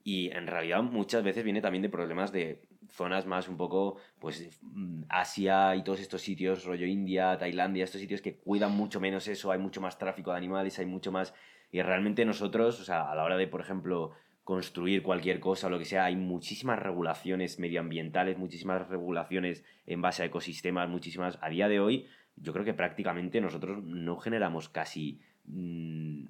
[0.06, 4.60] Y en realidad muchas veces viene también de problemas de zonas más un poco, pues
[4.62, 9.28] mm, Asia y todos estos sitios, rollo India, Tailandia, estos sitios que cuidan mucho menos
[9.28, 11.34] eso, hay mucho más tráfico de animales, hay mucho más...
[11.72, 14.12] Y realmente nosotros, o sea, a la hora de, por ejemplo,
[14.44, 20.24] construir cualquier cosa o lo que sea, hay muchísimas regulaciones medioambientales, muchísimas regulaciones en base
[20.24, 21.38] a ecosistemas, muchísimas...
[21.42, 25.22] A día de hoy, yo creo que prácticamente nosotros no generamos casi...
[25.46, 26.26] mm,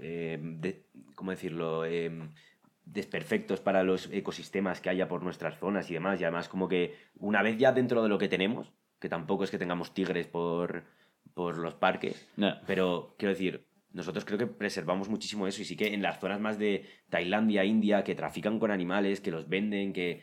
[0.00, 0.82] eh,
[1.14, 1.84] ¿Cómo decirlo?
[1.84, 2.30] Em,
[2.86, 6.18] desperfectos para los ecosistemas que haya por nuestras zonas y demás.
[6.20, 9.50] Y además como que una vez ya dentro de lo que tenemos, que tampoco es
[9.50, 10.84] que tengamos tigres por,
[11.34, 12.54] por los parques, No.
[12.66, 16.40] pero quiero decir, nosotros creo que preservamos muchísimo eso y sí que en las zonas
[16.40, 20.22] más de Tailandia, India, que trafican con animales, que los venden, que...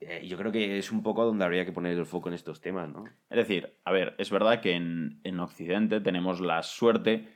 [0.00, 2.60] eh, yo creo que es un poco donde habría que poner el foco en estos
[2.60, 3.04] temas, ¿no?
[3.30, 7.28] Es decir, a ver, es verdad que en, en Occidente tenemos la suerte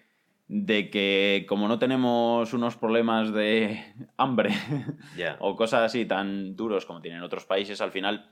[0.49, 3.83] de que como no tenemos unos problemas de
[4.17, 4.51] hambre
[5.41, 8.31] o cosas así tan duros como tienen otros países, al final,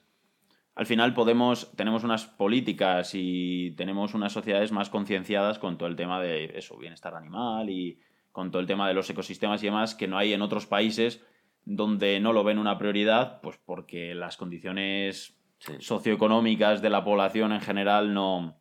[0.74, 5.96] al final podemos, tenemos unas políticas y tenemos unas sociedades más concienciadas con todo el
[5.96, 7.98] tema de eso, bienestar animal y
[8.32, 11.24] con todo el tema de los ecosistemas y demás que no hay en otros países
[11.64, 15.72] donde no lo ven una prioridad, pues porque las condiciones Sí.
[15.78, 18.58] socioeconómicas de la población en general no,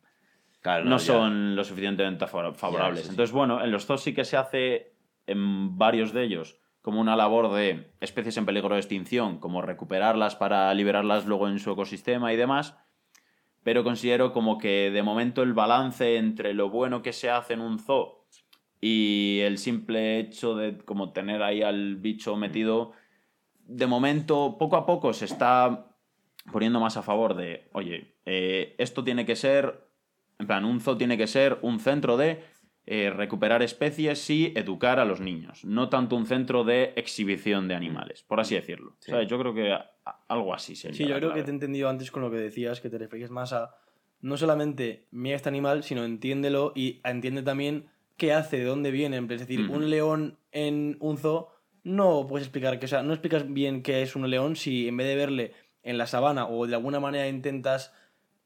[0.64, 3.00] Claro, no son lo suficientemente favor- favorables.
[3.00, 3.10] sí, sí.
[3.10, 4.94] Entonces, bueno, en los zoos sí que se hace
[5.26, 10.36] en varios de ellos como una labor de especies en peligro de extinción, como recuperarlas
[10.36, 12.76] para liberarlas luego en su ecosistema y demás.
[13.62, 17.60] Pero considero como que de momento el balance entre lo bueno que se hace en
[17.60, 18.26] un zoo
[18.80, 22.92] y el simple hecho de como tener ahí al bicho metido,
[23.66, 25.90] de momento, poco a poco se está
[26.52, 29.83] poniendo más a favor de, oye, eh, esto tiene que ser,
[30.38, 32.42] en plan, un zoo tiene que ser un centro de
[32.86, 37.74] eh, recuperar especies y educar a los niños, no tanto un centro de exhibición de
[37.74, 38.96] animales, por así decirlo.
[39.00, 39.10] Sí.
[39.10, 39.26] ¿Sabes?
[39.28, 40.96] Yo creo que a- a- algo así sería.
[40.96, 43.30] Sí, yo creo que te he entendido antes con lo que decías, que te refieres
[43.30, 43.74] más a
[44.20, 49.16] no solamente mira este animal, sino entiéndelo y entiende también qué hace, de dónde viene.
[49.18, 51.48] Es decir, un león en un zoo
[51.84, 54.96] no puedes explicar que, o sea, no explicas bien qué es un león si en
[54.96, 57.92] vez de verle en la sabana o de alguna manera intentas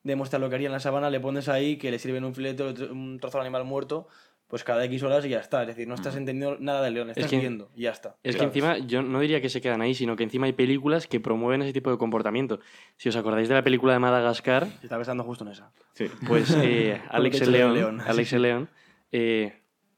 [0.09, 2.65] demostrar lo que haría en la sabana, le pones ahí que le sirven un filete
[2.91, 4.09] un trozo de animal muerto,
[4.49, 5.61] pues cada X horas y ya está.
[5.63, 8.17] Es decir, no estás entendiendo nada del león, estás que- viendo y ya está.
[8.23, 11.07] Es que encima, yo no diría que se quedan ahí, sino que encima hay películas
[11.07, 12.59] que promueven ese tipo de comportamiento.
[12.97, 15.71] Si os acordáis de la película de Madagascar, Se está pensando justo en esa.
[15.93, 16.07] Sí.
[16.27, 18.01] pues eh, Alex el León, león.
[18.01, 18.71] Alex el León,
[19.13, 19.53] eh,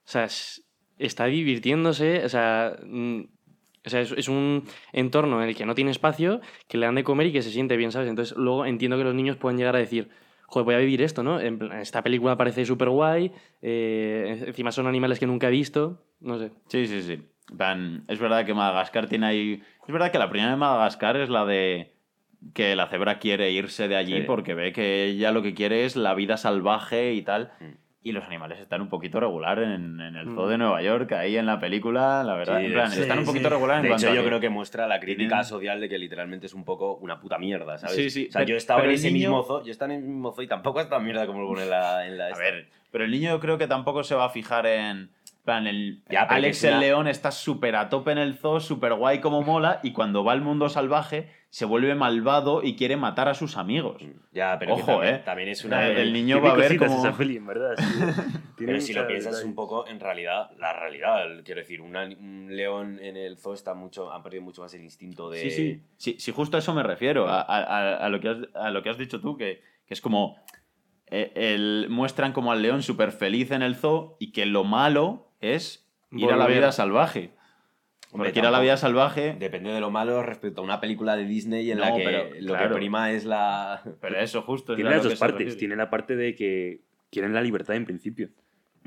[0.05, 0.65] o sea, es-
[0.99, 3.21] está divirtiéndose, o sea, mm,
[3.87, 6.95] o sea, es, es un entorno en el que no tiene espacio, que le dan
[6.97, 8.09] de comer y que se siente bien, ¿sabes?
[8.09, 10.09] Entonces luego entiendo que los niños pueden llegar a decir,
[10.47, 11.41] joder, voy a vivir esto, ¿no?
[11.41, 16.39] En plan, esta película parece súper guay, encima son animales que nunca he visto, no
[16.39, 16.51] sé.
[16.69, 17.23] Sí, sí, sí.
[17.57, 19.63] Plan, es verdad que Madagascar tiene ahí.
[19.87, 21.93] Es verdad que la primera de Madagascar es la de
[22.55, 24.23] que la cebra quiere irse de allí Sí.
[24.27, 27.53] porque ve que ella lo que quiere es la vida salvaje y tal.
[27.61, 27.65] Mm.
[28.03, 30.49] Y los animales están un poquito regular en, en el zoo Mm.
[30.49, 32.59] de Nueva York, ahí en la película, la verdad.
[32.61, 33.31] Sí, en plan, sí, están un sí.
[33.31, 35.45] poquito regular en De cuanto hecho, a yo que- creo que muestra la crítica tienen-
[35.45, 37.97] social de que literalmente es un poco una puta mierda, ¿sabes?
[37.97, 39.69] Sí, sí, O sea, pero- yo he estado pero en ese niño- mismo zoo, yo
[39.69, 41.71] he estado en el mismo zoo y tampoco es tan mierda como lo pone en
[41.71, 42.07] la...
[42.07, 44.65] En la A ver, pero el niño yo creo que tampoco se va a fijar
[44.67, 44.97] en.
[44.97, 45.09] en
[45.45, 48.95] plan, el Ya, Alex el una- León está súper a tope en el zoo, súper
[48.95, 53.29] guay como mola, y cuando va al mundo salvaje se vuelve malvado y quiere matar
[53.29, 54.01] a sus amigos.
[54.33, 55.23] Ya, pero Ojo, también, eh.
[55.25, 55.89] también es una...
[55.89, 56.99] El niño Tiene va a ver como.
[56.99, 57.75] esa peli, en verdad.
[57.77, 57.85] sí.
[58.57, 62.49] Tiene Pero si lo piensas un poco, en realidad, la realidad, quiero decir, una- un
[62.55, 65.39] león en el zoo está mucho, ha perdido mucho más el instinto de...
[65.41, 65.83] Sí, sí.
[65.97, 68.83] Sí, sí, justo a eso me refiero, a, a- a lo, que has, a lo
[68.83, 70.37] que has dicho tú, que, que es como.
[71.07, 75.33] eh, el, muestran como al león súper feliz en el zoo y que lo malo
[75.41, 77.33] es ir a la vida salvaje.
[78.13, 79.37] Hombre, Porque ir a la vida salvaje.
[79.39, 82.25] Depende de lo malo respecto a una película de Disney en la No, que pero,
[82.41, 82.69] lo claro.
[82.71, 83.83] que prima es la...
[84.01, 85.57] Pero eso justo Tiene las dos partes.
[85.57, 86.81] Tiene la parte de que
[87.11, 88.31] quieren la libertad en principio.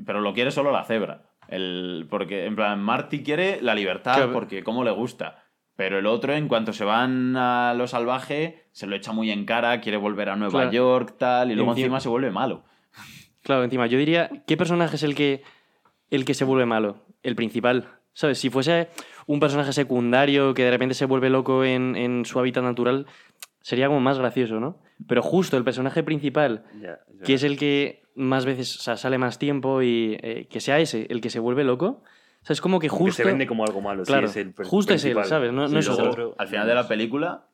[0.04, 1.22] Pero lo quiere solo la cebra.
[1.48, 4.32] El, porque, en plan, Marty quiere la libertad Claro.
[4.32, 5.42] porque como le gusta.
[5.76, 9.44] Pero el otro, en cuanto se van a lo salvaje, se lo echa muy en
[9.46, 10.72] cara, quiere volver a Nueva Claro.
[10.72, 12.64] York, tal, y luego Encima- encima se vuelve malo.
[13.42, 15.42] Claro, encima, yo diría, ¿qué personaje es el que,
[16.10, 17.04] el que se vuelve malo?
[17.22, 17.88] El principal.
[18.16, 18.38] ¿Sabes?
[18.38, 18.88] Si fuese
[19.26, 23.06] un personaje secundario que de repente se vuelve loco en, en su hábitat natural,
[23.60, 24.78] sería como más gracioso, ¿no?
[25.08, 26.64] Pero justo el personaje principal,
[27.24, 30.78] que es el que más veces o sea, sale más tiempo y eh, que sea
[30.78, 32.02] ese el que se vuelve loco,
[32.42, 33.22] o sea, es como que Como que justo...
[33.22, 34.04] se vende como algo malo.
[34.04, 35.24] sí, Claro, es el justo es él, principal.
[35.28, 35.52] ¿sabes?
[35.52, 36.34] No- no Sí, es luego otro.
[36.38, 37.46] Al final de la película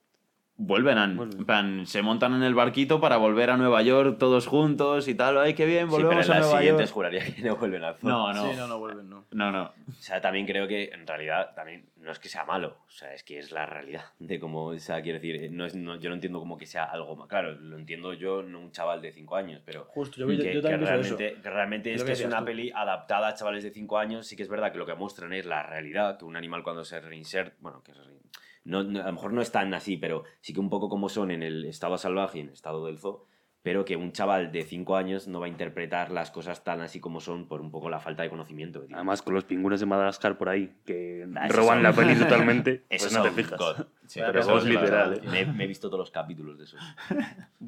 [0.61, 1.07] vuelven a...
[1.09, 1.39] Vuelven.
[1.41, 5.15] en plan, se montan en el barquito para volver a Nueva York todos juntos y
[5.15, 5.39] tal.
[5.39, 5.89] ¡Ay, qué bien!
[5.89, 6.95] Sí, pero Volvemos en a las Nueva siguientes York.
[6.95, 8.09] juraría que no vuelven al zoo.
[8.11, 8.51] No, no.
[8.51, 9.25] Sí, no, no vuelven, no.
[9.33, 9.63] No, no.
[9.65, 13.13] O sea, también creo que en realidad también no es que sea malo, o sea,
[13.13, 16.09] es que es la realidad de cómo, o sea, quiero decir, no es, no- yo
[16.09, 19.13] no entiendo como que sea algo más, claro, lo entiendo yo, no un chaval de
[19.13, 21.17] 5 años, pero Justo, yo, yo, que, yo también que pienso eso.
[21.19, 22.47] realmente, que realmente Es que que es una tú.
[22.47, 25.33] peli adaptada a chavales de 5 años, sí que es verdad que lo que muestran
[25.35, 28.20] es la realidad, que un animal cuando se reinsert, bueno, que se rein-
[28.65, 31.09] no, no- a lo mejor no es tan así, pero sí que un poco como
[31.09, 33.25] son en el estado salvaje y en el estado del zoo,
[33.63, 36.99] pero que un chaval de 5 años no va a interpretar las cosas tan así
[36.99, 38.81] como son por un poco la falta de conocimiento.
[38.81, 38.95] tiene.
[38.95, 42.85] Además, con los pingüinos de Madagascar por ahí, que Ah, roban son- la peli totalmente,
[42.89, 43.61] Eso pues no te fijas.
[44.07, 45.21] Sí, Pero pero eso es literal.
[45.31, 46.77] Me, me he visto todos los capítulos de eso.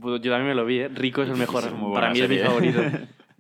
[0.01, 0.89] Pues Yo también me lo vi, ¿eh?
[0.89, 1.63] Rico es el mejor.
[1.65, 2.45] Es Para mí es mi serie.
[2.47, 2.81] favorito.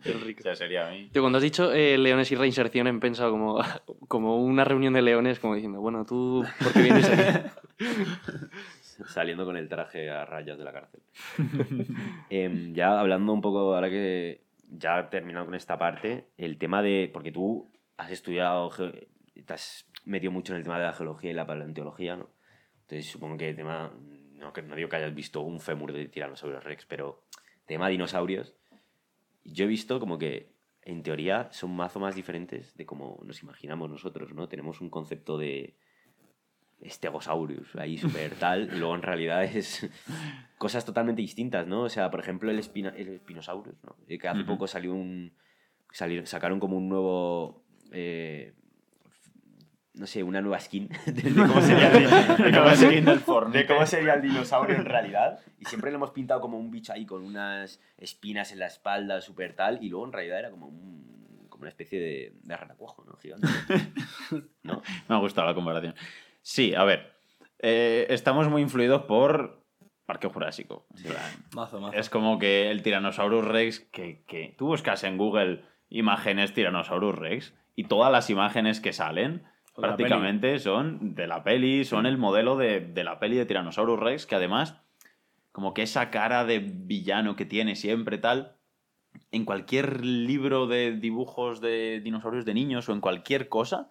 [0.04, 0.40] El Rico.
[0.40, 1.08] O sea, sería a mí.
[1.12, 3.60] Tío, cuando has dicho eh, leones y reinserción, he pensado como,
[4.08, 7.48] como una reunión de leones, como diciendo, bueno, tú, ¿por qué vienes aquí?
[9.06, 11.02] Saliendo con el traje a rayas de la cárcel.
[12.30, 17.10] Em, ya hablando un poco, ahora que ya terminado con esta parte, el tema de.
[17.12, 18.70] Porque tú has estudiado.
[18.70, 22.30] Te has metido mucho en el tema de la geología y la paleontología, ¿no?
[22.82, 23.92] Entonces supongo que el tema.
[24.34, 27.22] No, que no digo que hayas visto un fémur de Tyrannosaurus Rex, pero
[27.66, 28.54] tema dinosaurios.
[29.44, 33.88] Yo he visto como que en teoría son mazo más diferentes de como nos imaginamos
[33.90, 34.48] nosotros, ¿no?
[34.48, 35.76] Tenemos un concepto de
[36.84, 39.88] Stegosaurus, ahí súper tal, y luego en realidad es
[40.58, 41.82] cosas totalmente distintas, ¿no?
[41.82, 43.96] O sea, por ejemplo, el, espina, el Spinosaurus, ¿no?
[44.08, 45.32] Eh, Que hace poco salió un...
[45.92, 47.64] salió- sacaron como un nuevo...
[47.92, 48.54] eh,
[49.94, 53.00] no sé, una nueva skin de, de cómo sería el, de cómo sería-
[53.52, 55.38] de cómo sería el dinosaurio en realidad.
[55.58, 59.20] Y siempre lo hemos pintado como un bicho ahí con unas espinas en la espalda,
[59.20, 63.04] súper tal, y luego en realidad era como un, como una especie de, de renacuajo,
[63.04, 63.16] ¿no?
[63.16, 63.46] Gigante.
[64.62, 64.82] ¿No?
[65.08, 65.94] Me ha gustado la comparación.
[66.40, 67.12] Sí, a ver.
[67.58, 69.62] eh, estamos muy influidos por
[70.06, 70.86] Parque Jurásico.
[71.54, 71.96] Mazo, mazo.
[71.96, 77.54] Es como que el Tyrannosaurus Rex, que, que tú buscas en Google imágenes Tyrannosaurus Rex
[77.76, 82.80] y todas las imágenes que salen prácticamente son de la peli, son el modelo de,
[82.80, 84.80] de la peli de Tyrannosaurus Rex, que además,
[85.50, 88.56] como que esa cara de villano que tiene siempre tal,
[89.30, 93.90] en cualquier libro de dibujos de dinosaurios de niños o en cualquier cosa,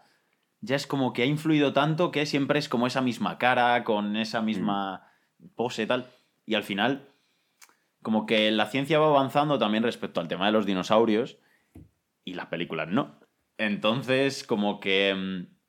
[0.61, 4.15] ya es como que ha influido tanto que siempre es como esa misma cara, con
[4.15, 5.07] esa misma
[5.55, 6.07] pose tal.
[6.45, 7.09] Y al final,
[8.03, 11.37] como que la ciencia va avanzando también respecto al tema de los dinosaurios
[12.23, 13.19] y las películas no.
[13.57, 15.60] Entonces, como que mm,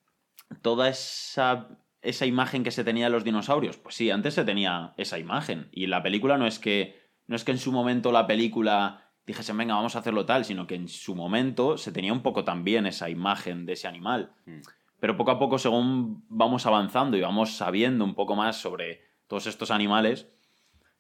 [0.61, 1.69] toda esa,
[2.03, 5.69] esa imagen que se tenía de los dinosaurios, pues sí, antes se tenía esa imagen.
[5.73, 9.57] Y la película no es que, no es que en su momento la película dijesen,
[9.57, 12.87] venga, vamos a hacerlo tal, sino que en su momento se tenía un poco también
[12.87, 14.33] esa imagen de ese animal.
[14.47, 14.61] Mm.
[14.99, 19.47] Pero poco a poco, según vamos avanzando y vamos sabiendo un poco más sobre todos
[19.47, 20.29] estos animales,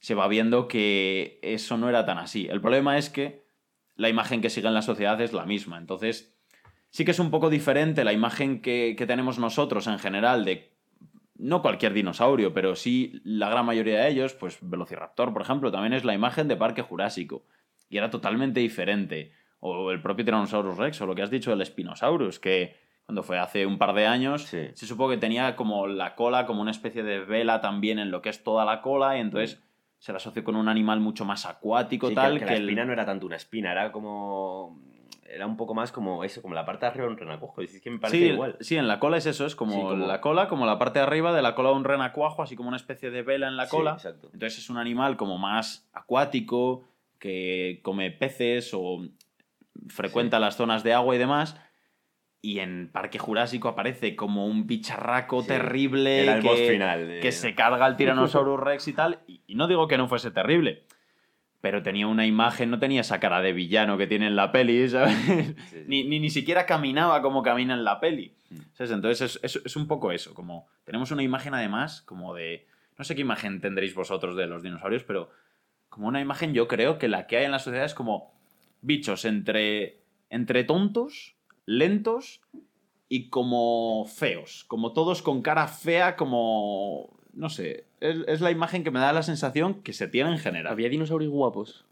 [0.00, 2.48] se va viendo que eso no era tan así.
[2.48, 3.44] El problema es que
[3.94, 5.78] la imagen que sigue en la sociedad es la misma.
[5.78, 6.31] Entonces,
[6.92, 10.70] sí que es un poco diferente la imagen que, que tenemos nosotros en general de
[11.36, 15.92] no cualquier dinosaurio, pero sí la gran mayoría de ellos, pues Velociraptor, por ejemplo, también
[15.94, 17.44] es la imagen de Parque Jurásico.
[17.88, 19.32] Y era totalmente diferente.
[19.58, 22.76] O el propio Tyrannosaurus Rex, o lo que has dicho del Spinosaurus, que
[23.06, 24.68] cuando fue hace un par de años, Sí.
[24.74, 28.22] se supo que tenía como la cola, como una especie de vela también en lo
[28.22, 29.60] que es toda la cola, y entonces
[29.98, 32.56] se la asoció con un animal mucho más acuático, Sí, tal, que, que, que la
[32.56, 34.80] el- espina no era tanto una espina, era como.
[35.34, 37.62] Era un poco más como eso, como la parte de arriba de un renacuajo.
[37.62, 38.56] Es que me parece Sí, igual.
[38.60, 40.98] sí, en la cola es eso, es como, Sí, como- la cola, como la parte
[40.98, 43.56] de arriba de la cola de un renacuajo, así como una especie de vela en
[43.56, 43.92] la Sí, cola.
[43.92, 44.28] exacto.
[44.32, 46.84] Entonces es un animal como más acuático,
[47.18, 49.06] que come peces o
[49.88, 51.56] frecuenta las zonas de agua y demás.
[52.44, 57.18] Y en Parque Jurásico aparece como un bicharraco terrible el que, final.
[57.22, 59.20] que se carga al Tyrannosaurus Rex y tal.
[59.28, 60.84] Y, y no digo que no fuese terrible,
[61.62, 64.86] pero tenía una imagen, no tenía esa cara de villano que tiene en la peli,
[64.90, 65.14] ¿sabes?
[65.24, 65.84] Sí, sí.
[65.86, 68.34] ni, ni, ni siquiera caminaba como camina en la peli.
[68.50, 68.56] Mm.
[68.74, 68.90] ¿sabes?
[68.90, 72.66] Entonces es, es- es un poco eso, como tenemos una imagen además como de...
[72.98, 75.30] No sé qué imagen tendréis vosotros de los dinosaurios, pero
[75.88, 78.34] como una imagen yo creo que la que hay en la sociedad es como
[78.82, 82.40] bichos entre, entre tontos, lentos
[83.08, 87.18] y como feos, como todos con cara fea, como...
[87.34, 90.38] No sé, es, es la imagen que me da la sensación que se tiene en
[90.38, 90.72] general.
[90.72, 91.84] Había dinosaurios guapos.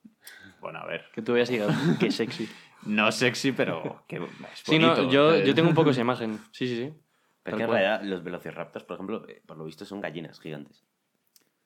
[0.60, 2.48] Bueno, a ver, Que tú y digas, qué sexy.
[2.84, 4.22] no sexy, pero que es
[4.64, 6.38] Sí, no, bonito, yo, yo tengo un poco esa imagen.
[6.52, 6.92] Sí, sí, sí.
[7.42, 10.38] Pero es que en realidad los velociraptors, por ejemplo, eh, por lo visto son gallinas
[10.40, 10.84] gigantes.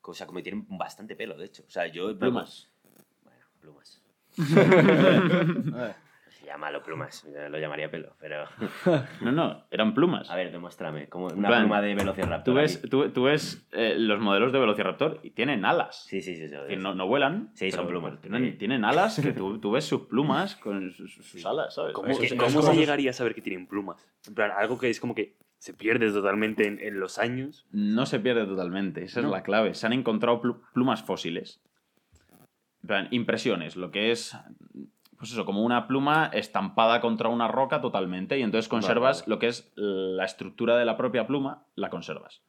[0.03, 1.65] O sea, como que tienen bastante pelo, de hecho.
[1.66, 2.16] O sea, yo...
[2.16, 2.71] Plumas.
[3.23, 4.03] Bueno, plumas.
[6.45, 8.45] Llámalo plumas, yo lo llamaría pelo, pero...
[9.23, 10.31] No, no, eran plumas.
[10.31, 12.45] A ver, demuéstrame, como una plan, pluma de Velociraptor.
[12.45, 16.05] Tú ves, tú, tú ves eh, los modelos de Velociraptor y tienen alas.
[16.09, 16.49] Sí, sí, sí.
[16.49, 17.51] sí, no, no vuelan.
[17.55, 18.21] Sí, son plumas.
[18.21, 21.95] Tienen, tienen alas que tú, tú ves sus plumas con sus, sus alas, ¿sabes?
[21.95, 24.07] ¿Cómo, que- cómo se llegaría a saber que tienen plumas?
[24.27, 27.66] En plan, algo que es como que se pierde totalmente en, en los años.
[27.73, 29.73] No se pierde totalmente, esa es la clave.
[29.75, 31.61] Se han encontrado plu- plumas fósiles.
[32.83, 34.37] En plan, impresiones, lo que es,
[35.25, 38.39] pues eso, como una pluma estampada contra una roca totalmente.
[38.39, 39.31] Y entonces conservas vale.
[39.31, 42.43] lo que es la estructura de la propia pluma, la conservas.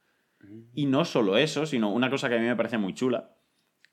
[0.73, 3.31] Y no solo eso, sino una cosa que a mí me parece muy chula,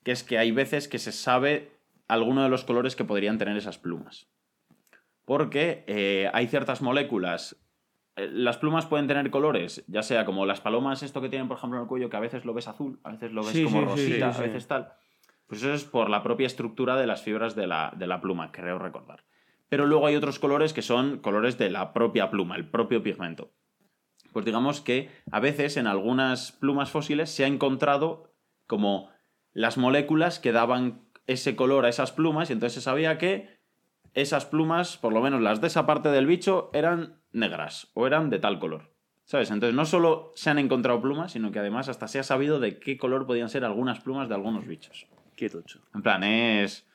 [0.02, 1.70] que es que hay veces que se sabe
[2.08, 4.26] alguno de los colores que podrían tener esas plumas.
[5.24, 7.56] Porque eh, hay ciertas moléculas.
[8.16, 11.56] eh, Las plumas pueden tener colores, ya sea como las palomas, esto que tienen, por
[11.56, 13.62] ejemplo, en el cuello, que a veces lo ves azul, a veces lo ves Sí,
[13.64, 14.92] como sí, rosita, sí, a veces tal.
[15.52, 18.52] Pues eso es por la propia estructura de las fibras de la, de la pluma,
[18.52, 19.26] creo recordar.
[19.68, 23.52] Pero luego hay otros colores que son colores de la propia pluma, el propio pigmento.
[24.32, 28.32] Pues digamos que a veces en algunas plumas fósiles se ha encontrado
[28.66, 29.10] como
[29.52, 33.60] las moléculas que daban ese color a esas plumas y entonces se sabía que
[34.14, 38.30] esas plumas, por lo menos las de esa parte del bicho, eran negras o eran
[38.30, 38.94] de tal color.
[39.24, 39.50] ¿Sabes?
[39.50, 42.78] Entonces no solo se han encontrado plumas, sino que además hasta se ha sabido de
[42.78, 45.06] qué color podían ser algunas plumas de algunos bichos.
[45.36, 45.80] Qué tocho.
[45.94, 46.86] En plan, es...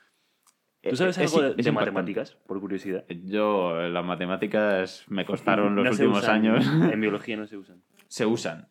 [0.82, 1.92] ¿Tú sabes es- algo de, es de impactante.
[1.92, 3.04] matemáticas, por curiosidad?
[3.26, 6.66] Yo, eh, las matemáticas me costaron los No últimos usan, años.
[6.94, 7.82] En biología no se usan.
[8.08, 8.70] se usan,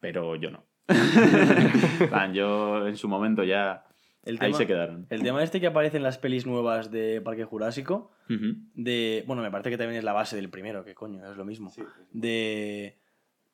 [0.00, 0.64] pero yo no.
[0.88, 3.84] En plan, yo en su momento ya
[4.24, 5.06] El ahí se quedaron.
[5.10, 9.22] el tema este que aparece en las pelis nuevas de Parque Jurásico, de...
[9.26, 11.72] Bueno, me parece que también es la base del primero, que coño, es lo mismo.
[12.12, 12.98] De...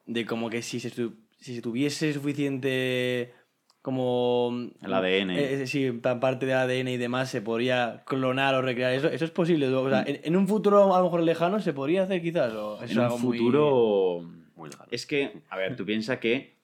[0.07, 3.35] De como que si se, tu- si se tuviese suficiente...
[3.83, 4.71] Como...
[4.83, 5.31] El ADN.
[5.31, 8.93] Eh, eh, sí, pa- parte del ADN y demás se podría clonar o recrear.
[8.93, 9.69] Eso, eso es posible.
[9.75, 12.53] O sea, en, en un futuro a lo mejor lejano se podría hacer quizás.
[12.53, 14.21] O es En un algo futuro...
[14.57, 14.89] Muy lejano.
[14.91, 16.59] Es que, a ver, tú piensas que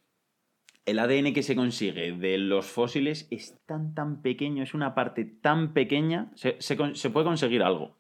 [0.84, 5.24] el ADN que se consigue de los fósiles es tan, tan pequeño, es una parte
[5.24, 7.97] tan pequeña, se, se se puede conseguir algo.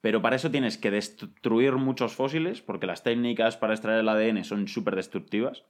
[0.00, 4.44] Pero para eso tienes que destruir muchos fósiles, porque las técnicas para extraer el ADN
[4.44, 5.64] son súper destructivas.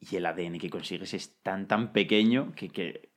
[0.00, 2.68] Y el ADN que consigues es tan, tan pequeño que...
[2.68, 3.10] que-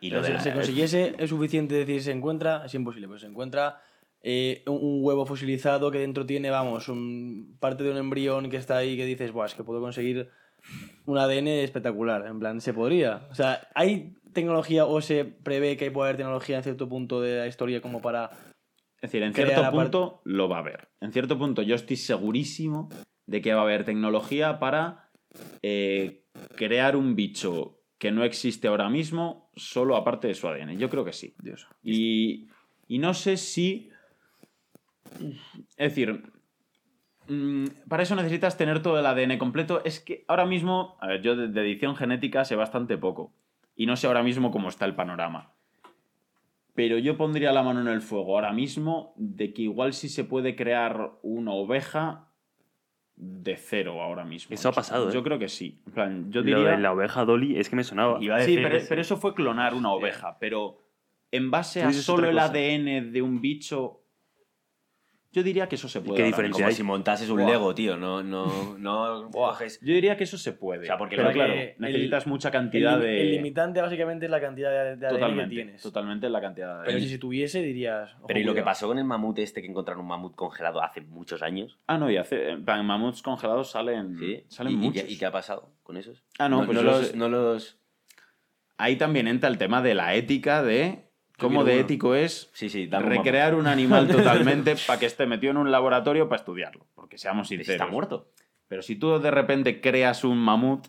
[0.00, 3.22] Y lo si de se la- consiguiese es suficiente decir se encuentra, es imposible, pues
[3.22, 3.80] se encuentra
[4.22, 8.76] eh, un, huevo fosilizado que dentro tiene, vamos, un, parte de un embrión que está
[8.78, 10.30] ahí que dices, Buah, es que puedo conseguir
[11.04, 13.26] un ADN espectacular, en plan, se podría.
[13.30, 17.36] O sea, ¿hay tecnología o se prevé que puede haber tecnología en cierto punto de
[17.38, 18.30] la historia como para...
[19.02, 20.88] Es decir, en cierto punto lo va a haber.
[21.02, 22.88] En cierto punto yo estoy segurísimo
[23.26, 25.03] de que va a haber tecnología para
[25.62, 26.24] eh,
[26.56, 30.78] crear un bicho que no existe ahora mismo solo aparte de su ADN.
[30.78, 31.34] Yo creo que sí.
[31.42, 31.66] Dios.
[31.82, 32.48] Y,
[32.86, 33.90] y no sé si...
[35.76, 36.22] Es decir,
[37.28, 39.82] mm, para eso necesitas tener todo el ADN completo.
[39.84, 43.32] Es que ahora mismo, a ver, yo de, edición genética sé bastante poco.
[43.76, 45.52] Y no sé ahora mismo cómo está el panorama.
[46.74, 50.24] Pero yo pondría la mano en el fuego ahora mismo de que igual sí se
[50.24, 52.33] puede crear una oveja
[53.16, 54.54] de cero ahora mismo.
[54.54, 55.22] Eso ha pasado, Yo ¿eh?
[55.22, 55.80] creo que sí.
[55.86, 56.70] En plan, yo Lo diría...
[56.72, 58.18] de la oveja Dolly es que me sonaba.
[58.22, 58.86] Iba a Sí, pero, eso.
[58.88, 60.36] pero eso fue clonar una oveja.
[60.40, 60.78] Pero
[61.30, 62.38] en base a solo el.
[62.38, 64.03] ADN de un bicho,
[65.34, 66.16] yo diría que eso se puede.
[66.16, 66.74] qué diferencia Como hay?
[66.74, 67.50] si montases un Buah.
[67.50, 67.96] Lego, tío.
[67.96, 69.78] No, no, no coges-.
[69.82, 70.82] Yo diría que eso se puede.
[70.82, 73.20] O sea, porque pero lo claro, que el- necesitas mucha cantidad de.
[73.20, 75.82] el limitante básicamente es la cantidad de, de ADN que totalmente, tienes.
[75.82, 77.02] totalmente la cantidad de Pero ADN.
[77.04, 78.14] si se tuviese dirías...
[78.18, 80.80] ojo, Pero ¿y lo que pasó con el mamut este que encontraron un mamut congelado
[80.82, 81.78] hace muchos años?
[81.86, 82.56] Ah, no, y hace.
[82.56, 84.16] Mamuts congelados salen.
[84.18, 84.44] ¿Sí?
[84.48, 85.02] Salen ¿Y, muchos.
[85.02, 86.22] qué, y qué ha pasado con esos?
[86.38, 87.78] Ah, no, pues no, los, sé- no los...
[88.76, 91.03] Ahí también entra el tema de la ética de.
[91.38, 91.80] ¿Cómo de uno.
[91.82, 96.28] ético es Sí, sí, recrear un animal totalmente para que esté metido en un laboratorio
[96.28, 96.86] para estudiarlo?
[96.94, 97.80] Porque seamos Si sinceros.
[97.82, 98.30] Está muerto.
[98.68, 100.86] Pero si tú de repente creas un mamut,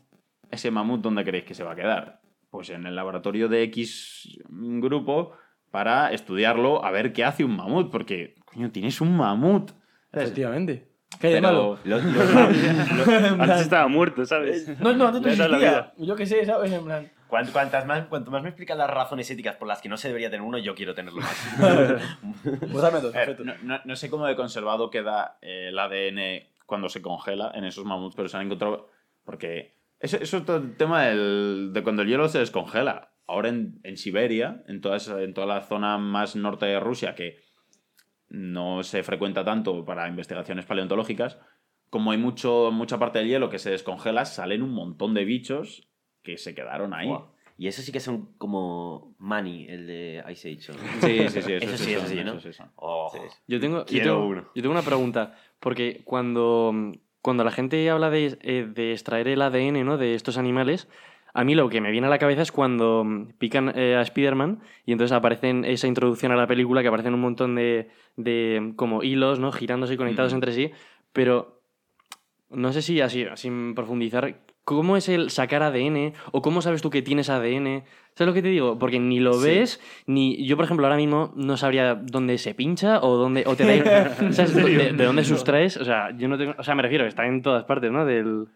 [0.52, 2.22] ese mamut, ¿dónde creéis que se va a quedar?
[2.50, 5.34] Pues en el laboratorio de X grupo
[5.72, 9.72] para estudiarlo, a ver qué hace un mamut, porque, coño, tienes un mamut.
[10.14, 10.90] Efectivamente.
[11.20, 11.80] ¿Qué hay de Pero malo?
[11.84, 14.68] Los, los mamuts- Antes estaba muerto, ¿sabes?
[14.80, 15.94] No, no, antes no existía.
[15.98, 16.72] Yo qué sé, ¿sabes?
[16.72, 17.12] En plan...
[17.30, 20.08] Cuant- cuantas más, cuanto más me explican las razones éticas por las que no se
[20.10, 21.48] debería tener uno, yo quiero tenerlo más.
[22.44, 23.44] Pues dame dos, A ver, perfecto.
[23.44, 27.66] no, no- no sé cómo de conservado queda eh, el ADN cuando se congela en
[27.66, 28.90] esos mamuts, pero se han encontrado.
[29.24, 33.12] Porque eso, eso es todo el tema del- de cuando el hielo se descongela.
[33.28, 37.16] Ahora en, en Siberia, en toda, esa- en toda la zona más norte de Rusia,
[37.16, 37.40] que
[38.30, 41.40] no se frecuenta tanto para investigaciones paleontológicas,
[41.90, 45.88] como hay mucho, mucha parte del hielo que se descongela, salen un montón de bichos
[46.26, 47.16] que se quedaron ahí.
[47.58, 50.74] Y eso sí que son como Money, el de Ice Age.
[50.74, 51.02] ¿no?
[51.08, 52.32] Sí, sí, sí, eso, Eso sí, sí, eso son, sí, ¿no?
[52.34, 52.70] eso sí son.
[52.76, 53.20] Oh, Sí.
[53.48, 54.42] Yo tengo, yo tengo- uno.
[54.54, 56.74] yo tengo una pregunta, porque cuando,
[57.22, 59.98] cuando la gente habla de, eh, de extraer el ADN ¿no?
[59.98, 60.90] de estos animales,
[61.34, 63.06] a mí lo que me viene a la cabeza es cuando
[63.38, 67.22] pican eh, a Spider-Man y entonces aparecen esa introducción a la película que aparecen un
[67.22, 69.52] montón de, de como hilos ¿no?
[69.54, 70.36] girándose y conectados Mm.
[70.36, 70.72] entre sí,
[71.14, 71.62] pero
[72.50, 76.14] no sé si así, sin profundizar, ¿cómo es el sacar ADN?
[76.34, 77.84] ¿O cómo sabes tú que tienes ADN?
[78.16, 78.78] ¿Sabes lo que te digo?
[78.78, 79.48] Porque ni lo Sí.
[79.48, 83.44] ves, ni yo, por ejemplo, ahora mismo no sabría dónde se pincha o dónde.
[83.46, 84.54] O te da, ¿sabes?
[84.56, 85.78] De, de dónde sustraes.
[85.78, 86.54] O sea, yo no tengo.
[86.58, 88.06] O sea, me refiero, está en todas partes, ¿no?
[88.06, 88.48] Del.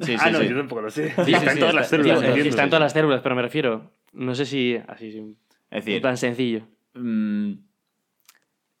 [0.00, 0.48] Sí, sí, ah, no, sí.
[0.48, 1.08] yo tampoco lo sé.
[1.10, 2.22] Sí, sí, está en sí, todas las células.
[2.22, 3.90] está en todas las células, pero me refiero.
[4.12, 4.76] No sé si.
[4.86, 5.36] Así, sí,
[5.70, 6.62] Es decir, tan sencillo.
[6.94, 7.67] Mm, a-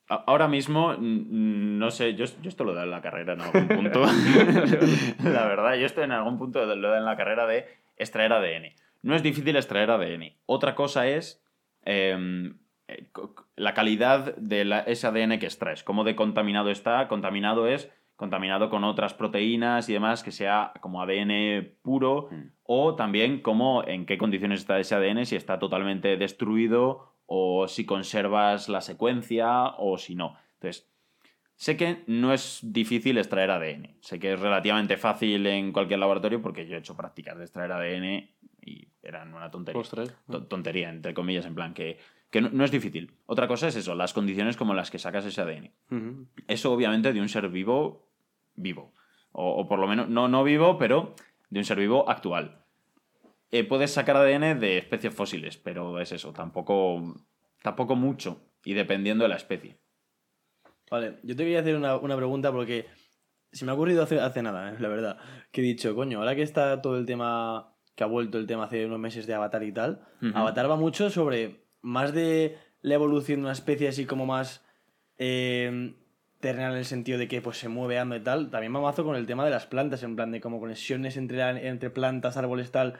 [0.08, 4.02] Ahora mismo, no sé, yo, yo esto lo doy en la carrera en algún punto.
[5.22, 7.66] la verdad, yo esto en algún punto lo doy en la carrera de
[7.96, 8.72] extraer ADN.
[9.02, 10.32] No es difícil extraer ADN.
[10.46, 11.42] Otra cosa es
[11.84, 12.58] em,
[12.88, 13.06] eh,
[13.56, 15.82] la calidad de la- ese ADN que extraes.
[15.84, 17.06] Cómo de contaminado está.
[17.08, 22.50] Contaminado es contaminado con otras proteínas y demás, que sea como ADN puro, Mm.
[22.64, 27.84] o también cómo, en qué condiciones está ese ADN, si está totalmente destruido o si
[27.84, 30.34] conservas la secuencia o si no.
[30.54, 30.90] Entonces,
[31.56, 33.98] sé que no es difícil extraer ADN.
[34.00, 37.70] Sé que es relativamente fácil en cualquier laboratorio porque yo he hecho prácticas de extraer
[37.70, 38.30] ADN
[38.62, 39.78] y eran una tontería.
[40.48, 41.98] Tontería, entre comillas, en plan que,
[42.30, 43.12] que no, no es difícil.
[43.26, 45.70] Otra cosa es eso, las condiciones como las que sacas ese ADN.
[46.46, 48.08] Eso obviamente de un ser vivo,
[48.54, 48.94] vivo.
[49.32, 51.14] O, o por lo menos, no, no vivo, pero
[51.50, 52.64] de un ser vivo actual.
[53.50, 57.14] Eh, puedes sacar ADN de especies fósiles, pero es eso, tampoco,
[57.62, 58.42] tampoco mucho.
[58.64, 59.78] Y dependiendo de la especie.
[60.90, 62.86] Vale, yo te quería hacer una, una pregunta porque
[63.52, 64.76] se me ha ocurrido hace, hace nada, ¿eh?
[64.78, 65.18] la verdad.
[65.50, 68.64] Que he dicho, coño, ahora que está todo el tema, que ha vuelto el tema
[68.64, 70.06] hace unos meses de Avatar y tal.
[70.34, 74.64] Avatar va mucho sobre más de la evolución de una especie así como más
[75.16, 75.94] eh,
[76.40, 78.50] terrenal en el sentido de que pues se mueve, anda y tal.
[78.50, 81.68] También va mazo con el tema de las plantas, en plan de como conexiones entre,
[81.68, 82.98] entre plantas, árboles, tal.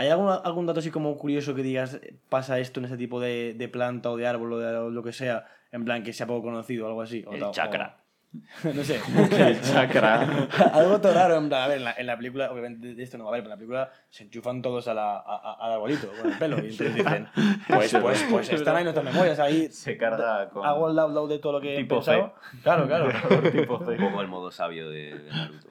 [0.00, 2.00] ¿Hay algún, algún dato así como curioso que digas
[2.30, 5.12] pasa esto en ese tipo de, de planta o de árbol o de lo que
[5.12, 5.44] sea?
[5.72, 7.22] En plan que sea poco conocido o algo así.
[7.26, 7.99] O El chakra.
[8.64, 9.00] no sé.
[9.32, 10.20] El chakra.
[10.72, 11.36] algo todo raro.
[11.36, 13.32] En plan, a ver, en la, en la película, obviamente de esto no va a
[13.32, 16.30] ver, pero en la película se enchufan todos a la, a- a- al arbolito con
[16.32, 16.56] el pelo.
[16.58, 17.26] Y entonces dicen,
[17.68, 19.38] pues, pues, pues están ahí nuestras memorias.
[19.40, 20.64] Ahí Se carga con.
[20.64, 22.34] hago el download de todo lo que he Tipo pensado.
[22.62, 23.06] Claro, claro.
[23.60, 25.68] Un poco el modo sabio de, de Naruto.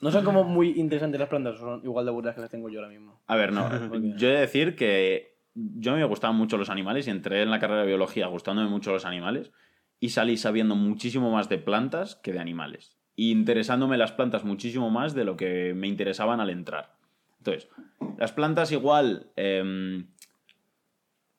[0.00, 2.80] No son como muy interesantes las plantas, son igual de aburridas que las tengo yo
[2.80, 3.20] ahora mismo.
[3.28, 3.68] A ver, no.
[4.16, 7.60] Yo he de decir que yo me gustaban mucho los animales y entré en la
[7.60, 9.52] carrera de biología gustándome mucho los animales
[10.02, 12.98] y salí sabiendo muchísimo más de plantas que de animales.
[13.14, 16.96] Y interesándome las plantas muchísimo más de lo que me interesaban al entrar.
[17.38, 17.68] Entonces,
[18.18, 20.08] las plantas igual em,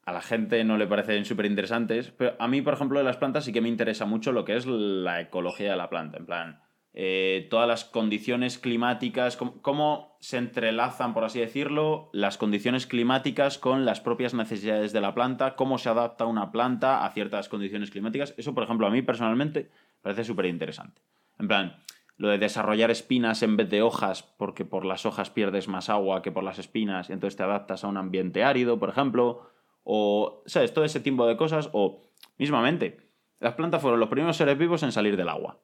[0.05, 3.17] a la gente no le parecen súper interesantes, pero a mí, por ejemplo, de las
[3.17, 6.17] plantas sí que me interesa mucho lo que es la ecología de la planta.
[6.17, 6.61] En plan,
[6.95, 13.57] eh, todas las condiciones climáticas, cómo, cómo se entrelazan, por así decirlo, las condiciones climáticas
[13.57, 17.89] con las propias necesidades de la planta, cómo se adapta una planta a ciertas condiciones
[17.89, 18.35] climáticas.
[18.37, 21.01] Eso, por ejemplo, a mí personalmente me parece súper interesante.
[21.39, 21.77] En plan,
[22.17, 26.21] lo de desarrollar espinas en vez de hojas, porque por las hojas pierdes más agua
[26.21, 29.49] que por las espinas, y entonces te adaptas a un ambiente árido, por ejemplo,
[29.83, 30.73] o, ¿sabes?
[30.73, 32.03] Todo ese tipo de cosas, o
[32.37, 32.99] mismamente,
[33.39, 35.57] las plantas fueron los primeros seres vivos en salir del agua.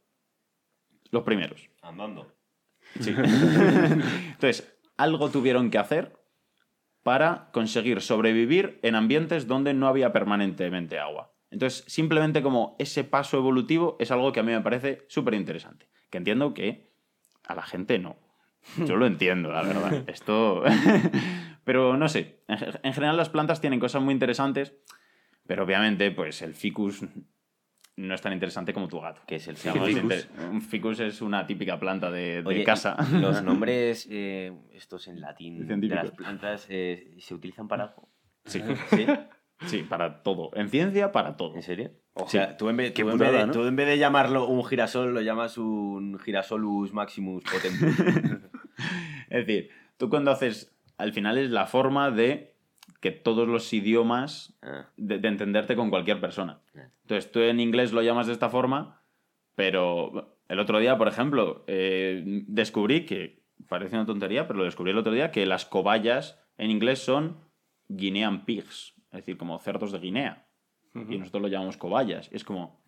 [1.12, 1.70] Los primeros.
[1.82, 2.32] Andando.
[3.00, 3.14] Sí.
[3.18, 6.18] Entonces, algo tuvieron que hacer
[7.04, 11.34] para conseguir sobrevivir en ambientes donde no había permanentemente agua.
[11.52, 15.88] Entonces, simplemente como ese paso evolutivo es algo que a mí me parece súper interesante.
[16.10, 16.92] Que entiendo que
[17.48, 18.18] a la gente no.
[18.86, 20.04] Yo lo entiendo, la verdad.
[20.08, 20.64] Esto.
[21.64, 22.44] pero no sé.
[22.48, 24.76] En ge- en general, las plantas tienen cosas muy interesantes.
[25.48, 27.02] Pero obviamente, pues el ficus
[28.00, 29.22] no es tan interesante como tu gato.
[29.28, 30.28] Que es el ficus.
[30.52, 32.96] Un ficus es una típica planta de, de Oye, casa.
[33.12, 38.08] ¿y Los nombres, eh, estos en latín, de las plantas, eh, ¿se utilizan para algo?
[38.46, 38.62] Sí.
[38.92, 39.06] ¿Sí?
[39.66, 40.52] Sí, para todo.
[40.56, 41.56] En ciencia, para todo.
[41.56, 41.92] ¿En serio?
[42.14, 42.38] O Sí.
[42.38, 43.52] sea, tú en, vez, tú en vez de, ¿no?
[43.52, 48.00] tú en vez de llamarlo un girasol, lo llamas un girasolus maximus potentus.
[49.30, 50.74] Es decir, tú cuando haces.
[50.98, 52.56] Al final es la forma de
[53.00, 54.58] que todos los idiomas.
[54.62, 56.62] Ah, de, de entenderte con cualquier persona.
[56.76, 56.90] Ah.
[57.04, 59.02] Entonces tú en inglés lo llamas de esta forma,
[59.56, 63.40] pero el otro día, por ejemplo, eh, descubrí que.
[63.68, 67.38] Parece una tontería, pero lo descubrí el otro día que las cobayas en inglés son
[67.90, 70.48] Guinean pigs, es decir, como cerdos de Guinea.
[70.96, 72.30] Y nosotros lo llamamos cobayas.
[72.32, 72.82] Es como.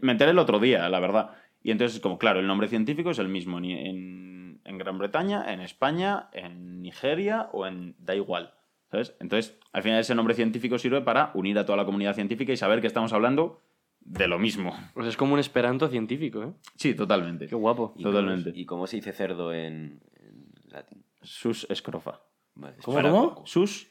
[0.00, 1.32] Me enteré el otro día, la verdad.
[1.62, 5.60] Y entonces, como claro, el nombre científico es el mismo en, en Gran Bretaña, en
[5.60, 7.94] España, en Nigeria o en...
[7.98, 8.54] da igual.
[8.96, 9.14] ¿Sabes?
[9.20, 12.56] Entonces, al final ese nombre científico sirve para unir a toda la comunidad científica y
[12.56, 13.60] saber que estamos hablando
[14.00, 14.74] de lo mismo.
[14.94, 16.52] Pues es como un esperanto científico, ¿eh?
[16.76, 17.46] Sí, totalmente.
[17.46, 17.92] Qué guapo.
[17.98, 18.50] ¿Y Totalmente.
[18.52, 21.04] Cómo, ¿Y cómo se dice cerdo en, en latín?
[21.20, 22.20] Sus escrofa.
[22.54, 23.42] Vale, ¿Cómo, cómo?
[23.46, 23.88] Sus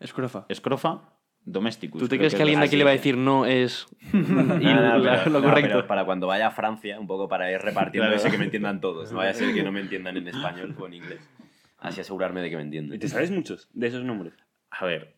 [0.00, 0.44] Escrofa.
[0.48, 1.12] escrofa
[1.44, 2.00] domesticus.
[2.00, 4.44] ¿Tú te crees que alguien de aquí le va a decir no es y No,
[4.52, 5.70] no, la- pero- lo no, correcto?
[5.76, 8.16] pero para cuando vaya a Francia, un poco para ir repartiendo Claro.
[8.20, 9.12] ese que me entiendan todos.
[9.12, 11.20] No vaya a ser que no me entiendan en español o en inglés.
[11.78, 12.98] Así asegurarme de que me ¿Y entienden.
[12.98, 14.34] te sabes muchos de esos nombres?
[14.70, 15.16] A ver,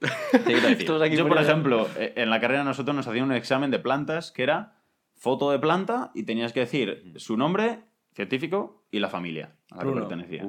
[0.46, 0.86] decir,
[1.16, 4.42] yo por ejemplo, eh, en la carrera nosotros nos hacían un examen de plantas que
[4.42, 4.82] era
[5.14, 7.80] foto de planta y tenías que decir su nombre
[8.12, 10.46] científico y la familia a la que pertenecía.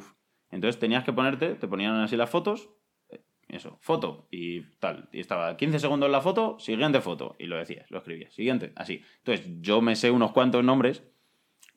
[0.52, 2.70] Entonces tenías que ponerte, te ponían así las fotos,
[3.10, 5.10] eh, eso, foto y tal.
[5.12, 7.36] Y estaba 15 segundos la foto, siguiente foto.
[7.40, 9.04] Y lo decías, lo escribías, siguiente, así.
[9.20, 11.04] Entonces yo me sé unos cuantos nombres,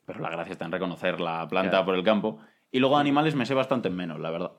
[0.04, 1.84] pero la gracia está en reconocer la planta Claro.
[1.86, 2.40] por el campo.
[2.72, 4.52] Y luego animales me sé bastante menos, la verdad.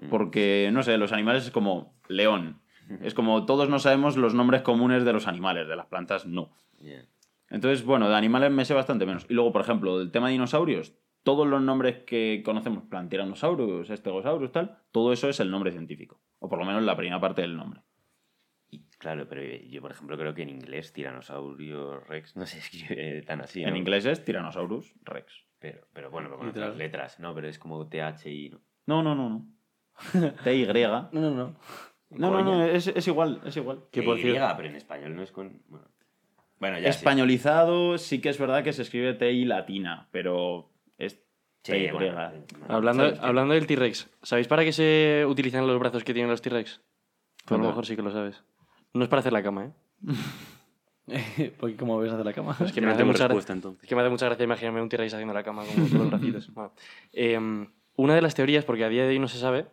[0.00, 0.08] Mm.
[0.08, 2.60] Porque, no sé, los animales es como león.
[3.00, 6.50] Es como todos no sabemos los nombres comunes de los animales, de las plantas no.
[6.80, 7.06] Yeah.
[7.48, 9.26] Entonces, bueno, de animales me sé bastante menos.
[9.28, 13.88] Y luego, por ejemplo, del tema de dinosaurios, todos los nombres que conocemos, plan Tyrannosaurus,
[13.88, 16.20] Stegosaurus, tal, todo eso es el nombre científico.
[16.38, 17.80] O por lo menos la primera parte del nombre.
[18.98, 23.40] Claro, pero yo, por ejemplo, creo que en inglés Tiranosaurio Rex no se escribe tan
[23.40, 23.62] así.
[23.62, 23.76] En ¿no?
[23.76, 25.46] inglés es Tyrannosaurus Rex.
[25.58, 27.34] Pero, pero bueno, con otras letras, ¿no?
[27.34, 28.60] Pero es como THI, ¿no?
[28.86, 29.46] No, no, no, no.
[30.12, 30.66] TY.
[30.82, 31.54] No, no, no.
[32.10, 33.84] No, no, no, es, es igual, es igual.
[33.90, 35.62] Que por TY, cierto- pero en español no es con.
[35.68, 35.86] Bueno,
[36.60, 36.98] bueno ya sí.
[36.98, 41.20] Españolizado sí que es verdad que se escribe TI latina, pero es
[41.62, 41.90] Sí, TY.
[41.92, 42.12] bueno,
[42.68, 46.12] no, Hablando, sabes que- hablando del T-Rex, ¿sabéis para qué se utilizan los brazos que
[46.14, 46.80] tienen los T-Rex?
[47.48, 48.42] A lo mejor sí que lo sabes.
[48.92, 49.72] No es para hacer la cama, ¿eh?
[51.58, 52.56] Porque como ves hacer la cama.
[52.60, 53.82] Es que me hace mucha entonces.
[53.82, 56.50] Es que me hace mucha gracia imaginarme un T-Rex haciendo la cama con los bracitos.
[56.54, 56.72] Bueno,
[57.12, 57.66] em,
[57.96, 59.66] una de las teorías, porque a día de hoy no se sabe,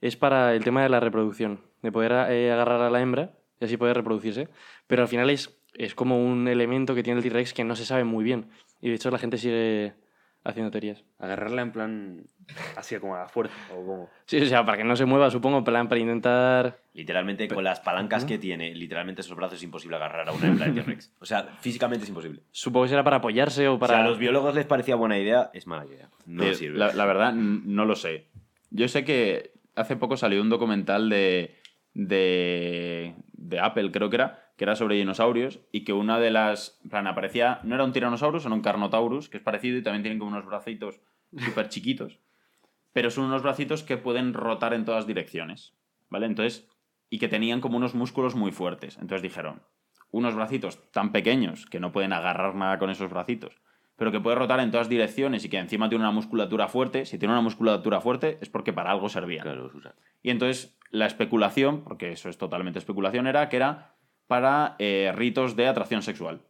[0.00, 3.64] es para el tema de la reproducción, de poder eh, agarrar a la hembra y
[3.64, 4.48] así poder reproducirse.
[4.86, 7.84] Pero al final es, es como un elemento que tiene el T-Rex que no se
[7.84, 8.50] sabe muy bien.
[8.80, 9.94] Y de hecho la gente sigue
[10.44, 11.02] haciendo teorías.
[11.18, 12.24] Agarrarla en plan
[12.76, 14.10] así como a la fuerza o como...
[14.26, 16.78] Sí, o sea, para que no se mueva, supongo, en plan, para intentar...
[16.92, 20.66] Literalmente, con las palancas que tiene, literalmente esos brazos es imposible agarrar a una hembra
[20.66, 21.12] de T-Rex.
[21.20, 22.42] O sea, físicamente es imposible.
[22.52, 23.94] Supongo que será para apoyarse o para...
[23.94, 26.08] O sea, a los biólogos les parecía buena idea, es mala idea.
[26.26, 26.78] No Eh, sirve.
[26.78, 28.26] La, la verdad, no lo sé.
[28.70, 31.56] Yo sé que hace poco salió un documental de,
[31.94, 36.78] de, de Apple, creo que era, que era sobre dinosaurios y que una de las...
[36.84, 40.02] en plan, aparecía, no era un tiranosaurus, era un carnotaurus, que es parecido y también
[40.02, 41.00] tienen como unos bracitos
[41.36, 42.20] súper chiquitos,
[42.92, 45.74] pero son unos bracitos que pueden rotar en todas direcciones,
[46.08, 46.26] ¿vale?
[46.26, 46.68] Entonces,
[47.10, 48.96] y que tenían como unos músculos muy fuertes.
[48.96, 49.62] Entonces dijeron,
[50.10, 53.60] unos bracitos tan pequeños que no pueden agarrar nada con esos bracitos,
[53.96, 57.18] pero que puede rotar en todas direcciones y que encima tiene una musculatura fuerte, si
[57.18, 59.42] tiene una musculatura fuerte es porque para algo servía.
[59.42, 59.70] Claro.
[60.22, 63.93] Y entonces la especulación, porque eso es totalmente especulación, era que era
[64.26, 66.40] para eh, ritos de atracción sexual.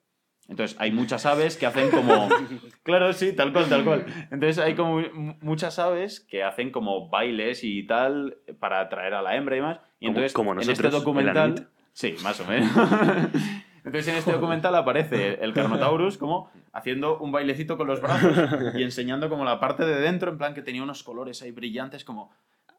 [0.47, 2.29] Entonces hay muchas aves que hacen como...
[2.83, 4.05] claro, sí, tal cual, tal cual.
[4.31, 9.23] Entonces hay como mu- muchas aves que hacen como bailes y tal para atraer a
[9.23, 9.79] la hembra y demás.
[10.01, 11.69] Y Como- entonces como en este documental...
[11.95, 12.71] Sí, más o menos.
[13.85, 18.35] Entonces en este documental aparece el Carnotaurus como haciendo un bailecito con los brazos
[18.75, 22.03] y enseñando como la parte de dentro, en plan que tenía unos colores ahí brillantes
[22.05, 22.31] como,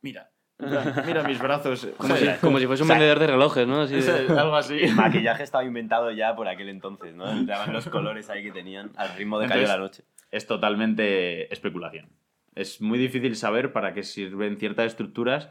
[0.01, 1.87] mira, mira mis brazos.
[1.97, 3.81] Como si, como si fuese un O sea, vendedor de relojes, ¿no?
[3.81, 4.73] Así de- algo así.
[4.81, 7.25] El maquillaje estaba inventado ya por aquel entonces, ¿no?
[7.45, 10.11] Daban los colores ahí que tenían al ritmo de Cayó la Entonces- Noche.
[10.31, 12.09] Es totalmente especulación.
[12.55, 15.49] Es muy difícil saber para qué sirven ciertas estructuras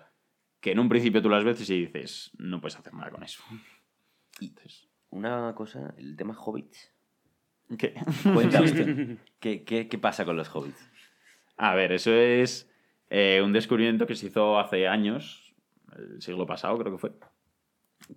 [0.60, 3.42] que en un principio tú las ves y dices, no puedes hacer nada con eso.
[4.40, 6.92] Entonces, Una cosa, el tema hobbits.
[7.78, 7.94] ¿qué?
[9.40, 10.90] ¿Qué, qué, qué pasa con los hobbits?
[11.56, 12.70] A ver, eso es
[13.10, 15.54] eh, un descubrimiento que se hizo hace años,
[15.96, 17.12] el siglo pasado creo que fue,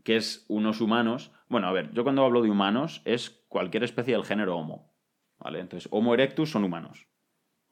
[0.04, 1.32] que es unos humanos.
[1.48, 4.94] Bueno, a ver, yo cuando hablo de humanos es cualquier especie del género Homo.
[5.40, 5.60] ¿Vale?
[5.60, 7.08] Entonces, Homo erectus son humanos.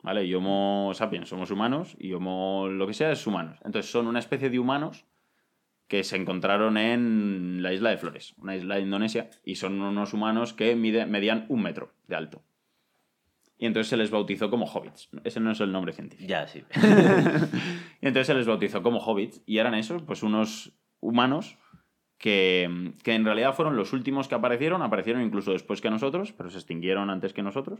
[0.03, 0.23] ¿Vale?
[0.23, 3.57] Y Homo sapiens somos humanos y Homo lo que sea es humanos.
[3.65, 5.05] Entonces, son una especie de humanos
[5.87, 10.13] que se encontraron en la isla de Flores, una isla de Indonesia, y son unos
[10.13, 12.43] humanos que mide- medían un metro de alto.
[13.57, 15.09] Y entonces se les bautizó como hobbits.
[15.23, 16.27] Ese no es el nombre científico.
[16.29, 16.63] Ya, sí.
[18.01, 19.41] Y entonces se les bautizó como hobbits.
[19.45, 21.57] Y eran esos, pues unos humanos
[22.17, 24.81] que, que en realidad fueron los últimos que aparecieron.
[24.81, 27.79] Aparecieron incluso después que nosotros, pero se extinguieron antes que nosotros.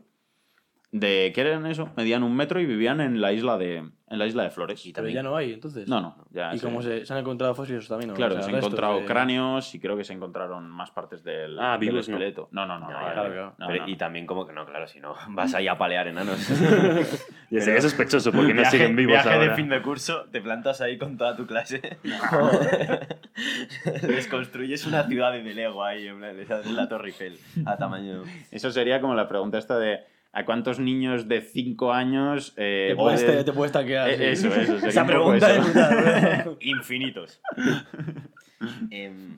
[0.98, 4.26] De que eran eso, medían un metro y vivían en la isla de, en la
[4.28, 4.86] isla de Flores.
[4.86, 5.90] Y Pero también- ya no hay, entonces.
[5.90, 8.12] No, no, ya ¿Y cómo se, se han encontrado fósiles también?
[8.12, 8.16] ¿no?
[8.16, 11.22] Claro, O sea, se han encontrado de- cráneos y creo que se encontraron más partes
[11.24, 12.48] del, Ah, del esqueleto.
[12.52, 12.90] No, no, no.
[12.90, 13.56] No, no, ya, no, claro, claro.
[13.58, 16.08] no, Pero- no, Y también como que no, claro, si no vas ahí a palear
[16.08, 16.40] enanos.
[17.52, 19.50] Ya sería sospechoso porque no Viaje- siguen vivos viaje ahora.
[19.50, 21.80] de fin de curso, te plantas ahí con toda tu clase.
[24.02, 28.24] Desconstruyes una ciudad de Lego ahí, en la Torre Eiffel, a tamaño...
[28.52, 30.00] Eso sería como la pregunta esta de
[30.36, 34.10] ¿a cuántos niños de 5 años eh, Te puedes, te, tanquear.
[34.10, 34.48] Eh, sí.
[34.48, 36.52] eso, eso, sería Esa pregunta eso.
[36.52, 37.42] es infinitos.
[38.90, 39.38] Em,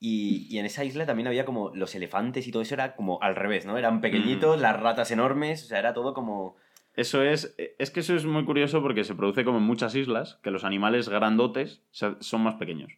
[0.00, 3.22] y, y en esa isla también había como los elefantes y todo eso era como
[3.22, 3.76] al revés, ¿no?
[3.76, 6.56] Eran pequeñitos, las ratas enormes, o sea, era todo como...
[6.96, 10.38] Eso es, es que eso es muy curioso porque se produce como en muchas islas,
[10.42, 12.92] que los animales grandotes son más pequeños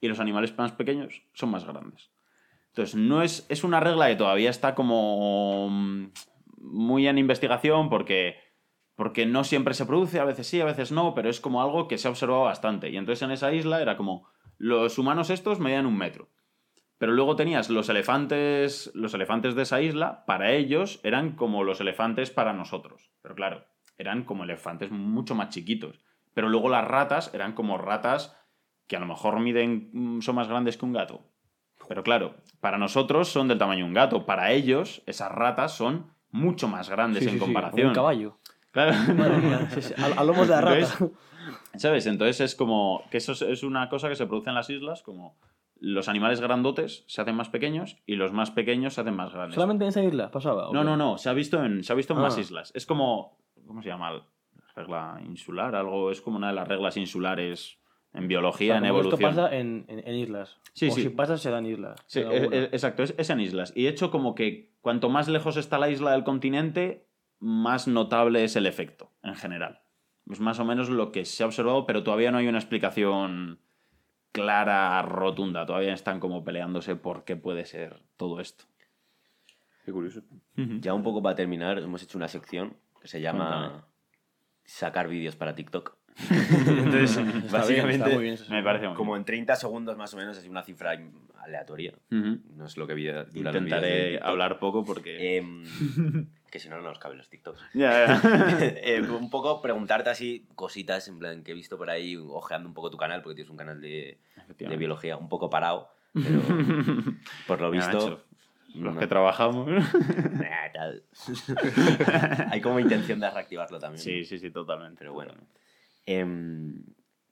[0.00, 2.10] y los animales más pequeños son más grandes.
[2.68, 6.06] Entonces, no es, es una regla que todavía está como mm,
[6.66, 8.36] muy en investigación porque,
[8.94, 11.88] porque no siempre se produce, a veces sí, a veces no, pero es como algo
[11.88, 12.90] que se ha observado bastante.
[12.90, 14.28] Y entonces en esa isla era como,
[14.58, 16.28] los humanos estos medían un metro.
[16.98, 21.80] Pero luego tenías los elefantes, los elefantes de esa isla, para ellos eran como los
[21.80, 23.10] elefantes para nosotros.
[23.20, 23.66] Pero claro,
[23.98, 26.00] eran como elefantes mucho más chiquitos.
[26.32, 28.36] Pero luego las ratas eran como ratas
[28.86, 31.26] que a lo mejor miden, mm, son más grandes que un gato.
[31.88, 34.24] Pero claro, para nosotros son del tamaño de un gato.
[34.24, 37.88] Para ellos, esas ratas son mucho más grandes Sí, en sí, comparación.
[37.88, 38.36] Un caballo.
[38.72, 38.92] Claro.
[39.14, 39.68] Madre mía,
[39.98, 40.98] a, a lomos de la rata.
[41.76, 42.06] ¿Sabes?
[42.06, 45.36] Entonces es como que eso es- una cosa que se produce en las islas, como
[45.78, 49.54] los animales grandotes se hacen más pequeños y los más pequeños se hacen más grandes.
[49.54, 50.68] ¿Solamente en esa isla pasaba?
[50.72, 52.40] No, no, no, se ha visto en, se ha visto en más Ah.
[52.40, 52.72] islas.
[52.74, 53.36] Es como,
[53.66, 54.12] ¿cómo se llama?
[54.74, 57.78] Regla insular, algo, es como una de las reglas insulares
[58.16, 59.14] en O biología, sea, en evolución.
[59.30, 60.58] Esto pasa en, en- en islas.
[60.72, 61.02] Sí, o sí.
[61.02, 62.00] si pasa, se da en islas.
[62.06, 62.56] Sí, es- alguna.
[62.56, 63.72] es- exacto, es, es en islas.
[63.76, 67.06] Y de hecho, como que cuanto más lejos está la isla del continente,
[67.38, 69.80] más notable es el efecto, en general.
[70.30, 73.60] Es más o menos lo que se ha observado, pero todavía no hay una explicación
[74.32, 75.64] clara, rotunda.
[75.66, 78.64] Todavía están como peleándose por qué puede ser todo esto.
[79.84, 80.22] Qué curioso.
[80.56, 83.82] Ya un poco para terminar, hemos hecho una sección que se llama Cuéntame.
[84.64, 85.96] sacar vídeos para TikTok.
[86.18, 88.38] Entonces, Está bien, básicamente, está muy bien.
[88.50, 89.20] Me parece muy como bien.
[89.20, 90.98] en 30 segundos más o menos, así una cifra
[91.42, 91.92] aleatoria.
[92.10, 92.38] Ujú.
[92.56, 95.36] No es lo que vi- Intentaré hablar poco porque...
[95.36, 95.64] Em,
[96.50, 97.60] que si no, no nos caben los TikToks.
[97.74, 98.56] Ya, ya.
[98.82, 102.74] Eh, un poco preguntarte así cositas, en plan, que he visto por ahí, ojeando un
[102.74, 104.18] poco tu canal, porque tienes un canal de,
[104.58, 106.40] de biología un poco parado, pero
[107.46, 108.22] por lo visto...
[108.74, 109.68] Los no- que trabajamos.
[109.70, 111.02] Nah, tal.
[112.50, 114.02] Hay como intención de reactivarlo también.
[114.02, 114.98] sí, sí, sí, totalmente.
[114.98, 115.32] Pero bueno.
[116.06, 116.84] Em,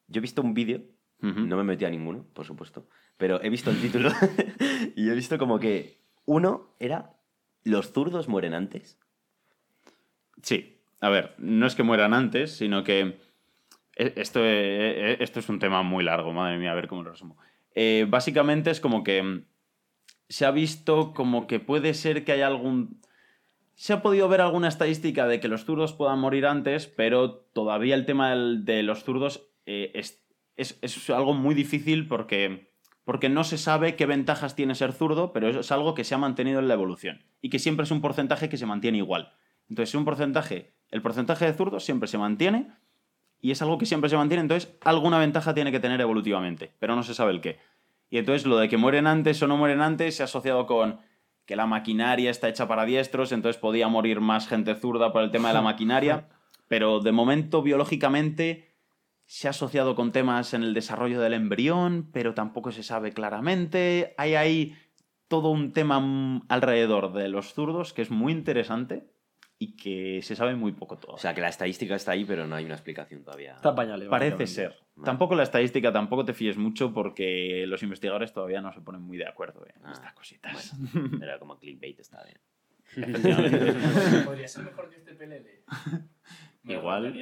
[0.08, 0.82] yo he visto un vídeo,
[1.20, 2.86] no me metí a ninguno, por supuesto,
[3.16, 4.10] pero he visto el título
[4.94, 7.14] y he visto como que uno era
[7.64, 8.98] ¿Los zurdos mueren antes?
[10.42, 13.16] Sí, a ver, no es que mueran antes, sino que
[13.96, 17.02] e- esto, eh, eh, esto es un tema muy largo, madre mía, a ver cómo
[17.02, 17.38] lo resumo.
[17.74, 19.44] Eh, básicamente es como que
[20.28, 23.00] se ha visto como que puede ser que haya algún...
[23.74, 27.94] Se ha podido ver alguna estadística de que los zurdos puedan morir antes, pero todavía
[27.94, 30.24] el tema de los zurdos eh, es,
[30.56, 32.70] es- es algo muy difícil porque,
[33.04, 36.18] porque no se sabe qué ventajas tiene ser zurdo, pero es algo que se ha
[36.18, 39.32] mantenido en la evolución y que siempre es un porcentaje que se mantiene igual.
[39.68, 42.68] Entonces, es un porcentaje, el porcentaje de zurdos siempre se mantiene
[43.40, 46.94] y es algo que siempre se mantiene, entonces alguna ventaja tiene que tener evolutivamente, pero
[46.94, 47.58] no se sabe el qué.
[48.08, 51.00] Y entonces lo de que mueren antes o no mueren antes se ha asociado con
[51.46, 55.30] que la maquinaria está hecha para diestros, entonces podía morir más gente zurda por el
[55.30, 56.28] tema de la maquinaria,
[56.68, 58.74] pero de momento biológicamente
[59.26, 64.14] se ha asociado con temas en el desarrollo del embrión, pero tampoco se sabe claramente.
[64.18, 64.76] Hay ahí
[65.28, 69.13] todo un tema alrededor de los zurdos que es muy interesante
[69.64, 71.14] y que se sabe muy poco todo.
[71.14, 73.54] O sea, que la estadística está ahí, pero no hay una explicación todavía.
[73.54, 74.08] Está en pañales.
[74.08, 74.76] Parece ser.
[74.96, 75.04] Vale.
[75.06, 79.16] Tampoco la estadística, tampoco te fíes mucho porque los investigadores todavía no se ponen muy
[79.18, 80.72] de acuerdo en Ah, estas cositas.
[80.92, 82.38] Bueno, era como clickbait, está bien.
[84.24, 85.46] Podría ser mejor que este PLL.
[86.62, 87.14] Me Igual.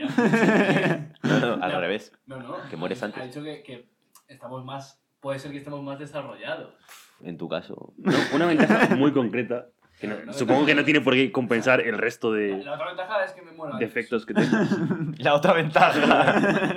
[1.23, 1.81] No, no, al No.
[1.81, 2.12] revés.
[2.27, 2.56] No, no.
[2.70, 3.24] Que mueres Ha antes.
[3.24, 3.89] dicho que, que
[4.28, 5.01] estamos más.
[5.20, 6.74] Puede ser que estemos más desarrollados.
[7.23, 7.94] En tu caso.
[7.98, 9.69] No, una ventaja muy concreta.
[10.02, 12.88] Que no- Una supongo que no tiene por qué compensar el resto de La otra
[12.88, 13.88] ventaja es que me muero antes.
[13.88, 14.48] defectos que tengo.
[15.18, 16.76] La otra ventaja.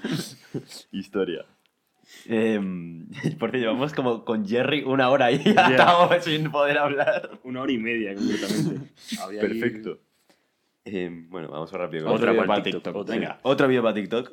[0.92, 1.44] Historia.
[2.26, 3.06] Em,
[3.38, 7.38] porque llevamos como con Jerry una hora y ya estamos sin poder hablar.
[7.44, 9.98] Una hora y media, ahí- Perfecto.
[10.84, 12.06] Em, bueno, vamos rápido.
[12.06, 13.14] con Otra otro vídeo para para TikTok, otra.
[13.14, 14.32] Venga, vídeo para TikTok.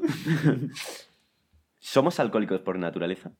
[1.80, 3.32] ¿Somos alcohólicos por naturaleza?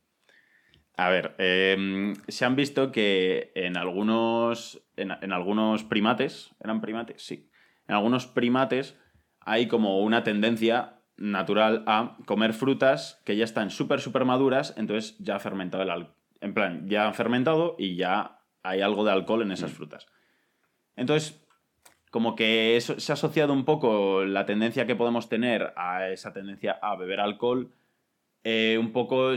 [0.98, 7.22] A ver, eh, se han visto que en algunos, en, en algunos primates, ¿eran primates?
[7.22, 7.50] Sí.
[7.88, 8.98] En algunos primates
[9.42, 15.18] hay como una tendencia natural a comer frutas que ya están súper, súper maduras, entonces
[15.20, 16.16] ya ha fermentado el alcohol.
[16.42, 20.08] En plan, ya han fermentado y ya hay algo de alcohol en esas frutas.
[20.96, 21.46] Entonces,
[22.12, 26.34] como que eso se ha asociado un poco la tendencia que podemos tener a esa
[26.34, 27.74] tendencia a beber alcohol,
[28.44, 29.34] eh, un poco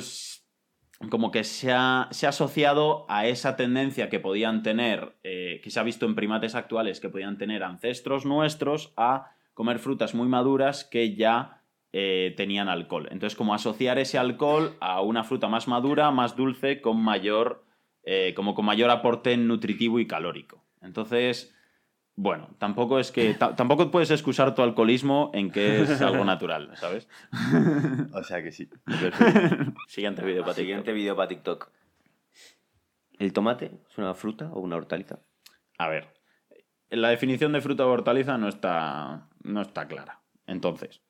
[1.10, 5.70] como que se ha, se ha asociado a esa tendencia que podían tener, eh, que
[5.70, 10.28] se ha visto en primates actuales, que podían tener ancestros nuestros a comer frutas muy
[10.28, 11.62] maduras que ya
[11.92, 13.08] eh, tenían alcohol.
[13.10, 17.64] Entonces, como asociar ese alcohol a una fruta más madura, más dulce, con mayor,
[18.02, 20.64] eh, como con mayor aporte nutritivo y calórico.
[20.82, 21.54] Entonces,
[22.20, 26.76] bueno, tampoco es que ta- tampoco puedes excusar tu alcoholismo en que es algo natural,
[26.76, 27.08] ¿sabes?
[28.12, 28.68] O sea que sí.
[28.84, 29.72] Perfecto.
[29.86, 30.54] Siguiente vídeo para.
[30.54, 31.70] Siguiente vídeo para TikTok.
[33.20, 35.20] ¿El tomate es una fruta o una hortaliza?
[35.78, 36.12] A ver,
[36.90, 40.20] la definición de fruta o hortaliza no está, no está clara.
[40.46, 41.02] Entonces,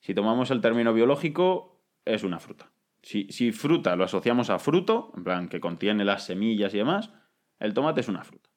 [0.00, 2.70] si tomamos el término biológico, es una fruta.
[3.02, 7.10] Si, si fruta lo asociamos a fruto, en plan que contiene las semillas y demás,
[7.58, 8.50] el tomate es una fruta.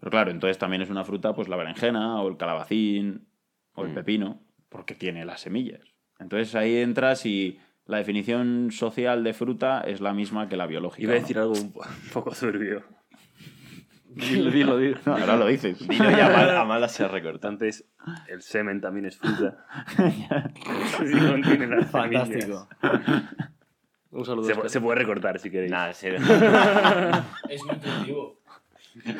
[0.00, 3.26] Pero claro, entonces también es una fruta pues la berenjena o el calabacín
[3.74, 3.94] o el Mm.
[3.94, 5.80] pepino, porque tiene las semillas.
[6.18, 11.02] Entonces ahí entra si la definición social de fruta es la misma que la biológica.
[11.04, 11.20] Iba a ¿no?
[11.20, 12.82] decir algo un, po- un poco turbio.
[14.08, 14.98] Dilo, dilo, dilo.
[15.04, 15.78] No, ahora lo dices.
[15.86, 17.48] Dilo ya, a mal- a malas se recorta.
[17.48, 17.84] Entonces,
[18.28, 19.66] el semen también es fruta.
[20.98, 22.66] Sí, contiene las Fantástico.
[24.10, 24.68] Un saludo.
[24.68, 25.70] Se, puede recortar si queréis.
[25.70, 26.16] Nada, se-
[27.48, 28.40] Es nutritivo.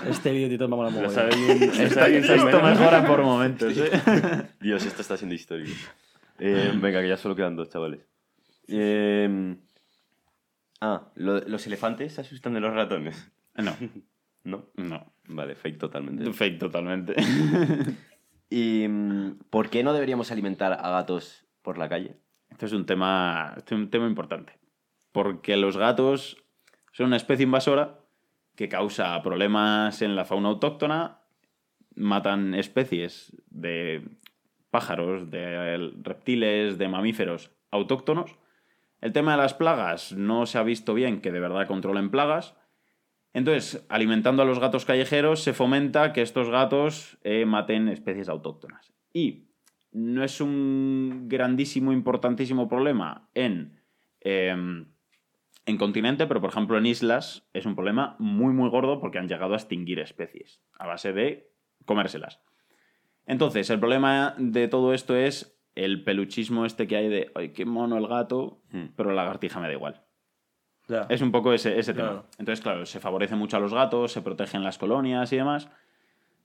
[0.08, 1.14] Este vídeo Tito me mola Lo mogollón.
[1.14, 1.60] sabe bien,
[2.26, 3.72] lo Esto, mejora por momentos.
[3.76, 3.90] ¿eh?
[4.60, 5.72] Dios, esto está siendo histórico.
[6.38, 8.00] Eh, venga, que ya solo quedan dos, chavales.
[8.68, 9.56] Eh,
[10.80, 13.30] ah, lo- ¿los elefantes se asustan de los ratones?
[13.54, 13.76] No,
[14.44, 14.64] No.
[14.76, 15.12] no.
[15.28, 16.32] Vale, fake totalmente.
[16.32, 17.14] Fake totalmente.
[18.50, 18.86] ¿Y
[19.50, 22.16] por qué no deberíamos alimentar a gatos por la calle?
[22.50, 24.58] Esto es un tema, esto es un tema importante.
[25.10, 26.36] Porque los gatos
[26.92, 27.98] son una especie invasora
[28.56, 31.20] que causa problemas en la fauna autóctona,
[31.94, 34.08] matan especies de
[34.70, 38.36] pájaros, de reptiles, de mamíferos autóctonos.
[39.00, 42.56] El tema de las plagas no se ha visto bien que de verdad controlen plagas.
[43.32, 48.94] Entonces, alimentando a los gatos callejeros, se fomenta que estos gatos eh, maten especies autóctonas.
[49.12, 49.50] Y
[49.92, 53.80] no es un grandísimo, importantísimo problema en,
[54.20, 54.86] em,
[55.66, 59.28] en continente, pero por ejemplo en islas es un problema muy, muy gordo porque han
[59.28, 61.51] llegado a extinguir especies a base de
[61.84, 62.40] comérselas.
[63.26, 67.66] Entonces, el problema de todo esto es el peluchismo este que hay de, ay, qué
[67.66, 68.86] mono el gato, Hmm.
[68.97, 70.02] pero la lagartija me da igual.
[71.09, 72.09] Es un poco ese, ese tema.
[72.10, 72.26] Claro.
[72.38, 75.68] Entonces, claro, se favorece mucho a los gatos, se protegen las colonias y demás,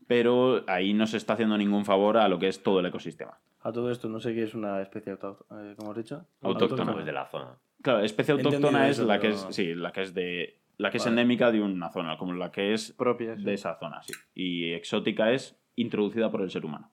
[0.08, 3.40] pero ahí no se está haciendo ningún favor a lo que es todo el ecosistema.
[3.62, 6.26] A todo esto, no sé qué es una especie autóctona, eh, ¿cómo has dicho?
[6.42, 6.96] Autóctona.
[7.04, 7.60] De la zona.
[7.82, 10.90] Claro, especie autóctona es eso, la que pero- es, sí, la que es de la
[10.90, 13.36] que es endémica de una zona, como la que es Propia.
[13.36, 13.44] sí.
[13.44, 14.14] de esa zona, sí.
[14.34, 16.92] Y exótica es introducida por el ser humano.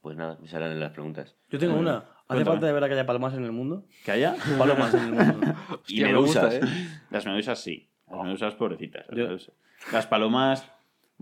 [0.00, 1.36] Pues nada, me salen las preguntas.
[1.50, 1.98] Yo tengo una.
[1.98, 2.44] ¿Hace Cuéntame.
[2.56, 3.84] falta de verdad que haya palomas en el mundo?
[4.04, 4.34] ¿Que haya?
[4.58, 5.46] Palomas en el mundo.
[5.86, 6.70] y Hostia, me gusta, medusas.
[6.70, 7.00] ¿eh?
[7.10, 7.88] Las medusas sí.
[8.10, 9.06] Las medusas pobrecitas.
[9.08, 9.54] las medusas.
[9.92, 10.70] Las palomas,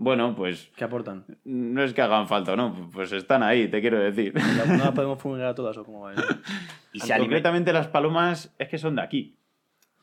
[0.03, 1.25] bueno, pues ¿Qué aportan?
[1.43, 2.89] no es que hagan falta, ¿no?
[2.91, 4.33] Pues están ahí, te quiero decir.
[4.35, 6.13] ¿No las podemos fumigar a todas o cómo va?
[6.93, 9.37] Y alime- Concretamente las palomas es que son de aquí.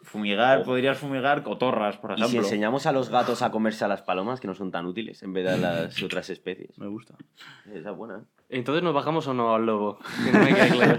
[0.00, 2.40] Fumigar, podrías fumigar cotorras, por y si ejemplo.
[2.42, 5.32] enseñamos a los gatos a comerse a las palomas, que no son tan útiles, en
[5.34, 6.78] vez de a las otras especies.
[6.78, 7.14] Me gusta.
[7.74, 8.22] Esa es buena, ¿eh?
[8.48, 9.98] Entonces, ¿nos bajamos o no al lobo?
[10.24, 10.98] Que no me queda claro.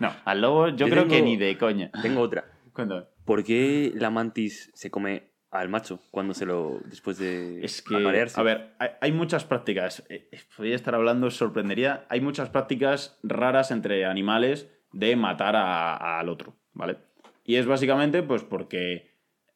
[0.00, 1.90] No, al lobo yo, Yo creo que ni de coña.
[2.02, 2.44] Tengo otra.
[2.74, 3.04] Cuéntame.
[3.24, 6.80] ¿Por qué la mantis se come al macho cuando se lo.
[6.84, 7.94] después de Es que,
[8.38, 10.04] a ver, hay, hay muchas prácticas.
[10.08, 12.06] eh, eh, Podría estar hablando, os sorprendería.
[12.08, 16.98] Hay muchas prácticas raras entre animales de matar a- al otro, ¿vale?
[17.44, 19.10] Y es básicamente pues porque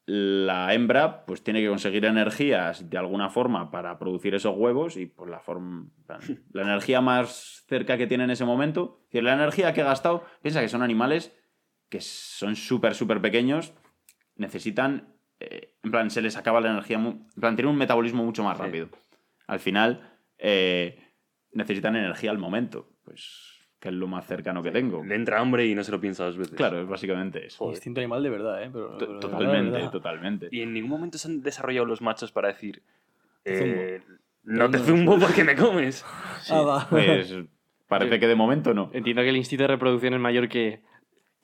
[0.07, 5.07] la hembra pues tiene que conseguir energías de alguna forma para producir esos huevos y
[5.07, 5.87] pues la forma
[6.53, 9.85] la energía más cerca que tiene en ese momento, es decir, la energía que ha
[9.85, 11.35] gastado, piensa que son animales
[11.89, 13.73] que son súper súper pequeños,
[14.35, 18.43] necesitan eh, en plan se les acaba la energía, en plan tienen un metabolismo mucho
[18.43, 18.63] más Sí.
[18.63, 18.89] rápido.
[19.47, 20.99] Al final eh,
[21.51, 25.03] necesitan energía al momento, pues que es lo más cercano que tengo.
[25.03, 26.55] Le entra hambre y no se lo piensa dos veces.
[26.55, 27.69] Claro, es básicamente eso.
[27.69, 28.69] Instinto animal de verdad, ¿eh?
[28.73, 29.91] Pero, pero Totalmente, verdad.
[29.91, 30.47] totalmente.
[30.51, 32.81] Y en ningún momento se han desarrollado los machos para decir.
[33.43, 34.01] Eh,
[34.43, 36.03] no te zumbo porque me comes.
[36.49, 36.87] Ah, va.
[36.89, 37.35] Pues
[37.87, 38.89] parece que de momento no.
[38.93, 40.81] Entiendo que el instinto de reproducción es mayor que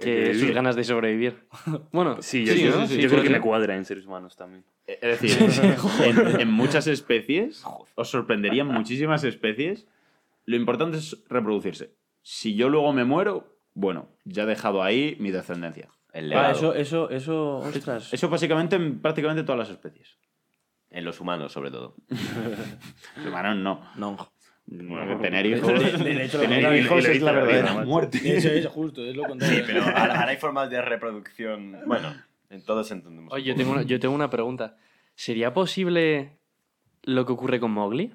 [0.02, 1.44] que sus ganas de sobrevivir.
[1.92, 2.82] Bueno, Sí, yo, sí, yo- ¿no?
[2.82, 4.64] yo Sí, creo puede que me cuadra en seres humanos también.
[4.88, 5.38] Es decir,
[6.06, 7.64] en, en muchas especies,
[7.96, 9.88] os sorprenderían muchísimas especies.
[10.46, 11.94] Lo importante es reproducirse.
[12.24, 15.90] Si yo luego me muero, bueno, ya he dejado ahí mi descendencia.
[16.14, 16.48] El legado.
[16.48, 18.14] Ah, eso, eso, eso, ostras.
[18.14, 20.18] Eso básicamente en prácticamente todas las especies.
[20.90, 21.96] En los humanos, sobre todo.
[23.16, 23.82] Los humanos no.
[23.96, 24.32] No.
[24.74, 28.20] Bueno, tener hijos, De- de hecho, lo tener contrario, hijos es la verdadera muerte.
[28.24, 29.64] Eso es justo, es lo contrario.
[29.68, 31.78] Pero ahora, hay formas de reproducción.
[31.86, 32.14] Bueno,
[32.50, 33.34] en todos entendemos.
[33.34, 34.78] Oye, yo tengo, una, yo tengo una pregunta.
[35.14, 36.38] ¿Sería posible
[37.04, 38.14] lo que ocurre con Mowgli?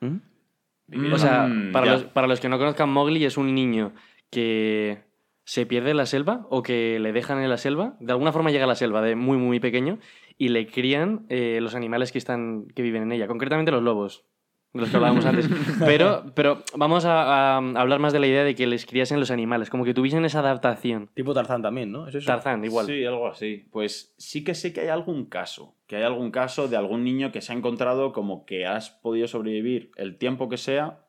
[0.00, 3.92] O sea, Mm, para los, para los que no conozcan, Mowgli es un niño
[4.30, 5.04] que
[5.44, 7.96] se pierde en la selva o que le dejan en la selva.
[8.00, 9.98] De alguna forma llega a la selva de muy, muy pequeño
[10.38, 14.24] y le crían eh, los animales que, están, que viven en ella, concretamente los lobos,
[14.72, 15.48] de los que hablábamos antes.
[15.80, 19.30] Pero, pero vamos a, a hablar más de la idea de que les criasen los
[19.30, 21.10] animales, como que tuviesen esa adaptación.
[21.14, 22.08] Tipo Tarzán también, ¿no?
[22.08, 22.26] ¿Es eso?
[22.26, 22.86] Tarzán, igual.
[22.86, 23.66] Sí, algo así.
[23.70, 25.76] Pues sí que sé que hay algún caso.
[25.86, 29.28] Que hay algún caso de algún niño que se ha encontrado como que has podido
[29.28, 31.04] sobrevivir el tiempo que sea,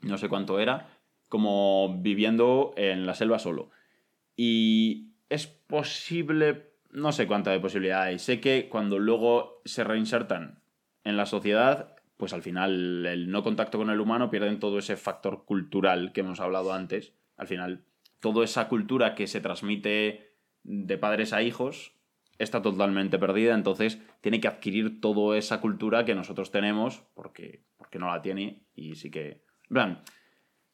[0.00, 0.88] no sé cuánto era,
[1.28, 3.70] como viviendo en la selva solo.
[4.36, 8.18] Y es posible, no sé cuánta de posibilidad hay.
[8.18, 10.60] Sé que cuando luego se reinsertan
[11.02, 11.93] en la sociedad,
[12.24, 16.20] pues al final el no contacto con el humano pierden todo ese factor cultural que
[16.22, 17.12] hemos hablado antes.
[17.36, 17.84] Al final,
[18.18, 20.32] toda esa cultura que se transmite
[20.62, 21.92] de padres a hijos
[22.38, 27.98] está totalmente perdida, entonces tiene que adquirir toda esa cultura que nosotros tenemos porque, porque
[27.98, 29.42] no la tiene y sí que...
[29.68, 29.98] en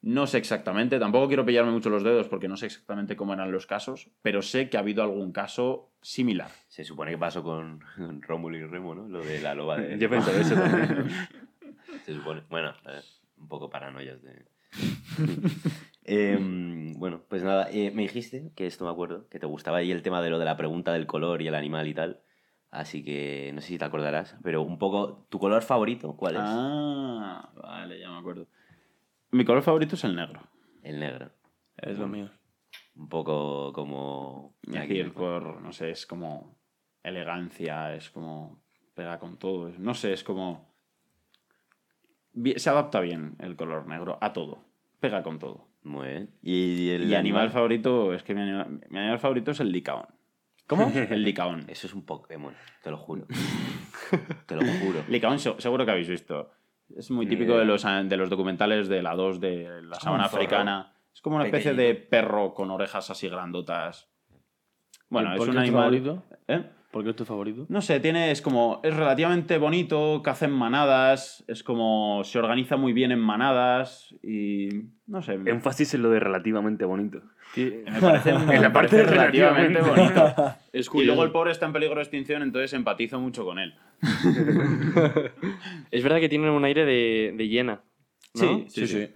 [0.02, 3.50] no sé exactamente, tampoco quiero pillarme mucho los dedos porque no sé exactamente cómo eran
[3.50, 6.50] los casos, pero sé que ha habido algún caso similar.
[6.68, 7.80] Se supone que pasó con
[8.22, 9.08] Rómulo y Remo, ¿no?
[9.08, 9.98] Lo de la loba de.
[9.98, 11.08] Yo pensaba eso también.
[12.04, 12.42] Se supone.
[12.48, 13.00] Bueno, eh,
[13.38, 14.46] un poco paranoias de.
[16.02, 19.92] Em, bueno, pues nada, eh, me dijiste, que esto me acuerdo, que te gustaba ahí
[19.92, 22.22] el tema de lo de la pregunta del color y el animal y tal.
[22.70, 26.40] Así que no sé si te acordarás, pero un poco, ¿tu color favorito cuál es?
[26.42, 28.48] Ah, vale, ya me acuerdo.
[29.30, 30.40] Mi color favorito es el negro.
[30.82, 31.30] El negro.
[31.76, 32.30] Es lo mío.
[33.00, 34.56] Un poco como.
[34.62, 36.58] Es decir, por, no sé, es como
[37.02, 38.62] elegancia, es como
[38.94, 39.70] pega con todo.
[39.78, 40.70] No sé, es como...
[42.56, 44.64] Se adapta bien el color negro a todo.
[45.00, 45.68] Pega con todo.
[45.82, 46.30] Muy bien.
[46.42, 50.06] ¿Y el Y animal favorito, es que mi animal, mi animal favorito es el licaón.
[50.66, 50.92] ¿Cómo?
[50.94, 51.64] El licaón.
[51.68, 52.54] Eso es un Pokémon,
[52.84, 53.26] te lo juro.
[54.46, 55.02] te lo juro.
[55.08, 56.50] Licaón se- seguro que habéis visto.
[56.96, 60.92] Es muy típico de los, de los documentales de la 2 de la sabana africana.
[61.14, 64.08] Es como una especie de perro con orejas así grandotas.
[65.08, 65.82] Bueno, ¿Por es qué un es tu animal...
[65.82, 66.22] favorito?
[66.48, 66.64] ¿Eh?
[66.90, 67.66] ¿Por qué es tu favorito?
[67.68, 72.76] No sé, tiene, es como, es relativamente bonito, caza en manadas, es como, se organiza
[72.76, 74.68] muy bien en manadas y,
[75.06, 77.22] no sé, Énfasis en lo de relativamente bonito.
[77.56, 80.34] me parece, me En la parte parece de relativamente bonito.
[80.72, 83.74] Es Y luego el pobre está en peligro de extinción, entonces empatizo mucho con él.
[85.92, 87.82] Es verdad que tienen un aire de, de hiena.
[88.34, 88.64] ¿no?
[88.68, 89.08] Sí, sí.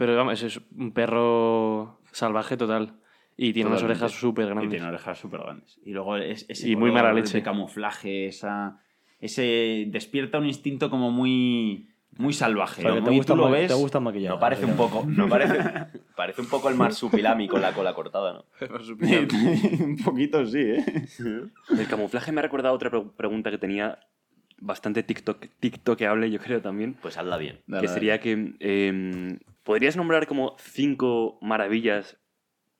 [0.00, 2.94] Pero vamos, es un perro salvaje total.
[3.36, 4.04] Y tiene unas Totalmente.
[4.04, 4.70] orejas súper Y grandes.
[4.70, 5.78] tiene orejas súper grandes.
[5.84, 7.36] Y luego es, ese Y muy mala leche.
[7.36, 8.80] de camuflaje, esa,
[9.20, 12.80] ese despierta un instinto como muy, muy salvaje.
[12.80, 13.06] O sea, que ¿no?
[13.08, 14.32] te Y gusta, tú lo ves, te gusta maquillar.
[14.32, 15.58] No parece un poco, no parece,
[16.16, 18.44] parece un poco el marsupilami con la cola cortada, ¿no?
[19.86, 20.84] un poquito sí, ¿eh?
[21.78, 23.98] El camuflaje me ha recordado otra pre- pregunta que tenía
[24.58, 26.94] bastante TikTok, TikTokable, yo creo también.
[27.00, 27.60] Pues hazla bien.
[27.66, 27.98] Dale, que dale.
[28.00, 29.38] sería que em,
[29.70, 32.18] podrías nombrar como cinco maravillas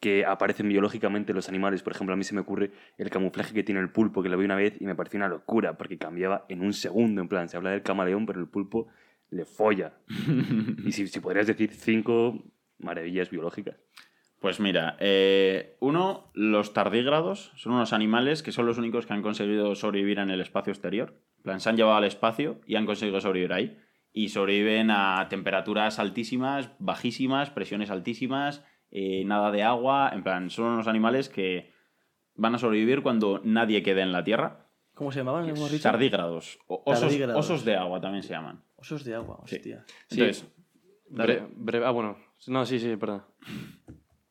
[0.00, 1.84] que aparecen biológicamente en los animales.
[1.84, 4.36] Por ejemplo, a mí se me ocurre el camuflaje que tiene el pulpo, que lo
[4.36, 7.20] vi una vez y me pareció una locura, porque cambiaba en un segundo.
[7.20, 8.88] En plan, se habla del camaleón, pero el pulpo
[9.30, 10.00] le folla.
[10.84, 12.42] y si, si podrías decir cinco
[12.78, 13.76] maravillas biológicas.
[14.40, 19.22] Pues mira, eh, uno, los tardígrados son unos animales que son los únicos que han
[19.22, 21.14] conseguido sobrevivir en el espacio exterior.
[21.36, 23.78] En plan, se han llevado al espacio y han conseguido sobrevivir ahí.
[24.12, 30.10] Y sobreviven a temperaturas altísimas, bajísimas, presiones altísimas, eh, nada de agua.
[30.12, 31.70] En plan, son unos animales que
[32.34, 34.66] van a sobrevivir cuando nadie quede en la Tierra.
[34.94, 35.48] ¿Cómo se llamaban?
[35.48, 35.82] ¿Hemos dicho?
[35.84, 36.58] Tardígrados.
[36.66, 37.38] o- osos, Tardígrados.
[37.44, 38.62] osos de agua también se llaman.
[38.76, 39.84] Osos de agua, hostia.
[40.08, 40.20] Sí.
[40.20, 40.46] Entonces,
[41.10, 42.16] Bre- bre- ah, bueno.
[42.46, 43.24] No, sí, sí, perdón.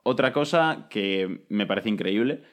[0.03, 2.43] Otra cosa que me parece increíble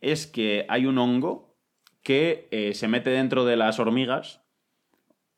[0.00, 1.56] es que hay un hongo
[2.02, 4.43] que eh, se mete dentro de las hormigas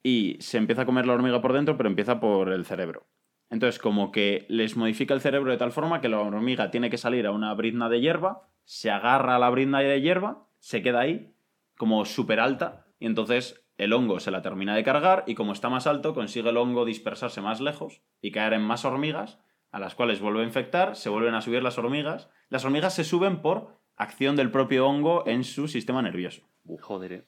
[0.07, 3.09] y se empieza a comer la hormiga por dentro, pero empieza por el cerebro.
[3.51, 6.97] Entonces, como que les modifica el cerebro de tal forma que la hormiga tiene que
[6.97, 11.01] salir a una brizna de hierba, se agarra a la brizna de hierba, se queda
[11.01, 11.35] ahí,
[11.77, 15.70] como súper alta, y entonces el hongo se la termina de cargar y como está
[15.70, 19.41] más alto, consigue el hongo dispersarse más lejos y caer en más hormigas
[19.73, 22.31] a las cuales vuelve a infectar, se vuelven a subir las hormigas.
[22.49, 26.49] Las hormigas se suben por acción del propio hongo en su sistema nervioso.
[26.81, 27.24] Joder, eh.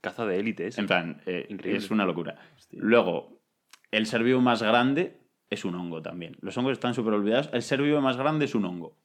[0.00, 0.78] Caza de élites.
[0.78, 1.78] En plan, eh, Increíble.
[1.78, 2.36] es una locura.
[2.72, 3.40] Luego,
[3.90, 5.20] el ser vivo más grande
[5.50, 6.36] es un hongo también.
[6.40, 7.50] Los hongos están súper olvidados.
[7.52, 8.96] El ser vivo más grande es un hongo,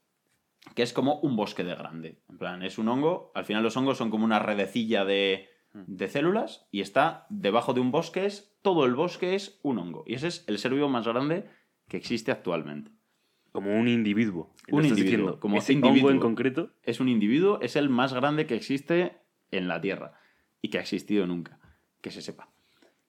[0.74, 2.20] que es como un bosque de grande.
[2.30, 3.32] En plan, es un hongo.
[3.36, 7.82] Al final los hongos son como una redecilla de, de células y está debajo de
[7.82, 8.26] un bosque.
[8.26, 10.04] Es, todo el bosque es un hongo.
[10.08, 11.50] Y ese es el ser vivo más grande
[11.90, 12.92] que existe actualmente.
[13.52, 14.54] Como un individuo.
[14.70, 15.40] Un individuo, diciendo.
[15.40, 16.10] como Ese individuo.
[16.10, 16.72] hongo en concreto.
[16.84, 19.18] Es un individuo, es el más grande que existe
[19.52, 20.14] en la Tierra
[20.66, 21.60] y que ha existido nunca,
[22.02, 22.50] que se sepa.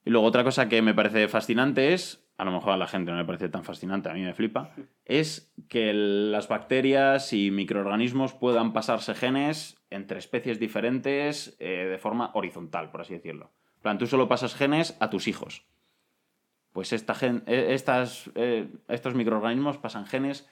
[0.04, 3.10] Y luego otra cosa que me parece fascinante es, a lo mejor a la gente
[3.10, 4.74] no le parece tan fascinante, a mí me flipa,
[5.06, 12.30] es que las bacterias y microorganismos puedan pasarse genes entre especies diferentes eh, de forma
[12.34, 13.52] horizontal, por así decirlo.
[13.80, 15.64] Plan, tú solo pasas genes a tus hijos.
[16.72, 17.04] Pues eh,
[17.46, 20.46] estas, eh, estos microorganismos pasan genes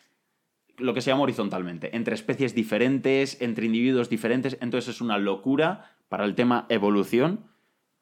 [0.78, 4.56] lo que se llama horizontalmente, entre especies diferentes, entre individuos diferentes.
[4.62, 7.46] Entonces es una locura para el tema evolución,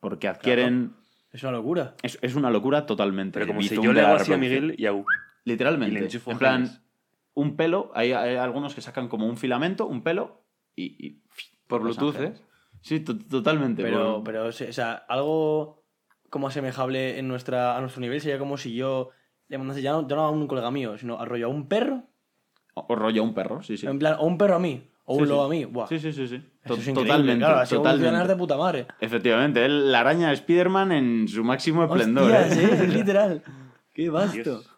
[0.01, 0.95] porque adquieren...
[1.33, 1.95] Es una locura.
[2.03, 3.39] Es, es una locura totalmente.
[3.39, 4.37] Pero como si yo le hago así a.
[4.37, 5.07] Miguel y hago.
[5.45, 6.09] Literalmente.
[6.13, 6.83] y en plan, genes.
[7.35, 10.45] un pelo, hay, hay algunos que sacan como un filamento, un pelo,
[10.77, 11.07] y...
[11.07, 11.23] y
[11.67, 12.35] Por Bluetooth, ¿eh?
[12.83, 13.83] Sí, to- totalmente.
[13.83, 15.83] Pero, por- pero, o sea, algo
[16.29, 19.11] como asemejable en nuestra, a nuestro nivel sería como si yo
[19.49, 21.67] le mandase ya no, ya no a un colega mío, sino al rollo a un
[21.69, 22.05] perro,
[22.75, 23.87] O, o rollo un perro, sí, sí.
[23.87, 25.29] en plan, o un perro a mí, o un sí.
[25.29, 25.65] lobo a mí.
[25.65, 25.87] Buah.
[25.87, 26.43] Sí, sí, sí, sí.
[26.65, 27.45] Eso es totalmente.
[27.45, 28.07] Claro, así totalmente.
[28.07, 28.87] evolucionar de puta madre.
[29.01, 32.31] Efectivamente, él, la araña Spider-Man en su máximo esplendor.
[32.31, 32.89] Hostias, ¿eh?
[32.89, 33.43] literal.
[33.95, 34.43] Qué vasto.
[34.43, 34.71] Dios.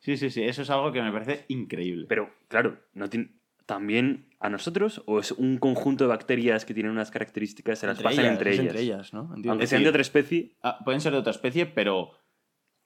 [0.00, 2.06] Sí, sí, sí, eso es algo que me parece increíble.
[2.08, 3.30] Pero, claro, no tiene.
[3.66, 5.02] ¿También a nosotros?
[5.06, 8.66] ¿O es un conjunto de bacterias que tienen unas características se las pasan entre ellas?
[8.66, 9.22] entre ellas, ¿no?
[9.28, 9.52] Entiendo.
[9.52, 10.56] Aunque sean de otra especie.
[10.62, 12.10] Ah, pueden ser de otra especie, pero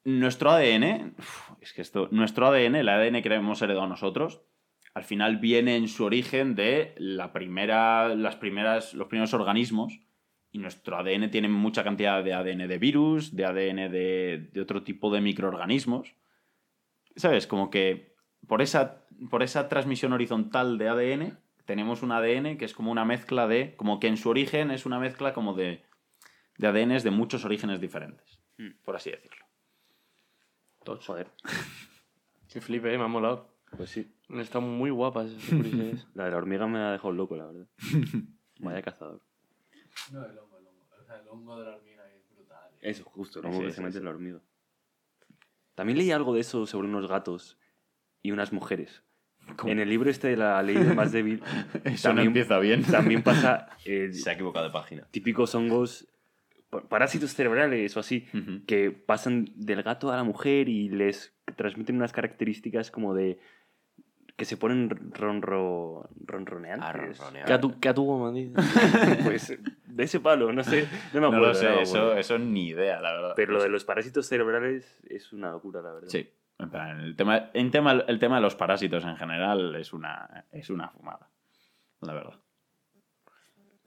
[0.05, 1.15] nuestro ADN,
[1.61, 4.43] es que esto, nuestro ADN, el ADN que hemos heredado nosotros,
[4.97, 10.01] al final viene en su origen de la primera, las primeras, los primeros organismos.
[10.53, 14.83] Y nuestro ADN tiene mucha cantidad de ADN de virus, de ADN de, de otro
[14.85, 16.15] tipo de microorganismos.
[17.15, 17.47] ¿Sabes?
[17.47, 18.15] Como que
[18.47, 23.05] por esa, por esa transmisión horizontal de ADN, tenemos un ADN que es como una
[23.05, 23.77] mezcla de.
[23.77, 25.83] como que en su origen es una mezcla como de,
[26.57, 28.71] de ADNs de muchos orígenes diferentes, Mm.
[28.83, 29.45] por así decirlo.
[30.87, 31.31] Joder.
[32.49, 33.53] Qué flipe, eh, me ha molado.
[33.77, 34.11] Pues sí.
[34.31, 36.07] Están muy guapas esas curiosidades.
[36.15, 37.67] La de la hormiga me ha dejado loco, la verdad.
[38.61, 39.21] Vaya cazador.
[40.13, 40.87] No, el hongo, el hongo.
[41.01, 42.71] O sea, el hongo de la hormiga es brutal.
[42.81, 43.99] Eso, justo, Sí, como que sí, se sí, mete sí.
[43.99, 44.41] en la hormiga.
[45.75, 47.59] También leí algo de eso sobre unos gatos
[48.23, 49.03] y unas mujeres.
[49.65, 51.41] En el libro este de la ley del más débil
[51.85, 52.83] Eso También- no empieza bien.
[52.83, 55.07] también pasa eh, Se ha equivocado de página.
[55.13, 56.09] típicos hongos,
[56.69, 58.65] pa- parásitos cerebrales o así, Ujú.
[58.67, 63.39] que pasan del gato a la mujer y les transmiten unas características como de
[64.37, 66.87] que se ponen ronro, ronroneantes.
[66.89, 67.47] A ronronear.
[67.47, 68.53] ¿Qué a tu, qué a tu goma, dice?
[69.25, 71.47] Pues de ese palo, no sé, no me No acuerdo.
[71.47, 73.33] lo sé, eso, ni idea, la verdad.
[73.35, 76.09] Pero lo de los parásitos cerebrales es una locura, la verdad.
[76.09, 76.31] Sí.
[76.59, 80.45] En plan, el tema, en tema, el tema de los parásitos en general es una,
[80.53, 81.31] es una fumada.
[82.01, 82.35] La verdad.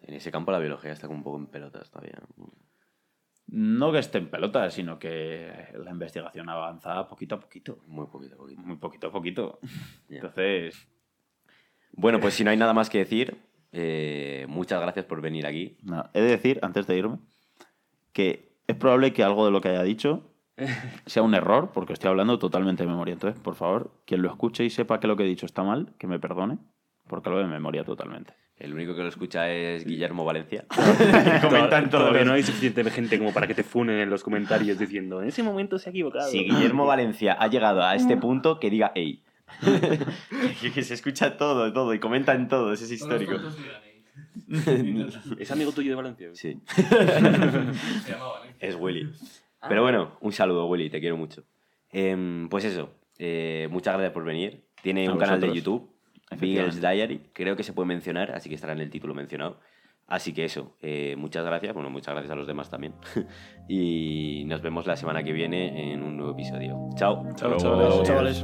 [0.01, 2.19] En ese campo la biología está como un poco en pelotas todavía.
[3.51, 3.91] ¿No?
[3.91, 5.51] Que esté en pelota, sino que
[5.83, 7.79] la investigación avanza poquito a poquito.
[7.87, 8.61] Muy poquito a poquito.
[8.61, 9.59] Muy poquito a poquito.
[10.09, 10.87] Entonces,
[11.91, 13.37] Bueno, pues si no hay nada más que decir,
[13.71, 15.77] eh, muchas gracias por venir aquí.
[15.83, 17.19] no, he de decir, antes de irme,
[18.13, 20.31] que es probable que algo de lo que haya dicho
[21.05, 23.13] sea un error, porque estoy hablando totalmente de memoria.
[23.13, 25.93] Entonces, por favor, quien lo escuche y sepa que lo que he dicho está mal,
[25.97, 26.57] que me perdone,
[27.07, 28.33] porque lo de memoria totalmente.
[28.59, 30.65] El único que lo escucha es Guillermo Valencia.
[31.41, 34.77] Comentan todo Todavía no hay suficiente gente como para que te funen en los comentarios
[34.77, 36.29] diciendo en ese momento se ha equivocado.
[36.29, 39.23] Si Guillermo Valencia ha llegado a este punto, que diga ey.
[40.73, 43.35] que, se escucha todo, todo, y comenta en todo, eso es histórico.
[45.39, 46.29] ¿Es amigo tuyo de Valencia?
[46.33, 48.57] Sí, Se llama Valencia.
[48.59, 49.09] es Willy.
[49.67, 51.45] Pero bueno, un saludo, Willy, te quiero mucho.
[51.91, 54.65] Em, pues eso, eh, muchas gracias por venir.
[54.81, 55.53] Tiene A un canal de.
[55.53, 55.89] YouTube.
[56.39, 59.59] Miguel's Diary, creo que se puede mencionar, así que estará en el título mencionado.
[60.07, 62.93] Así que eso, eh, muchas gracias, bueno, muchas gracias a los demás también.
[63.69, 66.89] y nos vemos la semana que viene en un nuevo episodio.
[66.95, 67.23] Chao.
[67.41, 68.03] Luego.
[68.03, 68.43] Chavales.